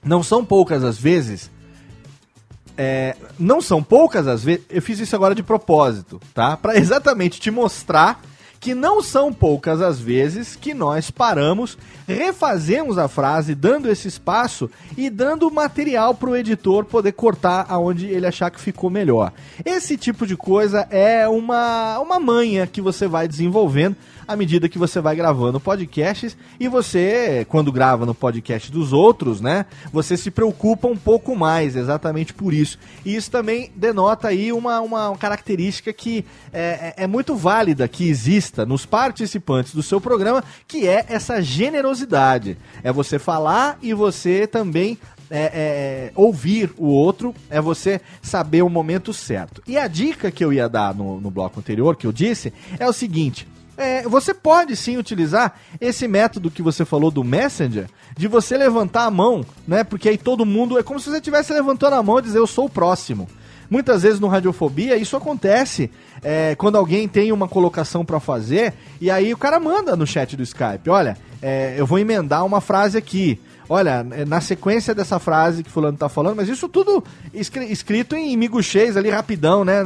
não 0.03 0.23
são 0.23 0.45
poucas 0.45 0.83
as 0.83 0.97
vezes 0.97 1.49
é, 2.77 3.15
não 3.38 3.61
são 3.61 3.81
poucas 3.83 4.27
as 4.27 4.43
vezes. 4.43 4.65
Eu 4.69 4.81
fiz 4.81 4.99
isso 4.99 5.15
agora 5.15 5.35
de 5.35 5.43
propósito, 5.43 6.19
tá? 6.33 6.57
Para 6.57 6.75
exatamente 6.79 7.39
te 7.39 7.51
mostrar 7.51 8.21
que 8.59 8.73
não 8.73 8.99
são 8.99 9.31
poucas 9.31 9.79
as 9.79 9.99
vezes 9.99 10.55
que 10.55 10.73
nós 10.73 11.11
paramos, 11.11 11.77
refazemos 12.07 12.97
a 12.97 13.07
frase, 13.07 13.53
dando 13.53 13.91
esse 13.91 14.07
espaço 14.07 14.71
e 14.97 15.07
dando 15.07 15.51
material 15.51 16.15
para 16.15 16.31
o 16.31 16.35
editor 16.35 16.83
poder 16.83 17.11
cortar 17.11 17.67
aonde 17.69 18.07
ele 18.07 18.25
achar 18.25 18.49
que 18.49 18.59
ficou 18.59 18.89
melhor. 18.89 19.31
Esse 19.63 19.95
tipo 19.97 20.25
de 20.25 20.35
coisa 20.35 20.88
é 20.89 21.27
uma, 21.27 21.99
uma 21.99 22.19
manha 22.19 22.65
que 22.65 22.81
você 22.81 23.07
vai 23.07 23.27
desenvolvendo 23.27 23.95
à 24.27 24.35
medida 24.35 24.69
que 24.69 24.77
você 24.77 24.99
vai 24.99 25.15
gravando 25.15 25.59
podcasts 25.59 26.35
e 26.59 26.67
você, 26.67 27.45
quando 27.49 27.71
grava 27.71 28.05
no 28.05 28.13
podcast 28.13 28.71
dos 28.71 28.93
outros, 28.93 29.41
né, 29.41 29.65
você 29.91 30.17
se 30.17 30.31
preocupa 30.31 30.88
um 30.88 30.97
pouco 30.97 31.35
mais, 31.35 31.75
exatamente 31.75 32.33
por 32.33 32.53
isso. 32.53 32.77
E 33.03 33.15
isso 33.15 33.29
também 33.29 33.71
denota 33.75 34.27
aí 34.27 34.51
uma, 34.51 34.81
uma 34.81 35.15
característica 35.17 35.91
que 35.93 36.25
é, 36.51 36.93
é, 36.97 37.03
é 37.03 37.07
muito 37.07 37.35
válida 37.35 37.88
que 37.88 38.07
exista 38.07 38.65
nos 38.65 38.85
participantes 38.85 39.73
do 39.73 39.83
seu 39.83 39.99
programa, 40.01 40.43
que 40.67 40.88
é 40.88 41.05
essa 41.09 41.41
generosidade. 41.41 42.57
É 42.83 42.91
você 42.91 43.19
falar 43.19 43.77
e 43.81 43.93
você 43.93 44.47
também 44.47 44.97
é, 45.29 45.39
é, 45.39 46.11
ouvir 46.15 46.73
o 46.77 46.88
outro, 46.88 47.33
é 47.49 47.59
você 47.59 48.01
saber 48.21 48.61
o 48.61 48.69
momento 48.69 49.13
certo. 49.13 49.61
E 49.67 49.77
a 49.77 49.88
dica 49.88 50.31
que 50.31 50.43
eu 50.43 50.53
ia 50.53 50.69
dar 50.69 50.93
no, 50.93 51.19
no 51.19 51.31
bloco 51.31 51.59
anterior, 51.59 51.95
que 51.95 52.07
eu 52.07 52.11
disse, 52.11 52.53
é 52.79 52.88
o 52.88 52.93
seguinte. 52.93 53.47
É, 53.77 54.03
você 54.03 54.33
pode 54.33 54.75
sim 54.75 54.97
utilizar 54.97 55.59
esse 55.81 56.07
método 56.07 56.49
que 56.49 56.61
você 56.61 56.85
falou 56.85 57.11
do 57.11 57.23
Messenger, 57.23 57.88
de 58.17 58.27
você 58.27 58.57
levantar 58.57 59.05
a 59.05 59.11
mão, 59.11 59.45
né? 59.67 59.83
Porque 59.83 60.09
aí 60.09 60.17
todo 60.17 60.45
mundo. 60.45 60.77
É 60.79 60.83
como 60.83 60.99
se 60.99 61.09
você 61.09 61.17
estivesse 61.17 61.53
levantando 61.53 61.95
a 61.95 62.03
mão 62.03 62.19
e 62.19 62.21
dizer 62.21 62.39
eu 62.39 62.47
sou 62.47 62.65
o 62.65 62.69
próximo. 62.69 63.27
Muitas 63.69 64.03
vezes 64.03 64.19
no 64.19 64.27
Radiofobia 64.27 64.95
isso 64.95 65.17
acontece 65.17 65.89
é, 66.23 66.55
quando 66.55 66.77
alguém 66.77 67.07
tem 67.07 67.31
uma 67.31 67.47
colocação 67.47 68.05
para 68.05 68.19
fazer 68.19 68.73
e 69.01 69.09
aí 69.09 69.33
o 69.33 69.38
cara 69.38 69.59
manda 69.59 69.95
no 69.95 70.05
chat 70.05 70.38
do 70.38 70.43
Skype: 70.43 70.89
olha, 70.89 71.17
é, 71.41 71.75
eu 71.77 71.85
vou 71.85 71.99
emendar 71.99 72.45
uma 72.45 72.61
frase 72.61 72.97
aqui 72.97 73.39
olha, 73.69 74.06
é, 74.12 74.25
na 74.25 74.41
sequência 74.41 74.93
dessa 74.93 75.19
frase 75.19 75.63
que 75.63 75.69
fulano 75.69 75.97
tá 75.97 76.10
falando, 76.10 76.36
mas 76.36 76.49
isso 76.49 76.67
tudo 76.69 77.04
escrito 77.34 78.15
em 78.15 78.36
miguxês 78.38 78.97
ali 78.97 79.10
rapidão, 79.10 79.65
né? 79.65 79.84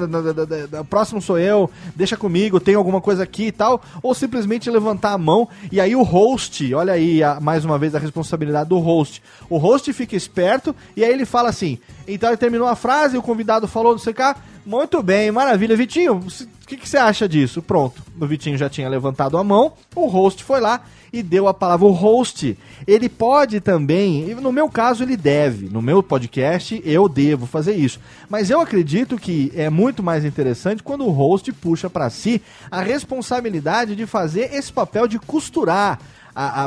Próximo 0.90 1.22
sou 1.22 1.38
eu, 1.38 1.70
deixa 1.96 2.18
comigo, 2.18 2.60
tem 2.60 2.76
alguma 2.76 3.02
coisa 3.02 3.24
aqui 3.24 3.48
e 3.48 3.52
tal, 3.52 3.82
ou 4.02 4.14
simplesmente 4.14 4.70
levantar 4.70 5.14
a 5.14 5.18
mão 5.18 5.48
e 5.72 5.80
aí 5.80 5.96
o 5.96 6.04
host, 6.04 6.74
olha 6.74 6.94
aí 6.94 7.24
a, 7.24 7.40
mais 7.40 7.66
uma 7.66 7.78
vez 7.78 7.96
a 7.96 8.00
responsabilidade 8.00 8.70
do 8.70 8.80
host. 8.80 9.22
O 9.50 9.58
host 9.58 9.92
fica 9.94 10.16
esperto 10.16 10.76
e 10.96 11.04
aí 11.04 11.12
ele 11.12 11.26
fala 11.26 11.50
assim: 11.50 11.80
então 12.08 12.30
ele 12.30 12.38
terminou 12.38 12.68
a 12.68 12.76
frase, 12.76 13.18
o 13.18 13.22
convidado 13.22 13.68
falou, 13.68 13.94
não 13.94 14.00
sei 14.00 14.12
o 14.12 14.16
que, 14.16 14.36
muito 14.66 15.02
bem, 15.02 15.32
maravilha. 15.32 15.76
Vitinho, 15.76 16.16
o 16.16 16.68
que, 16.68 16.78
que 16.78 16.88
você 16.88 16.98
acha 16.98 17.28
disso? 17.28 17.62
Pronto, 17.62 18.02
o 18.20 18.26
Vitinho 18.28 18.58
já 18.58 18.70
tinha 18.70 18.90
levantado 18.90 19.38
a 19.38 19.44
mão, 19.44 19.74
o 19.96 20.08
host 20.08 20.44
foi 20.44 20.60
lá 20.60 20.84
e 21.12 21.24
deu 21.24 21.48
a 21.48 21.54
palavra. 21.54 21.86
O 21.88 21.92
host, 21.92 22.58
ele 22.88 23.10
pode 23.10 23.60
também, 23.60 24.34
no 24.36 24.52
meu 24.52 24.70
caso 24.70 25.04
ele 25.04 25.18
deve, 25.18 25.70
no 25.70 25.82
meu 25.82 26.02
podcast 26.04 26.82
eu 26.86 27.10
devo 27.10 27.46
fazer 27.46 27.76
isso. 27.76 28.00
Mas 28.30 28.50
eu 28.50 28.62
acredito 28.62 29.18
que 29.18 29.52
é 29.56 29.70
muito 29.70 30.04
mais 30.04 30.24
interessante 30.24 30.84
quando 30.84 31.06
o 31.06 31.12
host 31.12 31.52
puxa 31.54 31.90
para 31.90 32.10
si 32.10 32.42
a 32.70 32.82
responsabilidade 32.82 33.96
de 33.96 34.06
fazer 34.06 34.54
esse 34.54 34.72
papel 34.72 35.08
de 35.08 35.20
costurar 35.20 36.00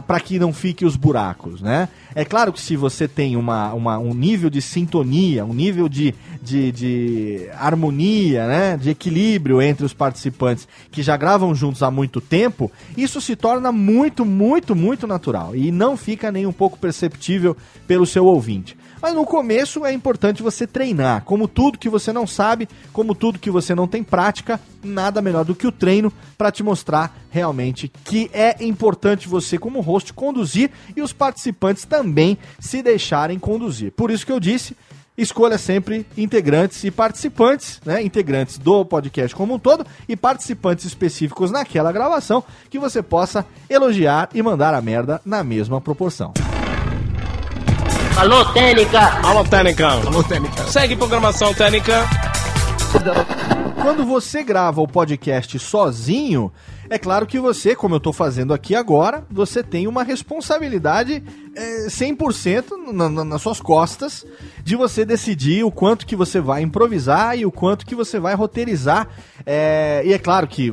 para 0.07 0.20
que 0.20 0.38
não 0.38 0.53
fique 0.53 0.85
os 0.85 0.96
buracos, 0.96 1.61
né? 1.61 1.88
É 2.14 2.25
claro 2.25 2.53
que 2.53 2.61
se 2.61 2.77
você 2.77 3.09
tem 3.09 3.37
uma, 3.37 3.72
uma, 3.72 3.98
um 3.98 4.12
nível 4.12 4.51
de 4.51 4.61
sintonia, 4.61 5.44
um 5.44 5.55
nível 5.55 5.88
de, 5.88 6.14
de, 6.42 6.72
de, 6.72 7.48
harmonia, 7.59 8.46
né? 8.46 8.77
De 8.77 8.90
equilíbrio 8.90 9.62
entre 9.62 9.85
os 9.85 9.94
participantes 9.94 10.68
que 10.90 11.03
já 11.03 11.16
gravam 11.16 11.55
juntos 11.55 11.83
há 11.83 11.90
muito 11.90 12.20
tempo, 12.20 12.70
isso 12.96 13.20
se 13.20 13.35
torna 13.35 13.72
muito, 13.72 14.25
muito, 14.25 14.75
muito 14.75 15.07
natural 15.07 15.57
e 15.57 15.70
não 15.70 15.96
fica 15.96 16.31
nem 16.31 16.46
um 16.46 16.53
pouco 16.53 16.79
perceptível 16.79 17.57
pelo 17.87 18.07
seu 18.07 18.27
ouvinte. 18.27 18.77
Mas 19.02 19.14
no 19.16 19.26
começo 19.26 19.84
é 19.84 19.92
importante 19.92 20.44
você 20.44 20.64
treinar. 20.64 21.24
Como 21.24 21.48
tudo 21.48 21.76
que 21.76 21.88
você 21.88 22.12
não 22.12 22.24
sabe, 22.24 22.68
como 22.92 23.16
tudo 23.16 23.40
que 23.40 23.50
você 23.50 23.74
não 23.74 23.88
tem 23.88 24.04
prática, 24.04 24.60
nada 24.80 25.20
melhor 25.20 25.44
do 25.44 25.56
que 25.56 25.66
o 25.66 25.72
treino 25.72 26.12
para 26.38 26.52
te 26.52 26.62
mostrar 26.62 27.12
realmente 27.28 27.90
que 28.04 28.30
é 28.32 28.64
importante 28.64 29.26
você, 29.26 29.58
como 29.58 29.80
host, 29.80 30.12
conduzir 30.12 30.70
e 30.94 31.02
os 31.02 31.12
participantes 31.12 31.84
também 31.84 32.38
se 32.60 32.80
deixarem 32.80 33.40
conduzir. 33.40 33.90
Por 33.90 34.08
isso 34.08 34.24
que 34.24 34.30
eu 34.32 34.38
disse. 34.38 34.76
Escolha 35.18 35.58
sempre 35.58 36.06
integrantes 36.16 36.82
e 36.84 36.90
participantes, 36.90 37.82
né? 37.84 38.02
Integrantes 38.02 38.56
do 38.56 38.82
podcast 38.82 39.36
como 39.36 39.54
um 39.54 39.58
todo 39.58 39.84
e 40.08 40.16
participantes 40.16 40.86
específicos 40.86 41.50
naquela 41.50 41.92
gravação 41.92 42.42
que 42.70 42.78
você 42.78 43.02
possa 43.02 43.44
elogiar 43.68 44.30
e 44.32 44.40
mandar 44.40 44.72
a 44.72 44.80
merda 44.80 45.20
na 45.22 45.44
mesma 45.44 45.82
proporção. 45.82 46.32
Alô, 48.22 48.44
Técnica! 48.52 49.18
Alô, 49.26 49.42
Técnica! 49.42 49.88
Alô, 49.88 50.22
Técnica! 50.22 50.62
Segue 50.68 50.94
programação 50.94 51.52
Técnica! 51.52 52.08
Quando 53.82 54.04
você 54.06 54.44
grava 54.44 54.80
o 54.80 54.87
podcast 54.87 55.58
sozinho, 55.58 56.52
é 56.92 56.98
claro 56.98 57.26
que 57.26 57.40
você, 57.40 57.74
como 57.74 57.94
eu 57.94 57.96
estou 57.96 58.12
fazendo 58.12 58.52
aqui 58.52 58.74
agora, 58.74 59.24
você 59.31 59.62
tem 59.62 59.87
uma 59.87 60.02
responsabilidade 60.02 61.24
é, 61.57 61.87
100% 61.87 62.92
na, 62.92 63.09
na, 63.09 63.24
nas 63.24 63.40
suas 63.40 63.61
costas 63.62 64.26
de 64.62 64.76
você 64.76 65.02
decidir 65.02 65.64
o 65.64 65.70
quanto 65.70 66.07
que 66.07 66.14
você 66.14 66.38
vai 66.38 66.61
improvisar 66.61 67.38
e 67.38 67.46
o 67.46 67.50
quanto 67.50 67.87
que 67.87 67.94
você 67.94 68.20
vai 68.20 68.35
roteirizar. 68.35 69.09
É, 69.46 70.02
e 70.05 70.12
é 70.12 70.18
claro 70.18 70.46
que 70.46 70.70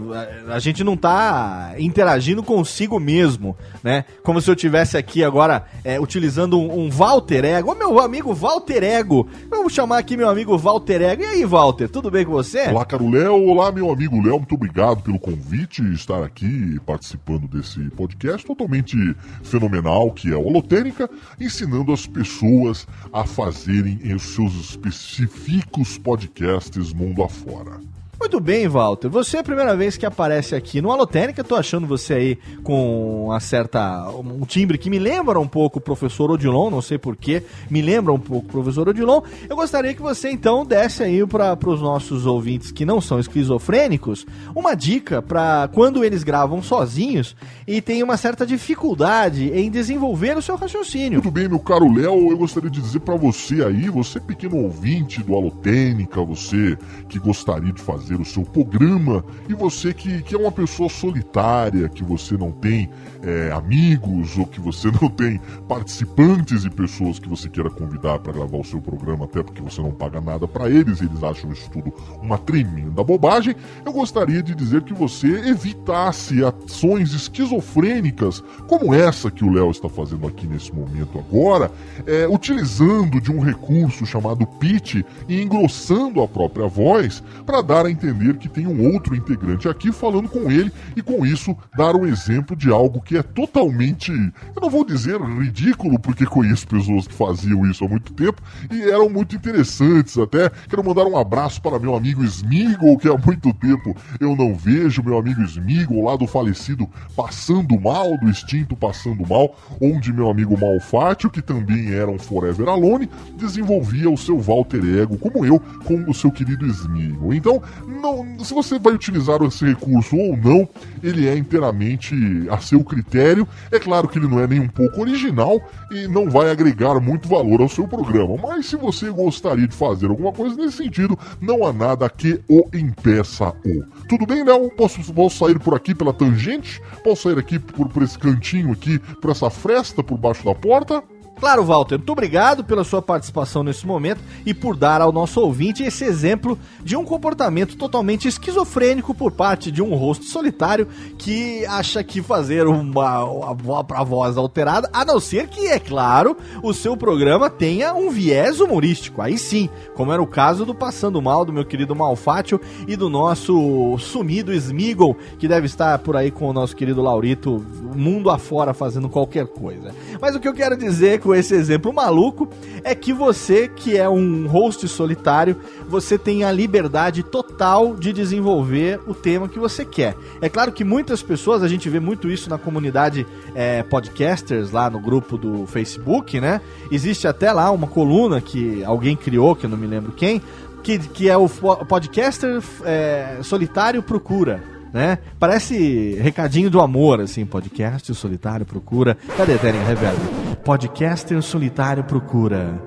a 0.50 0.60
gente 0.60 0.84
não 0.84 0.94
está 0.94 1.74
interagindo 1.78 2.44
consigo 2.44 3.00
mesmo, 3.00 3.58
né? 3.82 4.04
Como 4.22 4.42
se 4.42 4.52
eu 4.52 4.56
tivesse 4.58 4.98
aqui 4.98 5.24
agora 5.24 5.66
é, 5.86 6.02
utilizando 6.02 6.60
um, 6.60 6.86
um 6.86 6.90
Walter 6.90 7.46
Ego. 7.46 7.72
Ô 7.72 7.76
meu 7.76 7.98
amigo 7.98 8.34
Walter 8.34 8.84
Ego. 8.84 9.26
Vamos 9.50 9.74
chamar 9.74 10.00
aqui 10.00 10.18
meu 10.18 10.30
amigo 10.30 10.58
Walter 10.58 11.02
Ego. 11.02 11.24
E 11.24 11.26
aí, 11.26 11.46
Walter, 11.46 11.88
tudo 11.88 12.12
bem 12.12 12.26
com 12.26 12.34
você? 12.34 12.68
Olá, 12.68 12.84
caro 12.86 13.10
Léo. 13.10 13.48
Olá, 13.48 13.72
meu 13.72 13.90
amigo 13.90 14.22
Léo. 14.22 14.38
Muito 14.38 14.56
obrigado 14.56 15.02
pelo 15.02 15.18
convite 15.18 15.82
estar 16.10 16.24
aqui 16.24 16.80
participando 16.88 17.48
desse 17.48 17.80
podcast 17.92 18.46
totalmente 18.46 18.98
fenomenal 19.44 20.12
que 20.12 20.34
é 20.34 20.36
o 20.36 20.44
Holotênica, 20.44 21.08
ensinando 21.40 21.94
as 21.94 22.08
pessoas 22.08 22.88
a 23.14 23.24
fazerem 23.26 24.00
os 24.16 24.24
seus 24.24 24.56
específicos 24.56 26.00
podcasts 26.00 26.92
mundo 26.92 27.24
afora. 27.24 27.80
Muito 28.20 28.42
bem, 28.42 28.68
Walter. 28.68 29.08
Você 29.08 29.38
é 29.38 29.40
a 29.40 29.44
primeira 29.44 29.78
vez 29.78 29.96
que 29.96 30.06
aparece 30.06 30.54
aqui 30.54 30.82
no 30.82 30.92
Alotênica. 30.92 31.42
Tô 31.42 31.56
achando 31.56 31.88
você 31.88 32.14
aí 32.14 32.38
com 32.64 33.28
uma 33.28 33.40
certa. 33.40 34.10
um 34.12 34.46
timbre 34.46 34.78
que 34.78 34.90
me 34.90 35.00
lembra 35.00 35.40
um 35.40 35.48
pouco 35.48 35.80
o 35.80 35.82
professor 35.82 36.30
Odilon, 36.30 36.70
não 36.70 36.82
sei 36.82 36.98
porquê, 36.98 37.44
me 37.70 37.82
lembra 37.82 38.12
um 38.12 38.20
pouco 38.20 38.46
o 38.46 38.52
professor 38.52 38.90
Odilon. 38.90 39.22
Eu 39.48 39.56
gostaria 39.56 39.94
que 39.94 40.02
você 40.02 40.30
então 40.30 40.66
desse 40.66 41.02
aí 41.02 41.26
para 41.26 41.58
os 41.66 41.82
nossos 41.82 42.26
ouvintes 42.26 42.72
que 42.72 42.84
não 42.84 43.00
são 43.00 43.22
esquizofrênicos 43.22 44.26
uma 44.54 44.76
dica 44.76 45.22
para 45.22 45.70
quando 45.74 46.04
eles 46.04 46.22
gravam 46.22 46.62
sozinhos 46.62 47.38
e 47.66 47.82
tem 47.82 48.04
uma 48.04 48.18
certa 48.18 48.46
dificuldade 48.46 49.50
em 49.50 49.72
desenvolver 49.72 50.38
o 50.38 50.42
seu 50.42 50.58
raciocínio. 50.58 51.22
Muito 51.24 51.32
bem, 51.32 51.48
meu 51.48 51.60
caro 51.60 51.90
Léo, 51.92 52.32
eu 52.32 52.38
gostaria 52.38 52.70
de 52.70 52.82
dizer 52.82 53.00
para 53.00 53.16
você 53.16 53.64
aí, 53.64 53.90
você 53.90 54.20
pequeno 54.20 54.58
ouvinte 54.58 55.24
do 55.24 55.34
Alotênica, 55.36 56.22
você 56.22 56.78
que 57.08 57.18
gostaria 57.18 57.72
de 57.72 57.82
fazer 57.82 58.09
fazer 58.10 58.20
o 58.20 58.26
seu 58.26 58.44
programa 58.44 59.24
e 59.48 59.54
você 59.54 59.94
que, 59.94 60.24
que 60.24 60.34
é 60.34 60.38
uma 60.38 60.52
pessoa 60.52 60.90
solitária, 60.90 61.88
que 61.88 62.04
você 62.04 62.36
não 62.36 62.52
tem 62.52 62.90
é, 63.22 63.52
amigos 63.52 64.38
ou 64.38 64.46
que 64.46 64.60
você 64.60 64.90
não 65.00 65.10
tem 65.10 65.40
participantes 65.68 66.66
e 66.66 66.70
pessoas 66.70 67.20
que 67.20 67.30
você 67.30 67.48
queira 67.48 67.70
convidar 67.70 68.20
para 68.20 68.34
gravar 68.34 68.58
o 68.58 68.64
seu 68.64 68.82
programa, 68.82 69.26
até 69.26 69.44
porque 69.44 69.62
você 69.62 69.82
não 69.82 69.92
paga 69.92 70.20
nada 70.20 70.48
para 70.48 70.70
eles, 70.70 71.02
eles 71.02 71.22
acham 71.24 71.52
isso 71.52 71.70
tudo 71.70 71.94
uma 72.22 72.38
tremenda 72.38 73.04
bobagem. 73.04 73.56
Eu 73.86 73.92
gostaria 73.92 74.42
de 74.42 74.56
dizer 74.56 74.82
que 74.82 74.94
você 74.94 75.28
evitasse 75.50 76.44
ações 76.44 77.14
esquizofrênicas 77.14 78.42
como 78.68 78.94
essa 78.94 79.30
que 79.30 79.44
o 79.44 79.52
Léo 79.52 79.70
está 79.70 79.90
fazendo 79.90 80.28
aqui 80.28 80.48
nesse 80.48 80.74
momento 80.74 81.20
agora, 81.20 81.72
é, 82.06 82.28
utilizando 82.28 83.22
de 83.22 83.32
um 83.32 83.40
recurso 83.40 84.06
chamado 84.06 84.46
pitch 84.46 85.04
e 85.28 85.42
engrossando 85.42 86.22
a 86.22 86.28
própria 86.28 86.68
voz 86.68 87.22
para 87.46 87.62
dar 87.62 87.86
a 87.86 87.92
entender 88.00 88.38
que 88.38 88.48
tem 88.48 88.66
um 88.66 88.94
outro 88.94 89.16
integrante 89.16 89.68
aqui 89.68 89.92
falando 89.92 90.30
com 90.30 90.50
ele 90.50 90.72
e 90.96 91.02
com 91.02 91.26
isso 91.26 91.56
dar 91.76 91.96
um 91.96 92.06
exemplo 92.06 92.56
de 92.56 92.72
algo 92.72 93.02
que 93.02 93.18
é 93.18 93.24
totalmente, 93.24 94.12
eu 94.12 94.62
não 94.62 94.70
vou 94.70 94.86
dizer 94.86 95.20
ridículo, 95.22 96.00
porque 96.00 96.26
conheço 96.26 96.68
pessoas 96.68 97.08
que 97.08 97.14
faziam 97.14 97.66
isso 97.70 97.84
há 97.84 97.88
muito 97.88 98.14
tempo 98.14 98.42
e 98.72 98.84
eram 98.84 99.10
muito 99.10 99.36
interessantes 99.36 100.18
até. 100.18 100.50
Quero 100.70 100.84
mandar 100.84 101.06
um 101.06 101.18
abraço 101.18 101.62
para 101.62 101.80
meu 101.80 101.96
amigo 101.96 102.24
Smigol, 102.24 102.98
que 102.98 103.10
há 103.10 103.18
muito 103.18 103.54
tempo 103.54 103.96
eu 104.20 104.36
não 104.36 104.56
vejo, 104.56 105.04
meu 105.04 105.18
amigo 105.18 105.42
Smigol, 105.44 106.06
lá 106.06 106.16
do 106.16 106.28
falecido 106.28 106.88
Passando 107.16 107.80
Mal, 107.80 108.18
do 108.18 108.30
extinto 108.30 108.76
Passando 108.76 109.28
Mal, 109.28 109.56
onde 109.82 110.14
meu 110.14 110.30
amigo 110.30 110.58
Malfátio, 110.58 111.30
que 111.30 111.42
também 111.42 111.92
era 111.92 112.10
um 112.10 112.20
Forever 112.20 112.70
Alone, 112.70 113.10
desenvolvia 113.38 114.10
o 114.10 114.18
seu 114.18 114.40
Walter 114.40 114.82
Ego, 115.02 115.18
como 115.18 115.46
eu, 115.46 115.60
com 115.86 116.10
o 116.10 116.14
seu 116.14 116.32
querido 116.32 116.66
Smigol. 116.66 117.34
Então, 117.34 117.62
não, 117.90 118.44
se 118.44 118.54
você 118.54 118.78
vai 118.78 118.94
utilizar 118.94 119.42
esse 119.44 119.66
recurso 119.66 120.16
ou 120.16 120.38
não, 120.38 120.70
ele 121.04 121.28
é 121.28 121.36
inteiramente 121.36 122.14
a 122.50 122.60
seu 122.60 122.84
critério. 122.84 123.48
É 123.72 123.80
claro 123.80 124.08
que 124.08 124.20
ele 124.20 124.28
não 124.28 124.40
é 124.40 124.48
nem 124.48 124.60
um 124.60 124.68
pouco 124.68 125.02
original 125.02 125.60
e 125.92 126.08
não 126.08 126.30
vai 126.30 126.52
agregar 126.52 127.00
muito 127.00 127.28
valor 127.28 127.62
ao 127.62 127.70
seu 127.70 127.88
programa, 127.88 128.36
mas 128.42 128.68
se 128.68 128.76
você 128.76 129.10
gostaria 129.10 129.68
de 129.68 129.76
fazer 129.76 130.08
alguma 130.08 130.32
coisa 130.32 130.56
nesse 130.56 130.78
sentido, 130.78 131.18
não 131.42 131.66
há 131.66 131.74
nada 131.74 132.10
que 132.10 132.40
o 132.48 132.70
impeça 132.74 133.50
o. 133.66 133.84
Tudo 134.08 134.26
bem, 134.26 134.44
Léo? 134.44 134.70
Posso, 134.72 135.14
posso 135.14 135.46
sair 135.46 135.60
por 135.60 135.74
aqui 135.74 135.96
pela 135.96 136.14
tangente? 136.14 136.82
Posso 137.04 137.24
sair 137.24 137.40
aqui 137.40 137.58
por, 137.58 137.90
por 137.90 138.04
esse 138.04 138.18
cantinho 138.18 138.72
aqui, 138.72 139.00
por 139.00 139.32
essa 139.32 139.50
fresta 139.50 140.04
por 140.04 140.18
baixo 140.18 140.46
da 140.46 140.54
porta? 140.54 141.04
Claro, 141.40 141.64
Walter, 141.64 141.98
muito 141.98 142.12
obrigado 142.12 142.66
pela 142.66 142.84
sua 142.84 143.02
participação 143.02 143.64
nesse 143.64 143.88
momento 143.88 144.20
e 144.46 144.54
por 144.54 144.76
dar 144.76 145.00
ao 145.00 145.10
nosso 145.10 145.40
ouvinte 145.40 145.84
esse 145.84 146.04
exemplo 146.04 146.60
de 146.84 146.98
um 146.98 147.06
comportamento 147.06 147.78
totalmente 147.78 148.28
esquizofrênico 148.28 149.16
por 149.16 149.32
parte 149.32 149.72
de 149.72 149.82
um 149.82 149.96
rosto 149.96 150.26
solitário 150.26 150.86
que 151.18 151.66
acha 151.66 152.04
que 152.04 152.22
fazer 152.22 152.68
uma, 152.68 153.24
uma, 153.24 153.82
uma 153.82 154.04
voz 154.04 154.36
alterada, 154.36 154.90
a 154.92 155.06
não 155.06 155.18
ser 155.18 155.48
que, 155.48 155.68
é 155.68 155.80
claro, 155.80 156.36
o 156.62 156.74
seu 156.74 156.98
programa 156.98 157.50
tenha 157.50 157.94
um 157.94 158.10
viés 158.10 158.60
humorístico. 158.60 159.22
Aí 159.22 159.38
sim, 159.38 159.70
como 159.96 160.12
era 160.12 160.22
o 160.22 160.28
caso 160.28 160.66
do 160.66 160.76
Passando 160.76 161.22
Mal, 161.22 161.46
do 161.46 161.54
meu 161.54 161.64
querido 161.64 161.96
Malfátio 161.96 162.60
e 162.86 162.98
do 162.98 163.10
nosso 163.10 163.98
sumido 163.98 164.54
Smigol, 164.54 165.16
que 165.38 165.48
deve 165.48 165.68
estar 165.68 166.00
por 166.00 166.18
aí 166.18 166.32
com 166.32 166.50
o 166.50 166.54
nosso 166.54 166.76
querido 166.76 167.02
Laurito, 167.02 167.66
mundo 167.96 168.30
afora 168.30 168.74
fazendo 168.74 169.08
qualquer 169.08 169.48
coisa. 169.48 169.96
Mas 170.20 170.36
o 170.36 170.40
que 170.40 170.48
eu 170.48 170.54
quero 170.54 170.76
dizer 170.76 171.20
com 171.20 171.29
esse 171.36 171.54
exemplo 171.54 171.94
maluco 171.94 172.48
é 172.84 172.94
que 172.96 173.14
você, 173.14 173.68
que 173.68 173.98
é 173.98 174.08
um 174.10 174.48
host 174.48 174.88
solitário, 174.88 175.56
você 175.88 176.18
tem 176.18 176.44
a 176.44 176.52
liberdade 176.52 177.24
total 177.24 177.96
de 177.96 178.14
desenvolver 178.14 179.00
o 179.08 179.14
tema 179.14 179.48
que 179.48 179.60
você 179.60 179.84
quer. 179.84 180.16
É 180.42 180.50
claro 180.50 180.72
que 180.72 180.84
muitas 180.84 181.22
pessoas, 181.22 181.64
a 181.64 181.68
gente 181.68 181.90
vê 181.90 182.00
muito 182.00 182.30
isso 182.30 182.50
na 182.50 182.58
comunidade 182.58 183.26
é, 183.56 183.84
podcasters, 183.84 184.72
lá 184.72 184.90
no 184.90 185.00
grupo 185.00 185.38
do 185.38 185.66
Facebook, 185.66 186.40
né? 186.40 186.62
Existe 186.92 187.28
até 187.28 187.52
lá 187.52 187.72
uma 187.72 187.88
coluna 187.88 188.42
que 188.42 188.84
alguém 188.84 189.16
criou, 189.16 189.56
que 189.56 189.66
eu 189.66 189.70
não 189.70 189.78
me 189.78 189.88
lembro 189.88 190.12
quem, 190.12 190.42
que, 190.84 191.00
que 191.00 191.30
é 191.30 191.38
o 191.38 191.48
podcaster 191.50 192.62
é, 192.86 193.40
solitário 193.44 194.02
procura 194.02 194.80
né? 194.94 195.20
Parece 195.40 196.16
recadinho 196.22 196.70
do 196.70 196.82
amor, 196.82 197.22
assim, 197.22 197.46
podcast 197.46 198.14
solitário 198.16 198.66
procura. 198.66 199.18
Cadê 199.38 199.58
Teren 199.58 199.84
Reverb? 199.84 200.49
Podcaster 200.70 201.42
solitário 201.42 202.04
procura. 202.04 202.80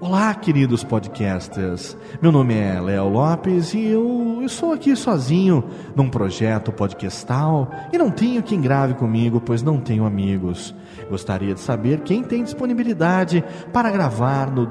Olá, 0.00 0.34
queridos 0.34 0.82
podcasters. 0.82 1.94
Meu 2.22 2.32
nome 2.32 2.54
é 2.54 2.80
Léo 2.80 3.06
Lopes 3.06 3.74
e 3.74 3.84
eu, 3.84 4.48
sou 4.48 4.72
aqui 4.72 4.96
sozinho 4.96 5.62
num 5.94 6.08
projeto 6.08 6.72
podcastal 6.72 7.70
e 7.92 7.98
não 7.98 8.10
tenho 8.10 8.42
quem 8.42 8.62
grave 8.62 8.94
comigo, 8.94 9.42
pois 9.42 9.62
não 9.62 9.78
tenho 9.78 10.06
amigos. 10.06 10.74
Gostaria 11.08 11.54
de 11.54 11.60
saber 11.60 12.00
quem 12.00 12.22
tem 12.22 12.44
disponibilidade 12.44 13.42
para 13.72 13.90
gravar 13.90 14.50
no 14.50 14.68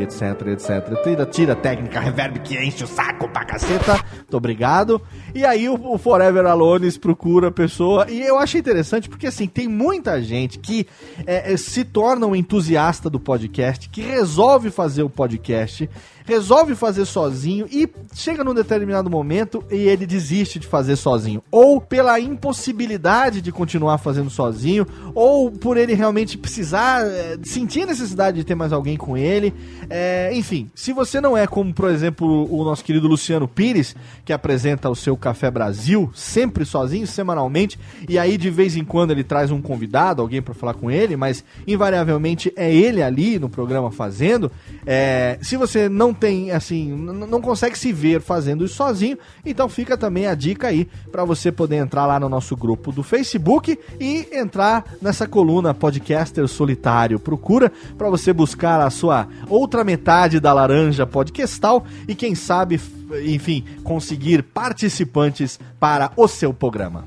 etc, 0.00 0.46
etc. 0.48 1.02
Tira, 1.02 1.26
tira 1.26 1.54
técnica 1.56 2.00
reverb 2.00 2.40
que 2.40 2.56
enche 2.56 2.84
o 2.84 2.86
saco 2.86 3.28
pra 3.28 3.44
caceta. 3.44 4.00
Muito 4.14 4.36
obrigado. 4.36 5.00
E 5.34 5.44
aí 5.44 5.68
o, 5.68 5.74
o 5.74 5.98
Forever 5.98 6.46
Alones 6.46 6.96
procura 6.96 7.48
a 7.48 7.52
pessoa. 7.52 8.06
E 8.10 8.20
eu 8.20 8.38
acho 8.38 8.56
interessante 8.58 9.08
porque 9.08 9.26
assim, 9.26 9.46
tem 9.46 9.68
muita 9.68 10.20
gente 10.22 10.58
que 10.58 10.86
é, 11.26 11.52
é 11.52 11.56
se 11.56 11.84
torna 11.84 12.26
um 12.26 12.34
entusiasta 12.34 13.10
do 13.10 13.20
podcast, 13.20 13.88
que 13.88 14.00
resolve 14.00 14.70
fazer 14.70 15.02
o 15.02 15.10
podcast 15.10 15.88
resolve 16.26 16.74
fazer 16.74 17.04
sozinho 17.04 17.66
e 17.70 17.88
chega 18.14 18.42
num 18.42 18.52
determinado 18.52 19.08
momento 19.08 19.64
e 19.70 19.76
ele 19.76 20.04
desiste 20.04 20.58
de 20.58 20.66
fazer 20.66 20.96
sozinho. 20.96 21.42
Ou 21.50 21.80
pela 21.80 22.18
impossibilidade 22.18 23.40
de 23.40 23.52
continuar 23.52 23.98
fazendo 23.98 24.28
sozinho, 24.28 24.86
ou 25.14 25.50
por 25.50 25.76
ele 25.76 25.94
realmente 25.94 26.36
precisar, 26.36 27.06
é, 27.06 27.38
sentir 27.44 27.82
a 27.82 27.86
necessidade 27.86 28.36
de 28.36 28.44
ter 28.44 28.56
mais 28.56 28.72
alguém 28.72 28.96
com 28.96 29.16
ele. 29.16 29.54
É, 29.88 30.30
enfim, 30.34 30.68
se 30.74 30.92
você 30.92 31.20
não 31.20 31.36
é 31.36 31.46
como, 31.46 31.72
por 31.72 31.90
exemplo, 31.90 32.52
o 32.52 32.64
nosso 32.64 32.84
querido 32.84 33.06
Luciano 33.06 33.46
Pires, 33.46 33.94
que 34.24 34.32
apresenta 34.32 34.90
o 34.90 34.96
seu 34.96 35.16
Café 35.16 35.50
Brasil, 35.50 36.10
sempre 36.12 36.64
sozinho, 36.64 37.06
semanalmente, 37.06 37.78
e 38.08 38.18
aí 38.18 38.36
de 38.36 38.50
vez 38.50 38.76
em 38.76 38.84
quando 38.84 39.12
ele 39.12 39.22
traz 39.22 39.52
um 39.52 39.62
convidado, 39.62 40.20
alguém 40.20 40.42
para 40.42 40.54
falar 40.54 40.74
com 40.74 40.90
ele, 40.90 41.16
mas 41.16 41.44
invariavelmente 41.66 42.52
é 42.56 42.72
ele 42.72 43.00
ali 43.00 43.38
no 43.38 43.48
programa 43.48 43.92
fazendo. 43.92 44.50
É, 44.84 45.38
se 45.40 45.56
você 45.56 45.88
não 45.88 46.15
tem, 46.18 46.50
assim, 46.50 46.90
não 46.90 47.40
consegue 47.40 47.78
se 47.78 47.92
ver 47.92 48.20
fazendo 48.20 48.64
isso 48.64 48.74
sozinho, 48.74 49.18
então 49.44 49.68
fica 49.68 49.96
também 49.96 50.26
a 50.26 50.34
dica 50.34 50.68
aí 50.68 50.88
para 51.12 51.24
você 51.24 51.52
poder 51.52 51.76
entrar 51.76 52.06
lá 52.06 52.18
no 52.18 52.28
nosso 52.28 52.56
grupo 52.56 52.90
do 52.90 53.02
Facebook 53.02 53.78
e 54.00 54.28
entrar 54.32 54.84
nessa 55.00 55.26
coluna 55.26 55.74
Podcaster 55.74 56.48
Solitário. 56.48 57.20
Procura 57.20 57.70
para 57.96 58.08
você 58.10 58.32
buscar 58.32 58.80
a 58.80 58.90
sua 58.90 59.28
outra 59.48 59.84
metade 59.84 60.40
da 60.40 60.52
laranja 60.52 61.06
podcastal 61.06 61.84
e 62.08 62.14
quem 62.14 62.34
sabe, 62.34 62.80
enfim, 63.24 63.64
conseguir 63.84 64.42
participantes 64.42 65.60
para 65.78 66.10
o 66.16 66.26
seu 66.26 66.52
programa. 66.52 67.04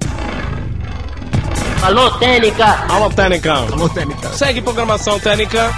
Alô, 1.81 2.11
Técnica! 2.19 2.65
Alô, 2.89 3.09
Técnica! 3.09 3.53
Alô, 3.53 3.87
Técnica! 3.87 4.29
Segue 4.33 4.61
programação 4.61 5.17
Técnica! 5.17 5.71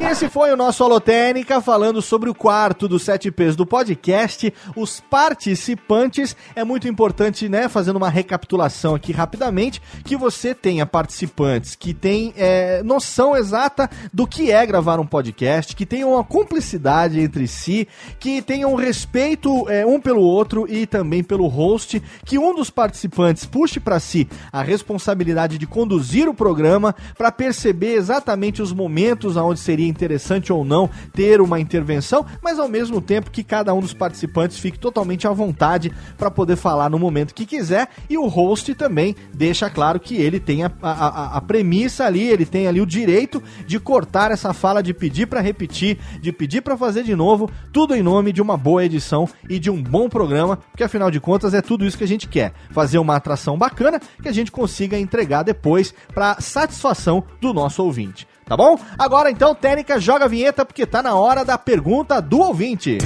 Esse 0.00 0.28
foi 0.28 0.50
o 0.52 0.56
nosso 0.56 0.82
Holotênica 0.84 1.60
falando 1.60 2.00
sobre 2.00 2.30
o 2.30 2.34
quarto 2.34 2.88
dos 2.88 3.02
sete 3.02 3.30
P's 3.30 3.54
do 3.54 3.66
podcast, 3.66 4.52
os 4.74 5.00
participantes. 5.00 6.34
É 6.56 6.64
muito 6.64 6.88
importante, 6.88 7.46
né, 7.48 7.68
fazendo 7.68 7.96
uma 7.96 8.08
recapitulação 8.08 8.94
aqui 8.94 9.12
rapidamente, 9.12 9.82
que 10.04 10.16
você 10.16 10.54
tenha 10.54 10.86
participantes 10.86 11.74
que 11.74 11.92
têm 11.92 12.32
é, 12.36 12.82
noção 12.82 13.36
exata 13.36 13.90
do 14.12 14.26
que 14.26 14.50
é 14.50 14.64
gravar 14.64 14.98
um 14.98 15.06
podcast, 15.06 15.76
que 15.76 15.84
tenham 15.84 16.12
uma 16.12 16.24
cumplicidade 16.24 17.20
entre 17.20 17.46
si, 17.46 17.86
que 18.18 18.40
tenham 18.40 18.74
respeito 18.76 19.68
é, 19.68 19.84
um 19.84 20.00
pelo 20.00 20.22
outro 20.22 20.66
e 20.68 20.86
também 20.86 21.22
pelo 21.22 21.48
host, 21.48 22.02
que 22.24 22.38
um 22.38 22.54
dos 22.54 22.70
participantes 22.70 23.44
puxe 23.44 23.78
para 23.78 24.00
si 24.00 24.26
a 24.50 24.62
responsabilidade 24.62 25.58
de 25.58 25.66
conduzir 25.66 26.28
o 26.28 26.34
programa 26.34 26.94
para 27.16 27.30
perceber 27.30 27.94
exatamente 27.94 28.62
os 28.62 28.72
momentos 28.72 29.07
aonde 29.36 29.60
seria 29.60 29.86
interessante 29.86 30.52
ou 30.52 30.64
não 30.64 30.90
ter 31.12 31.40
uma 31.40 31.60
intervenção, 31.60 32.24
mas 32.42 32.58
ao 32.58 32.68
mesmo 32.68 33.00
tempo 33.00 33.30
que 33.30 33.42
cada 33.42 33.72
um 33.74 33.80
dos 33.80 33.94
participantes 33.94 34.58
fique 34.58 34.78
totalmente 34.78 35.26
à 35.26 35.32
vontade 35.32 35.92
para 36.16 36.30
poder 36.30 36.56
falar 36.56 36.90
no 36.90 36.98
momento 36.98 37.34
que 37.34 37.46
quiser. 37.46 37.88
E 38.08 38.16
o 38.18 38.26
host 38.26 38.74
também 38.74 39.14
deixa 39.32 39.70
claro 39.70 40.00
que 40.00 40.16
ele 40.16 40.40
tem 40.40 40.64
a, 40.64 40.72
a, 40.82 41.36
a 41.36 41.40
premissa 41.40 42.04
ali, 42.04 42.28
ele 42.28 42.44
tem 42.44 42.66
ali 42.66 42.80
o 42.80 42.86
direito 42.86 43.42
de 43.66 43.78
cortar 43.78 44.30
essa 44.30 44.52
fala, 44.52 44.82
de 44.82 44.92
pedir 44.92 45.26
para 45.26 45.40
repetir, 45.40 45.98
de 46.20 46.32
pedir 46.32 46.62
para 46.62 46.76
fazer 46.76 47.02
de 47.02 47.14
novo, 47.14 47.50
tudo 47.72 47.94
em 47.94 48.02
nome 48.02 48.32
de 48.32 48.42
uma 48.42 48.56
boa 48.56 48.84
edição 48.84 49.28
e 49.48 49.58
de 49.58 49.70
um 49.70 49.82
bom 49.82 50.08
programa, 50.08 50.56
porque 50.56 50.84
afinal 50.84 51.10
de 51.10 51.20
contas 51.20 51.54
é 51.54 51.62
tudo 51.62 51.84
isso 51.84 51.98
que 51.98 52.04
a 52.04 52.08
gente 52.08 52.28
quer, 52.28 52.52
fazer 52.70 52.98
uma 52.98 53.16
atração 53.16 53.56
bacana 53.56 54.00
que 54.22 54.28
a 54.28 54.32
gente 54.32 54.50
consiga 54.50 54.98
entregar 54.98 55.42
depois 55.42 55.94
para 56.14 56.40
satisfação 56.40 57.22
do 57.40 57.52
nosso 57.52 57.82
ouvinte 57.82 58.26
tá 58.48 58.56
bom? 58.56 58.78
Agora 58.98 59.30
então, 59.30 59.54
Técnica, 59.54 60.00
joga 60.00 60.24
a 60.24 60.28
vinheta 60.28 60.64
porque 60.64 60.86
tá 60.86 61.02
na 61.02 61.14
hora 61.14 61.44
da 61.44 61.58
pergunta 61.58 62.20
do 62.20 62.40
ouvinte. 62.40 62.98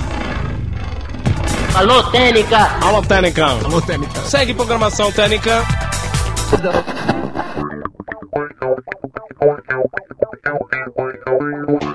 Alô, 1.74 2.02
Técnica! 2.04 2.78
Alô, 2.82 3.02
Técnica! 3.02 3.46
Alô, 3.46 3.80
Técnica! 3.80 4.20
Segue 4.20 4.54
programação 4.54 5.10
Técnica! 5.10 5.62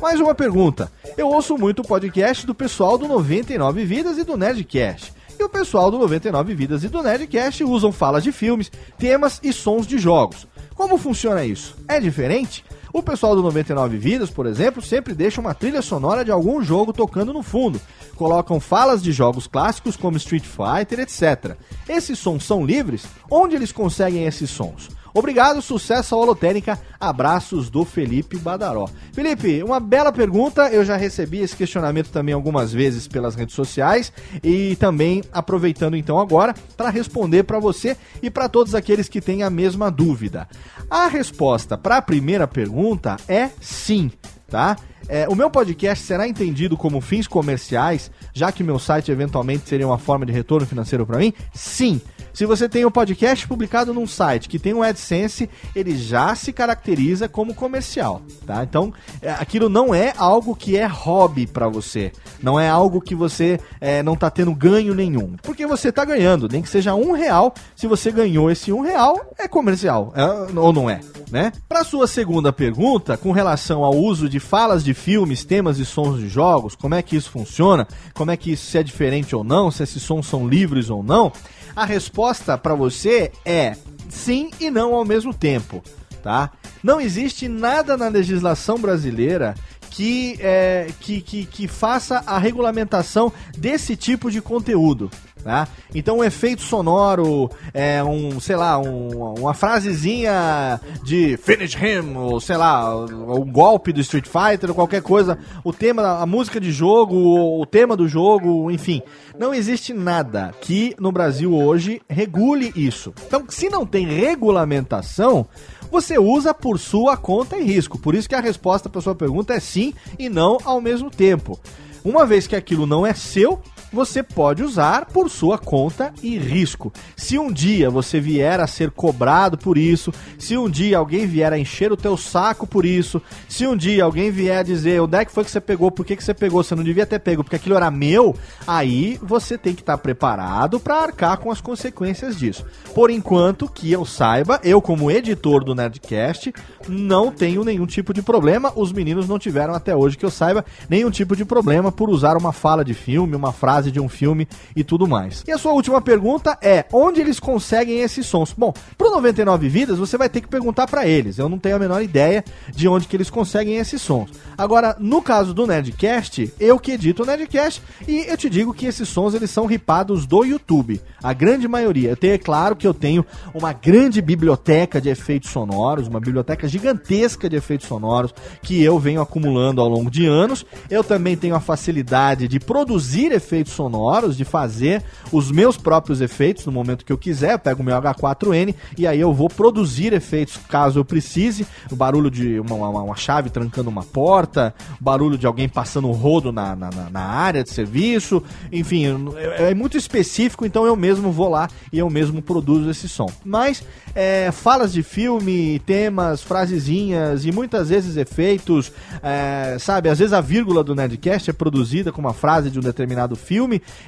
Mais 0.00 0.20
uma 0.20 0.34
pergunta. 0.34 0.90
Eu 1.16 1.28
ouço 1.28 1.56
muito 1.56 1.80
o 1.80 1.86
podcast 1.86 2.46
do 2.46 2.54
pessoal 2.54 2.98
do 2.98 3.08
99 3.08 3.84
Vidas 3.84 4.18
e 4.18 4.24
do 4.24 4.36
Nerdcast. 4.36 5.12
E 5.38 5.42
o 5.42 5.48
pessoal 5.48 5.90
do 5.90 5.98
99 5.98 6.54
Vidas 6.54 6.84
e 6.84 6.88
do 6.88 7.02
Nerdcast 7.02 7.64
usam 7.64 7.92
falas 7.92 8.22
de 8.22 8.32
filmes, 8.32 8.70
temas 8.98 9.40
e 9.42 9.52
sons 9.52 9.86
de 9.86 9.98
jogos. 9.98 10.46
Como 10.76 10.98
funciona 10.98 11.42
isso? 11.42 11.74
É 11.88 11.98
diferente? 11.98 12.62
O 12.92 13.02
pessoal 13.02 13.34
do 13.34 13.42
99 13.42 13.96
Vidas, 13.96 14.30
por 14.30 14.46
exemplo, 14.46 14.82
sempre 14.82 15.14
deixa 15.14 15.40
uma 15.40 15.54
trilha 15.54 15.80
sonora 15.80 16.22
de 16.22 16.30
algum 16.30 16.62
jogo 16.62 16.92
tocando 16.92 17.32
no 17.32 17.42
fundo. 17.42 17.80
Colocam 18.14 18.60
falas 18.60 19.02
de 19.02 19.10
jogos 19.10 19.46
clássicos 19.46 19.96
como 19.96 20.18
Street 20.18 20.44
Fighter, 20.44 21.00
etc. 21.00 21.56
Esses 21.88 22.18
sons 22.18 22.44
são 22.44 22.64
livres? 22.64 23.06
Onde 23.30 23.56
eles 23.56 23.72
conseguem 23.72 24.26
esses 24.26 24.50
sons? 24.50 24.90
Obrigado, 25.16 25.62
sucesso 25.62 26.14
à 26.14 26.18
Holotênica. 26.18 26.78
Abraços 27.00 27.70
do 27.70 27.86
Felipe 27.86 28.36
Badaró. 28.36 28.86
Felipe, 29.14 29.62
uma 29.62 29.80
bela 29.80 30.12
pergunta. 30.12 30.68
Eu 30.68 30.84
já 30.84 30.94
recebi 30.94 31.38
esse 31.38 31.56
questionamento 31.56 32.10
também 32.10 32.34
algumas 32.34 32.70
vezes 32.70 33.08
pelas 33.08 33.34
redes 33.34 33.54
sociais 33.54 34.12
e 34.44 34.76
também 34.76 35.24
aproveitando 35.32 35.96
então 35.96 36.18
agora 36.18 36.54
para 36.76 36.90
responder 36.90 37.44
para 37.44 37.58
você 37.58 37.96
e 38.22 38.28
para 38.28 38.46
todos 38.46 38.74
aqueles 38.74 39.08
que 39.08 39.22
têm 39.22 39.42
a 39.42 39.48
mesma 39.48 39.90
dúvida. 39.90 40.46
A 40.90 41.06
resposta 41.06 41.78
para 41.78 41.96
a 41.96 42.02
primeira 42.02 42.46
pergunta 42.46 43.16
é 43.26 43.48
sim, 43.58 44.12
tá? 44.50 44.76
É, 45.08 45.26
o 45.30 45.34
meu 45.34 45.48
podcast 45.48 46.04
será 46.04 46.28
entendido 46.28 46.76
como 46.76 47.00
fins 47.00 47.26
comerciais, 47.26 48.10
já 48.34 48.52
que 48.52 48.62
meu 48.62 48.78
site 48.78 49.10
eventualmente 49.10 49.66
seria 49.66 49.86
uma 49.86 49.96
forma 49.98 50.26
de 50.26 50.32
retorno 50.32 50.66
financeiro 50.66 51.06
para 51.06 51.18
mim? 51.18 51.32
Sim. 51.54 52.02
Se 52.36 52.44
você 52.44 52.68
tem 52.68 52.84
um 52.84 52.90
podcast 52.90 53.48
publicado 53.48 53.94
num 53.94 54.06
site 54.06 54.46
que 54.46 54.58
tem 54.58 54.74
um 54.74 54.82
AdSense, 54.82 55.48
ele 55.74 55.96
já 55.96 56.34
se 56.34 56.52
caracteriza 56.52 57.30
como 57.30 57.54
comercial, 57.54 58.20
tá? 58.46 58.62
Então, 58.62 58.92
é, 59.22 59.30
aquilo 59.30 59.70
não 59.70 59.94
é 59.94 60.12
algo 60.18 60.54
que 60.54 60.76
é 60.76 60.84
hobby 60.84 61.46
para 61.46 61.66
você. 61.66 62.12
Não 62.42 62.60
é 62.60 62.68
algo 62.68 63.00
que 63.00 63.14
você 63.14 63.58
é, 63.80 64.02
não 64.02 64.14
tá 64.14 64.28
tendo 64.28 64.54
ganho 64.54 64.94
nenhum. 64.94 65.34
Porque 65.42 65.66
você 65.66 65.90
tá 65.90 66.04
ganhando, 66.04 66.46
nem 66.46 66.60
que 66.60 66.68
seja 66.68 66.94
um 66.94 67.12
real. 67.12 67.54
Se 67.74 67.86
você 67.86 68.12
ganhou 68.12 68.50
esse 68.50 68.70
um 68.70 68.82
real, 68.82 69.32
é 69.38 69.48
comercial. 69.48 70.12
É, 70.14 70.58
ou 70.58 70.74
não 70.74 70.90
é, 70.90 71.00
né? 71.30 71.54
Para 71.66 71.84
sua 71.84 72.06
segunda 72.06 72.52
pergunta, 72.52 73.16
com 73.16 73.32
relação 73.32 73.82
ao 73.82 73.94
uso 73.94 74.28
de 74.28 74.38
falas 74.38 74.84
de 74.84 74.92
filmes, 74.92 75.42
temas 75.42 75.78
e 75.78 75.86
sons 75.86 76.20
de 76.20 76.28
jogos, 76.28 76.74
como 76.74 76.96
é 76.96 77.00
que 77.00 77.16
isso 77.16 77.30
funciona? 77.30 77.88
Como 78.12 78.30
é 78.30 78.36
que 78.36 78.52
isso 78.52 78.70
se 78.70 78.76
é 78.76 78.82
diferente 78.82 79.34
ou 79.34 79.42
não? 79.42 79.70
Se 79.70 79.82
esses 79.82 80.02
sons 80.02 80.26
são 80.26 80.46
livres 80.46 80.90
ou 80.90 81.02
não? 81.02 81.32
A 81.76 81.84
resposta 81.84 82.56
para 82.56 82.74
você 82.74 83.30
é 83.44 83.76
sim 84.08 84.50
e 84.58 84.70
não 84.70 84.94
ao 84.94 85.04
mesmo 85.04 85.34
tempo, 85.34 85.82
tá? 86.22 86.50
Não 86.82 86.98
existe 86.98 87.48
nada 87.48 87.98
na 87.98 88.08
legislação 88.08 88.78
brasileira 88.78 89.54
que, 89.90 90.36
é, 90.40 90.88
que, 91.00 91.20
que, 91.20 91.44
que 91.44 91.68
faça 91.68 92.22
a 92.26 92.38
regulamentação 92.38 93.30
desse 93.58 93.94
tipo 93.94 94.30
de 94.30 94.40
conteúdo. 94.40 95.10
Tá? 95.46 95.68
Então 95.94 96.16
um 96.16 96.24
efeito 96.24 96.60
sonoro, 96.60 97.48
é 97.72 98.02
um, 98.02 98.40
sei 98.40 98.56
lá, 98.56 98.80
um, 98.80 99.34
uma 99.38 99.54
frasezinha 99.54 100.80
de 101.04 101.36
finish 101.36 101.76
him, 101.76 102.16
ou 102.16 102.40
sei 102.40 102.56
lá, 102.56 102.92
um 102.96 103.48
golpe 103.48 103.92
do 103.92 104.00
Street 104.00 104.26
Fighter, 104.26 104.70
ou 104.70 104.74
qualquer 104.74 105.02
coisa, 105.02 105.38
o 105.62 105.72
tema, 105.72 106.20
a 106.20 106.26
música 106.26 106.58
de 106.58 106.72
jogo, 106.72 107.14
o 107.60 107.64
tema 107.64 107.96
do 107.96 108.08
jogo, 108.08 108.72
enfim. 108.72 109.00
Não 109.38 109.54
existe 109.54 109.92
nada 109.94 110.52
que 110.60 110.96
no 110.98 111.12
Brasil 111.12 111.54
hoje 111.54 112.02
regule 112.08 112.72
isso. 112.74 113.14
Então, 113.24 113.44
se 113.48 113.68
não 113.68 113.86
tem 113.86 114.04
regulamentação, 114.04 115.46
você 115.92 116.18
usa 116.18 116.52
por 116.52 116.76
sua 116.76 117.16
conta 117.16 117.56
e 117.56 117.62
risco. 117.62 118.00
Por 118.00 118.16
isso 118.16 118.28
que 118.28 118.34
a 118.34 118.40
resposta 118.40 118.88
para 118.88 119.00
sua 119.00 119.14
pergunta 119.14 119.54
é 119.54 119.60
sim 119.60 119.94
e 120.18 120.28
não 120.28 120.58
ao 120.64 120.80
mesmo 120.80 121.08
tempo. 121.08 121.56
Uma 122.04 122.26
vez 122.26 122.46
que 122.46 122.56
aquilo 122.56 122.86
não 122.86 123.06
é 123.06 123.14
seu, 123.14 123.60
você 123.96 124.22
pode 124.22 124.62
usar 124.62 125.06
por 125.06 125.30
sua 125.30 125.56
conta 125.56 126.12
e 126.22 126.36
risco. 126.36 126.92
Se 127.16 127.38
um 127.38 127.50
dia 127.50 127.88
você 127.88 128.20
vier 128.20 128.60
a 128.60 128.66
ser 128.66 128.90
cobrado 128.90 129.56
por 129.56 129.78
isso, 129.78 130.12
se 130.38 130.54
um 130.54 130.68
dia 130.68 130.98
alguém 130.98 131.26
vier 131.26 131.50
a 131.50 131.58
encher 131.58 131.90
o 131.90 131.96
teu 131.96 132.14
saco 132.14 132.66
por 132.66 132.84
isso, 132.84 133.22
se 133.48 133.66
um 133.66 133.74
dia 133.74 134.04
alguém 134.04 134.30
vier 134.30 134.58
a 134.58 134.62
dizer 134.62 135.00
onde 135.00 135.16
é 135.16 135.24
que 135.24 135.32
foi 135.32 135.44
que 135.44 135.50
você 135.50 135.62
pegou, 135.62 135.90
por 135.90 136.04
que, 136.04 136.14
que 136.14 136.22
você 136.22 136.34
pegou, 136.34 136.62
você 136.62 136.74
não 136.74 136.84
devia 136.84 137.06
ter 137.06 137.18
pego, 137.18 137.42
porque 137.42 137.56
aquilo 137.56 137.74
era 137.74 137.90
meu, 137.90 138.36
aí 138.66 139.18
você 139.22 139.56
tem 139.56 139.74
que 139.74 139.80
estar 139.80 139.96
preparado 139.96 140.78
para 140.78 141.02
arcar 141.02 141.38
com 141.38 141.50
as 141.50 141.62
consequências 141.62 142.36
disso. 142.36 142.66
Por 142.94 143.08
enquanto, 143.10 143.66
que 143.66 143.90
eu 143.90 144.04
saiba, 144.04 144.60
eu 144.62 144.82
como 144.82 145.10
editor 145.10 145.64
do 145.64 145.74
Nerdcast, 145.74 146.52
não 146.86 147.32
tenho 147.32 147.64
nenhum 147.64 147.86
tipo 147.86 148.12
de 148.12 148.20
problema, 148.20 148.72
os 148.76 148.92
meninos 148.92 149.26
não 149.26 149.38
tiveram 149.38 149.72
até 149.72 149.96
hoje 149.96 150.18
que 150.18 150.24
eu 150.26 150.30
saiba 150.30 150.66
nenhum 150.86 151.10
tipo 151.10 151.34
de 151.34 151.46
problema 151.46 151.90
por 151.90 152.10
usar 152.10 152.36
uma 152.36 152.52
fala 152.52 152.84
de 152.84 152.92
filme, 152.92 153.34
uma 153.34 153.52
frase 153.52 153.85
frase 153.86 153.90
de 153.90 154.00
um 154.00 154.08
filme 154.08 154.48
e 154.74 154.82
tudo 154.82 155.06
mais. 155.06 155.44
E 155.46 155.52
a 155.52 155.58
sua 155.58 155.72
última 155.72 156.00
pergunta 156.00 156.58
é: 156.60 156.84
onde 156.92 157.20
eles 157.20 157.38
conseguem 157.38 158.00
esses 158.00 158.26
sons? 158.26 158.54
Bom, 158.56 158.72
pro 158.96 159.10
99 159.10 159.68
Vidas 159.68 159.98
você 159.98 160.16
vai 160.16 160.28
ter 160.28 160.40
que 160.40 160.48
perguntar 160.48 160.86
para 160.86 161.06
eles. 161.06 161.38
Eu 161.38 161.48
não 161.48 161.58
tenho 161.58 161.76
a 161.76 161.78
menor 161.78 162.02
ideia 162.02 162.44
de 162.74 162.88
onde 162.88 163.06
que 163.06 163.16
eles 163.16 163.30
conseguem 163.30 163.76
esses 163.76 164.00
sons. 164.02 164.30
Agora, 164.56 164.96
no 164.98 165.22
caso 165.22 165.52
do 165.52 165.66
Nerdcast, 165.66 166.52
eu 166.58 166.78
que 166.78 166.92
edito 166.92 167.22
o 167.22 167.26
Nerdcast 167.26 167.82
e 168.06 168.24
eu 168.26 168.36
te 168.36 168.48
digo 168.48 168.74
que 168.74 168.86
esses 168.86 169.08
sons 169.08 169.34
eles 169.34 169.50
são 169.50 169.66
ripados 169.66 170.26
do 170.26 170.44
YouTube. 170.44 171.00
A 171.22 171.32
grande 171.32 171.68
maioria. 171.68 172.10
Eu 172.10 172.16
tenho, 172.16 172.34
é 172.34 172.38
claro 172.38 172.76
que 172.76 172.86
eu 172.86 172.94
tenho 172.94 173.24
uma 173.54 173.72
grande 173.72 174.20
biblioteca 174.20 175.00
de 175.00 175.08
efeitos 175.08 175.50
sonoros, 175.50 176.08
uma 176.08 176.20
biblioteca 176.20 176.68
gigantesca 176.68 177.48
de 177.48 177.56
efeitos 177.56 177.86
sonoros 177.86 178.34
que 178.62 178.82
eu 178.82 178.98
venho 178.98 179.20
acumulando 179.20 179.80
ao 179.80 179.88
longo 179.88 180.10
de 180.10 180.26
anos. 180.26 180.64
Eu 180.90 181.02
também 181.02 181.36
tenho 181.36 181.54
a 181.54 181.60
facilidade 181.60 182.48
de 182.48 182.60
produzir 182.60 183.32
efeitos 183.32 183.65
efeitos 183.66 183.72
sonoros, 183.72 184.36
de 184.36 184.44
fazer 184.44 185.02
os 185.32 185.50
meus 185.50 185.76
próprios 185.76 186.20
efeitos 186.20 186.64
no 186.64 186.72
momento 186.72 187.04
que 187.04 187.12
eu 187.12 187.18
quiser. 187.18 187.54
Eu 187.54 187.58
pego 187.58 187.82
o 187.82 187.84
meu 187.84 187.96
H4N 188.00 188.74
e 188.96 189.06
aí 189.06 189.20
eu 189.20 189.34
vou 189.34 189.48
produzir 189.48 190.12
efeitos 190.12 190.56
caso 190.68 191.00
eu 191.00 191.04
precise. 191.04 191.66
O 191.90 191.96
barulho 191.96 192.30
de 192.30 192.60
uma, 192.60 192.74
uma, 192.74 193.02
uma 193.02 193.16
chave 193.16 193.50
trancando 193.50 193.90
uma 193.90 194.04
porta, 194.04 194.74
barulho 195.00 195.36
de 195.36 195.46
alguém 195.46 195.68
passando 195.68 196.08
um 196.08 196.12
rodo 196.12 196.52
na, 196.52 196.76
na, 196.76 196.90
na 197.10 197.20
área 197.20 197.62
de 197.62 197.70
serviço. 197.70 198.42
Enfim, 198.72 199.04
é, 199.36 199.70
é, 199.70 199.74
muito 199.74 199.96
específico, 199.96 200.64
então 200.64 200.86
eu 200.86 200.96
mesmo 200.96 201.30
vou 201.30 201.48
lá 201.48 201.68
e 201.92 201.98
eu 201.98 202.08
mesmo 202.08 202.40
produzo 202.40 202.88
esse 202.88 203.08
som. 203.08 203.30
Mas 203.44 203.82
é, 204.14 204.50
falas 204.52 204.92
de 204.92 205.02
filme, 205.02 205.80
temas, 205.80 206.42
frasezinhas 206.42 207.44
e 207.44 207.52
muitas 207.52 207.88
vezes 207.88 208.16
efeitos, 208.16 208.92
é, 209.22 209.76
sabe? 209.78 210.08
Às 210.08 210.18
vezes 210.18 210.32
a 210.32 210.40
vírgula 210.40 210.84
do 210.84 210.94
Nerdcast 210.94 211.50
é 211.50 211.52
produzida 211.52 212.12
com 212.12 212.20
uma 212.20 212.32
frase 212.32 212.70
de 212.70 212.78
um 212.78 212.82
determinado 212.82 213.36
filme 213.36 213.55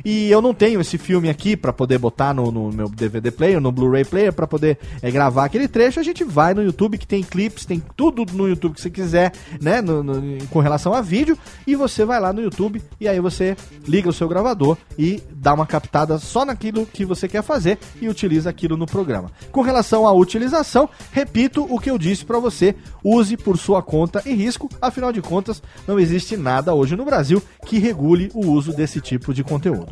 e 0.04 0.30
eu 0.30 0.42
não 0.42 0.52
tenho 0.52 0.80
esse 0.80 0.98
filme 0.98 1.28
aqui 1.28 1.56
para 1.56 1.72
poder 1.72 1.98
botar 1.98 2.34
no, 2.34 2.50
no, 2.50 2.70
meu 2.70 2.88
DVD 2.88 3.30
player, 3.30 3.60
no 3.60 3.72
Blu-ray 3.72 4.04
player, 4.04 4.32
para 4.32 4.46
poder 4.46 4.78
é, 5.00 5.10
gravar 5.10 5.44
aquele 5.44 5.66
trecho. 5.66 5.98
A 5.98 6.02
gente 6.02 6.24
vai 6.24 6.52
no 6.52 6.62
YouTube 6.62 6.98
que 6.98 7.06
tem 7.06 7.22
clipes, 7.22 7.64
tem 7.64 7.82
tudo 7.96 8.26
no 8.32 8.48
YouTube 8.48 8.74
que 8.74 8.80
você 8.80 8.90
quiser, 8.90 9.32
né? 9.60 9.80
No, 9.80 10.02
no, 10.02 10.46
com 10.48 10.60
relação 10.60 10.92
a 10.92 11.00
vídeo 11.00 11.38
e 11.66 11.74
você 11.74 12.04
vai 12.04 12.20
lá 12.20 12.32
no 12.32 12.42
YouTube 12.42 12.82
e 13.00 13.08
aí 13.08 13.20
você 13.20 13.56
liga 13.86 14.08
o 14.08 14.12
seu 14.12 14.28
gravador 14.28 14.76
e 14.98 15.22
dá 15.30 15.54
uma 15.54 15.66
captada 15.66 16.18
só 16.18 16.44
naquilo 16.44 16.86
que 16.86 17.04
você 17.04 17.28
quer 17.28 17.42
fazer 17.42 17.78
e 18.00 18.08
utiliza 18.08 18.50
aquilo 18.50 18.76
no 18.76 18.86
programa. 18.86 19.30
Com 19.50 19.62
relação 19.62 20.06
à 20.06 20.12
utilização, 20.12 20.88
repito 21.12 21.66
o 21.68 21.78
que 21.78 21.90
eu 21.90 21.98
disse 21.98 22.24
para 22.24 22.38
você: 22.38 22.74
use 23.02 23.36
por 23.36 23.56
sua 23.56 23.82
conta 23.82 24.22
e 24.26 24.34
risco, 24.34 24.68
afinal 24.80 25.12
de 25.12 25.22
contas, 25.22 25.62
não 25.86 25.98
existe 25.98 26.36
nada 26.36 26.74
hoje 26.74 26.96
no 26.96 27.04
Brasil 27.04 27.42
que 27.66 27.78
regule 27.78 28.30
o 28.34 28.46
uso 28.46 28.72
desse 28.72 29.00
tipo 29.00 29.32
de 29.34 29.37
conteúdo. 29.42 29.86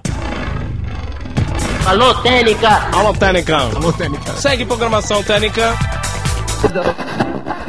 Alô, 1.86 2.14
Técnica! 2.14 2.88
Alô, 2.92 3.12
Técnica! 3.12 3.57
Alô, 3.59 3.92
Técnica! 3.92 4.32
Segue 4.34 4.64
programação 4.64 5.22
Técnica! 5.22 5.74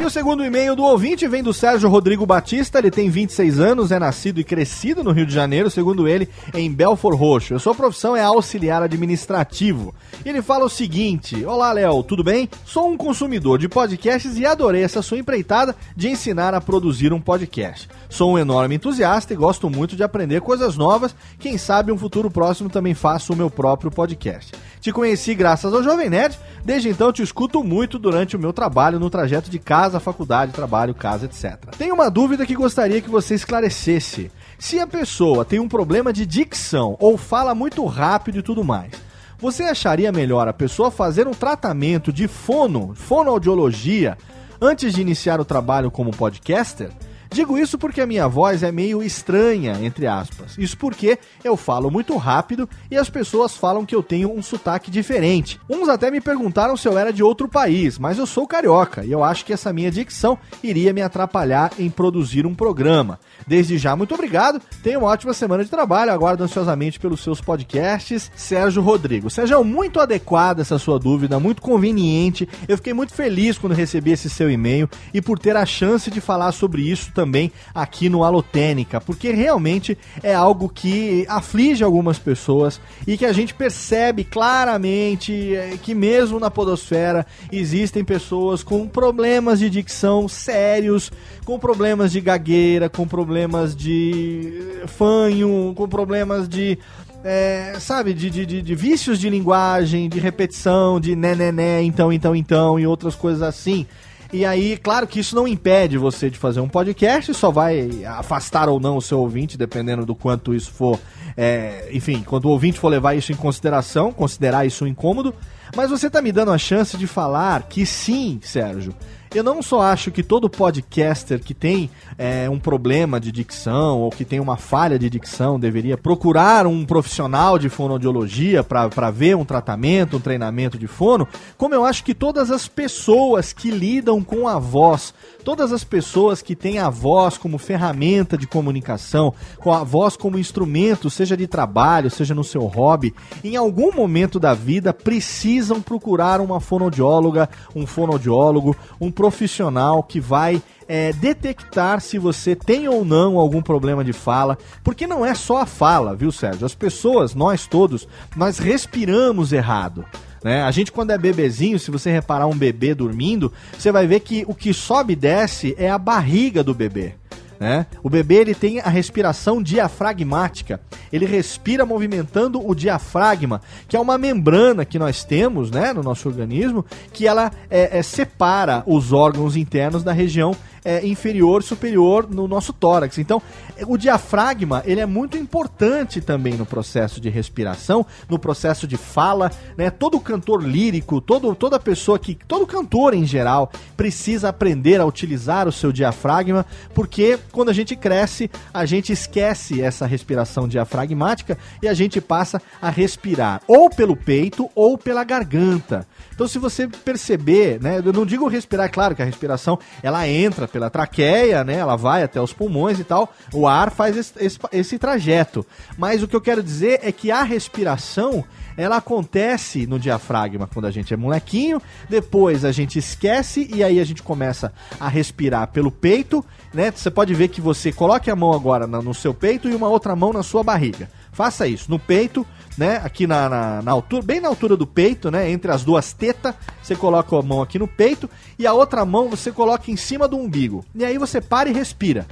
E 0.00 0.04
o 0.04 0.10
segundo 0.10 0.44
e-mail 0.44 0.76
do 0.76 0.84
ouvinte 0.84 1.26
vem 1.26 1.42
do 1.42 1.52
Sérgio 1.52 1.88
Rodrigo 1.88 2.24
Batista. 2.24 2.78
Ele 2.78 2.88
tem 2.88 3.10
26 3.10 3.58
anos, 3.58 3.90
é 3.90 3.98
nascido 3.98 4.38
e 4.38 4.44
crescido 4.44 5.02
no 5.02 5.10
Rio 5.10 5.26
de 5.26 5.34
Janeiro, 5.34 5.68
segundo 5.68 6.06
ele, 6.06 6.28
em 6.54 6.72
Belfor 6.72 7.16
Roxo. 7.16 7.56
A 7.56 7.58
sua 7.58 7.74
profissão 7.74 8.16
é 8.16 8.22
auxiliar 8.22 8.80
administrativo. 8.80 9.92
Ele 10.24 10.40
fala 10.40 10.66
o 10.66 10.68
seguinte: 10.70 11.44
Olá, 11.44 11.72
Léo, 11.72 12.04
tudo 12.04 12.22
bem? 12.22 12.48
Sou 12.64 12.88
um 12.88 12.96
consumidor 12.96 13.58
de 13.58 13.68
podcasts 13.68 14.38
e 14.38 14.46
adorei 14.46 14.84
essa 14.84 15.02
sua 15.02 15.18
empreitada 15.18 15.74
de 15.96 16.08
ensinar 16.08 16.54
a 16.54 16.60
produzir 16.60 17.12
um 17.12 17.20
podcast. 17.20 17.88
Sou 18.08 18.32
um 18.32 18.38
enorme 18.38 18.76
entusiasta 18.76 19.32
e 19.32 19.36
gosto 19.36 19.68
muito 19.68 19.96
de 19.96 20.04
aprender 20.04 20.40
coisas 20.42 20.76
novas. 20.76 21.12
Quem 21.40 21.58
sabe 21.58 21.90
um 21.90 21.98
futuro 21.98 22.30
próximo 22.30 22.70
também 22.70 22.94
faço 22.94 23.32
o 23.32 23.36
meu 23.36 23.50
próprio 23.50 23.90
podcast. 23.90 24.52
Te 24.80 24.92
conheci 24.92 25.34
graças 25.34 25.74
ao 25.74 25.82
Jovem 25.82 26.08
Nerd, 26.08 26.38
desde 26.64 26.88
então 26.88 27.12
te 27.12 27.20
escuto 27.20 27.64
muito 27.64 27.98
durante 27.98 28.36
o 28.36 28.38
meu 28.38 28.52
trabalho 28.52 29.00
no 29.00 29.10
trajeto 29.10 29.50
de 29.50 29.58
casa, 29.58 29.87
faculdade, 29.98 30.52
trabalho, 30.52 30.94
casa, 30.94 31.24
etc. 31.24 31.56
Tenho 31.78 31.94
uma 31.94 32.10
dúvida 32.10 32.44
que 32.44 32.54
gostaria 32.54 33.00
que 33.00 33.08
você 33.08 33.34
esclarecesse. 33.34 34.30
Se 34.58 34.78
a 34.78 34.86
pessoa 34.86 35.44
tem 35.44 35.58
um 35.58 35.68
problema 35.68 36.12
de 36.12 36.26
dicção 36.26 36.96
ou 37.00 37.16
fala 37.16 37.54
muito 37.54 37.84
rápido 37.86 38.40
e 38.40 38.42
tudo 38.42 38.62
mais, 38.62 38.92
você 39.38 39.62
acharia 39.62 40.12
melhor 40.12 40.48
a 40.48 40.52
pessoa 40.52 40.90
fazer 40.90 41.26
um 41.26 41.32
tratamento 41.32 42.12
de 42.12 42.28
fono, 42.28 42.92
fonoaudiologia, 42.94 44.18
antes 44.60 44.92
de 44.92 45.00
iniciar 45.00 45.40
o 45.40 45.44
trabalho 45.44 45.90
como 45.90 46.10
podcaster? 46.10 46.90
Digo 47.30 47.58
isso 47.58 47.78
porque 47.78 48.00
a 48.00 48.06
minha 48.06 48.26
voz 48.26 48.62
é 48.62 48.72
meio 48.72 49.02
estranha, 49.02 49.78
entre 49.82 50.06
aspas. 50.06 50.56
Isso 50.56 50.76
porque 50.76 51.18
eu 51.44 51.56
falo 51.56 51.90
muito 51.90 52.16
rápido 52.16 52.68
e 52.90 52.96
as 52.96 53.10
pessoas 53.10 53.54
falam 53.54 53.84
que 53.84 53.94
eu 53.94 54.02
tenho 54.02 54.32
um 54.32 54.42
sotaque 54.42 54.90
diferente. 54.90 55.60
Uns 55.68 55.88
até 55.88 56.10
me 56.10 56.20
perguntaram 56.20 56.76
se 56.76 56.88
eu 56.88 56.96
era 56.96 57.12
de 57.12 57.22
outro 57.22 57.48
país, 57.48 57.98
mas 57.98 58.18
eu 58.18 58.26
sou 58.26 58.46
carioca 58.46 59.04
e 59.04 59.12
eu 59.12 59.22
acho 59.22 59.44
que 59.44 59.52
essa 59.52 59.72
minha 59.72 59.90
dicção 59.90 60.38
iria 60.62 60.92
me 60.92 61.02
atrapalhar 61.02 61.72
em 61.78 61.90
produzir 61.90 62.46
um 62.46 62.54
programa. 62.54 63.18
Desde 63.46 63.78
já, 63.78 63.94
muito 63.94 64.14
obrigado. 64.14 64.60
Tenha 64.82 64.98
uma 64.98 65.08
ótima 65.08 65.34
semana 65.34 65.64
de 65.64 65.70
trabalho. 65.70 66.12
Aguardo 66.12 66.44
ansiosamente 66.44 66.98
pelos 66.98 67.20
seus 67.20 67.40
podcasts. 67.40 68.30
Sérgio 68.34 68.82
Rodrigo. 68.82 69.30
Sérgio, 69.30 69.62
muito 69.62 70.00
adequada 70.00 70.62
essa 70.62 70.78
sua 70.78 70.98
dúvida, 70.98 71.38
muito 71.38 71.62
conveniente. 71.62 72.48
Eu 72.66 72.76
fiquei 72.76 72.92
muito 72.92 73.12
feliz 73.12 73.58
quando 73.58 73.74
recebi 73.74 74.12
esse 74.12 74.30
seu 74.30 74.50
e-mail 74.50 74.88
e 75.12 75.20
por 75.20 75.38
ter 75.38 75.56
a 75.56 75.66
chance 75.66 76.10
de 76.10 76.20
falar 76.20 76.52
sobre 76.52 76.82
isso 76.82 77.12
também 77.18 77.50
aqui 77.74 78.08
no 78.08 78.22
Alotênica, 78.22 79.00
porque 79.00 79.32
realmente 79.32 79.98
é 80.22 80.32
algo 80.32 80.68
que 80.68 81.26
aflige 81.28 81.82
algumas 81.82 82.16
pessoas 82.16 82.80
e 83.08 83.16
que 83.16 83.26
a 83.26 83.32
gente 83.32 83.52
percebe 83.52 84.22
claramente 84.22 85.52
é, 85.52 85.76
que 85.82 85.96
mesmo 85.96 86.38
na 86.38 86.48
podosfera 86.48 87.26
existem 87.50 88.04
pessoas 88.04 88.62
com 88.62 88.86
problemas 88.86 89.58
de 89.58 89.68
dicção 89.68 90.28
sérios, 90.28 91.10
com 91.44 91.58
problemas 91.58 92.12
de 92.12 92.20
gagueira, 92.20 92.88
com 92.88 93.04
problemas 93.04 93.74
de 93.74 94.78
fanho, 94.86 95.72
com 95.74 95.88
problemas 95.88 96.48
de 96.48 96.78
é, 97.24 97.78
sabe, 97.80 98.14
de, 98.14 98.30
de, 98.30 98.46
de, 98.46 98.62
de, 98.62 98.74
vícios 98.76 99.18
de 99.18 99.28
linguagem, 99.28 100.08
de 100.08 100.20
repetição, 100.20 101.00
de 101.00 101.16
né, 101.16 101.34
né, 101.34 101.50
né, 101.50 101.82
então, 101.82 102.12
então, 102.12 102.36
então, 102.36 102.78
e 102.78 102.86
outras 102.86 103.16
coisas 103.16 103.42
assim. 103.42 103.88
E 104.30 104.44
aí, 104.44 104.76
claro 104.76 105.06
que 105.06 105.20
isso 105.20 105.34
não 105.34 105.48
impede 105.48 105.96
você 105.96 106.28
de 106.28 106.38
fazer 106.38 106.60
um 106.60 106.68
podcast, 106.68 107.32
só 107.32 107.50
vai 107.50 108.04
afastar 108.04 108.68
ou 108.68 108.78
não 108.78 108.98
o 108.98 109.02
seu 109.02 109.20
ouvinte, 109.20 109.56
dependendo 109.56 110.04
do 110.04 110.14
quanto 110.14 110.54
isso 110.54 110.70
for. 110.70 111.00
É, 111.34 111.88
enfim, 111.92 112.22
quando 112.26 112.44
o 112.44 112.50
ouvinte 112.50 112.78
for 112.78 112.88
levar 112.88 113.14
isso 113.14 113.32
em 113.32 113.36
consideração, 113.36 114.12
considerar 114.12 114.66
isso 114.66 114.84
um 114.84 114.88
incômodo. 114.88 115.34
Mas 115.74 115.90
você 115.90 116.10
tá 116.10 116.20
me 116.20 116.30
dando 116.30 116.52
a 116.52 116.58
chance 116.58 116.96
de 116.96 117.06
falar 117.06 117.62
que 117.64 117.86
sim, 117.86 118.38
Sérgio, 118.42 118.94
eu 119.34 119.44
não 119.44 119.62
só 119.62 119.82
acho 119.82 120.10
que 120.10 120.22
todo 120.22 120.48
podcaster 120.48 121.40
que 121.40 121.54
tem 121.54 121.90
é, 122.16 122.48
um 122.48 122.58
problema 122.58 123.20
de 123.20 123.30
dicção 123.30 124.00
ou 124.00 124.10
que 124.10 124.24
tem 124.24 124.40
uma 124.40 124.56
falha 124.56 124.98
de 124.98 125.10
dicção 125.10 125.58
deveria 125.58 125.96
procurar 125.96 126.66
um 126.66 126.84
profissional 126.84 127.58
de 127.58 127.68
fonoaudiologia 127.68 128.64
para 128.64 129.10
ver 129.10 129.36
um 129.36 129.44
tratamento, 129.44 130.16
um 130.16 130.20
treinamento 130.20 130.78
de 130.78 130.86
fono, 130.86 131.28
como 131.56 131.74
eu 131.74 131.84
acho 131.84 132.04
que 132.04 132.14
todas 132.14 132.50
as 132.50 132.66
pessoas 132.66 133.52
que 133.52 133.70
lidam 133.70 134.22
com 134.22 134.48
a 134.48 134.58
voz, 134.58 135.12
todas 135.44 135.72
as 135.72 135.84
pessoas 135.84 136.42
que 136.42 136.56
têm 136.56 136.78
a 136.78 136.88
voz 136.88 137.36
como 137.36 137.58
ferramenta 137.58 138.36
de 138.36 138.46
comunicação, 138.46 139.34
com 139.58 139.72
a 139.72 139.84
voz 139.84 140.16
como 140.16 140.38
instrumento, 140.38 141.10
seja 141.10 141.36
de 141.36 141.46
trabalho, 141.46 142.10
seja 142.10 142.34
no 142.34 142.44
seu 142.44 142.62
hobby, 142.66 143.14
em 143.44 143.56
algum 143.56 143.92
momento 143.92 144.40
da 144.40 144.54
vida 144.54 144.92
precisam 144.92 145.80
procurar 145.80 146.40
uma 146.40 146.60
fonoaudióloga, 146.60 147.48
um 147.74 147.86
fonoaudiólogo, 147.86 148.76
um 149.00 149.10
profissional 149.18 150.00
que 150.00 150.20
vai 150.20 150.62
é, 150.86 151.12
detectar 151.12 152.00
se 152.00 152.20
você 152.20 152.54
tem 152.54 152.86
ou 152.86 153.04
não 153.04 153.36
algum 153.36 153.60
problema 153.60 154.04
de 154.04 154.12
fala, 154.12 154.56
porque 154.84 155.08
não 155.08 155.26
é 155.26 155.34
só 155.34 155.62
a 155.62 155.66
fala, 155.66 156.14
viu, 156.14 156.30
Sérgio? 156.30 156.64
As 156.64 156.72
pessoas, 156.72 157.34
nós 157.34 157.66
todos, 157.66 158.06
nós 158.36 158.60
respiramos 158.60 159.52
errado. 159.52 160.04
Né? 160.44 160.62
A 160.62 160.70
gente, 160.70 160.92
quando 160.92 161.10
é 161.10 161.18
bebezinho, 161.18 161.80
se 161.80 161.90
você 161.90 162.12
reparar 162.12 162.46
um 162.46 162.56
bebê 162.56 162.94
dormindo, 162.94 163.52
você 163.76 163.90
vai 163.90 164.06
ver 164.06 164.20
que 164.20 164.44
o 164.46 164.54
que 164.54 164.72
sobe 164.72 165.14
e 165.14 165.16
desce 165.16 165.74
é 165.76 165.90
a 165.90 165.98
barriga 165.98 166.62
do 166.62 166.72
bebê. 166.72 167.16
Né? 167.58 167.86
O 168.02 168.08
bebê 168.08 168.36
ele 168.36 168.54
tem 168.54 168.80
a 168.80 168.88
respiração 168.88 169.62
diafragmática. 169.62 170.80
Ele 171.12 171.26
respira 171.26 171.84
movimentando 171.84 172.64
o 172.64 172.74
diafragma, 172.74 173.60
que 173.88 173.96
é 173.96 174.00
uma 174.00 174.16
membrana 174.16 174.84
que 174.84 174.98
nós 174.98 175.24
temos 175.24 175.70
né, 175.70 175.92
no 175.92 176.02
nosso 176.02 176.28
organismo, 176.28 176.84
que 177.12 177.26
ela 177.26 177.50
é, 177.70 177.98
é, 177.98 178.02
separa 178.02 178.82
os 178.86 179.12
órgãos 179.12 179.56
internos 179.56 180.04
da 180.04 180.12
região 180.12 180.54
é, 180.88 181.06
inferior 181.06 181.62
superior 181.62 182.26
no 182.30 182.48
nosso 182.48 182.72
tórax. 182.72 183.18
Então, 183.18 183.42
o 183.86 183.98
diafragma 183.98 184.82
ele 184.86 185.02
é 185.02 185.06
muito 185.06 185.36
importante 185.36 186.18
também 186.18 186.54
no 186.54 186.64
processo 186.64 187.20
de 187.20 187.28
respiração, 187.28 188.06
no 188.26 188.38
processo 188.38 188.86
de 188.86 188.96
fala. 188.96 189.52
Né? 189.76 189.90
Todo 189.90 190.18
cantor 190.18 190.62
lírico, 190.64 191.20
todo, 191.20 191.54
toda 191.54 191.78
pessoa 191.78 192.18
que. 192.18 192.34
todo 192.34 192.66
cantor 192.66 193.12
em 193.12 193.26
geral 193.26 193.70
precisa 193.98 194.48
aprender 194.48 194.98
a 194.98 195.04
utilizar 195.04 195.68
o 195.68 195.72
seu 195.72 195.92
diafragma, 195.92 196.64
porque 196.94 197.38
quando 197.52 197.68
a 197.68 197.74
gente 197.74 197.94
cresce, 197.94 198.50
a 198.72 198.86
gente 198.86 199.12
esquece 199.12 199.82
essa 199.82 200.06
respiração 200.06 200.66
diafragmática 200.66 201.58
e 201.82 201.88
a 201.88 201.92
gente 201.92 202.18
passa 202.18 202.62
a 202.80 202.88
respirar 202.88 203.60
ou 203.68 203.90
pelo 203.90 204.16
peito 204.16 204.70
ou 204.74 204.96
pela 204.96 205.22
garganta. 205.22 206.06
Então, 206.34 206.48
se 206.48 206.58
você 206.58 206.88
perceber, 206.88 207.78
né, 207.82 208.00
eu 208.02 208.12
não 208.12 208.24
digo 208.24 208.48
respirar, 208.48 208.86
é 208.86 208.88
claro 208.88 209.14
que 209.14 209.20
a 209.20 209.24
respiração 209.24 209.78
ela 210.02 210.26
entra 210.26 210.66
pela 210.78 210.88
traqueia, 210.88 211.64
né, 211.64 211.74
ela 211.74 211.96
vai 211.96 212.22
até 212.22 212.40
os 212.40 212.52
pulmões 212.52 213.00
e 213.00 213.04
tal, 213.04 213.34
o 213.52 213.66
ar 213.66 213.90
faz 213.90 214.16
esse, 214.16 214.32
esse, 214.38 214.58
esse 214.70 214.98
trajeto. 214.98 215.66
Mas 215.96 216.22
o 216.22 216.28
que 216.28 216.36
eu 216.36 216.40
quero 216.40 216.62
dizer 216.62 217.00
é 217.02 217.10
que 217.10 217.32
a 217.32 217.42
respiração 217.42 218.44
ela 218.76 218.98
acontece 218.98 219.88
no 219.88 219.98
diafragma 219.98 220.68
quando 220.72 220.84
a 220.84 220.90
gente 220.92 221.12
é 221.12 221.16
molequinho, 221.16 221.82
depois 222.08 222.64
a 222.64 222.70
gente 222.70 222.96
esquece 222.96 223.68
e 223.74 223.82
aí 223.82 223.98
a 223.98 224.04
gente 224.04 224.22
começa 224.22 224.72
a 225.00 225.08
respirar 225.08 225.66
pelo 225.72 225.90
peito, 225.90 226.44
né? 226.72 226.92
Você 226.92 227.10
pode 227.10 227.34
ver 227.34 227.48
que 227.48 227.60
você 227.60 227.90
coloque 227.90 228.30
a 228.30 228.36
mão 228.36 228.52
agora 228.52 228.86
no 228.86 229.12
seu 229.12 229.34
peito 229.34 229.68
e 229.68 229.74
uma 229.74 229.88
outra 229.88 230.14
mão 230.14 230.32
na 230.32 230.44
sua 230.44 230.62
barriga. 230.62 231.10
Faça 231.38 231.68
isso 231.68 231.88
no 231.88 232.00
peito, 232.00 232.44
né? 232.76 232.96
Aqui 232.96 233.24
na, 233.24 233.48
na, 233.48 233.80
na, 233.80 233.92
altura, 233.92 234.22
bem 234.24 234.40
na 234.40 234.48
altura 234.48 234.76
do 234.76 234.84
peito, 234.84 235.30
né? 235.30 235.48
Entre 235.48 235.70
as 235.70 235.84
duas 235.84 236.12
tetas, 236.12 236.52
você 236.82 236.96
coloca 236.96 237.38
a 237.38 237.42
mão 237.42 237.62
aqui 237.62 237.78
no 237.78 237.86
peito 237.86 238.28
e 238.58 238.66
a 238.66 238.72
outra 238.72 239.04
mão 239.04 239.28
você 239.28 239.52
coloca 239.52 239.88
em 239.88 239.94
cima 239.94 240.26
do 240.26 240.36
umbigo. 240.36 240.84
E 240.92 241.04
aí 241.04 241.16
você 241.16 241.40
para 241.40 241.68
e 241.68 241.72
respira. 241.72 242.26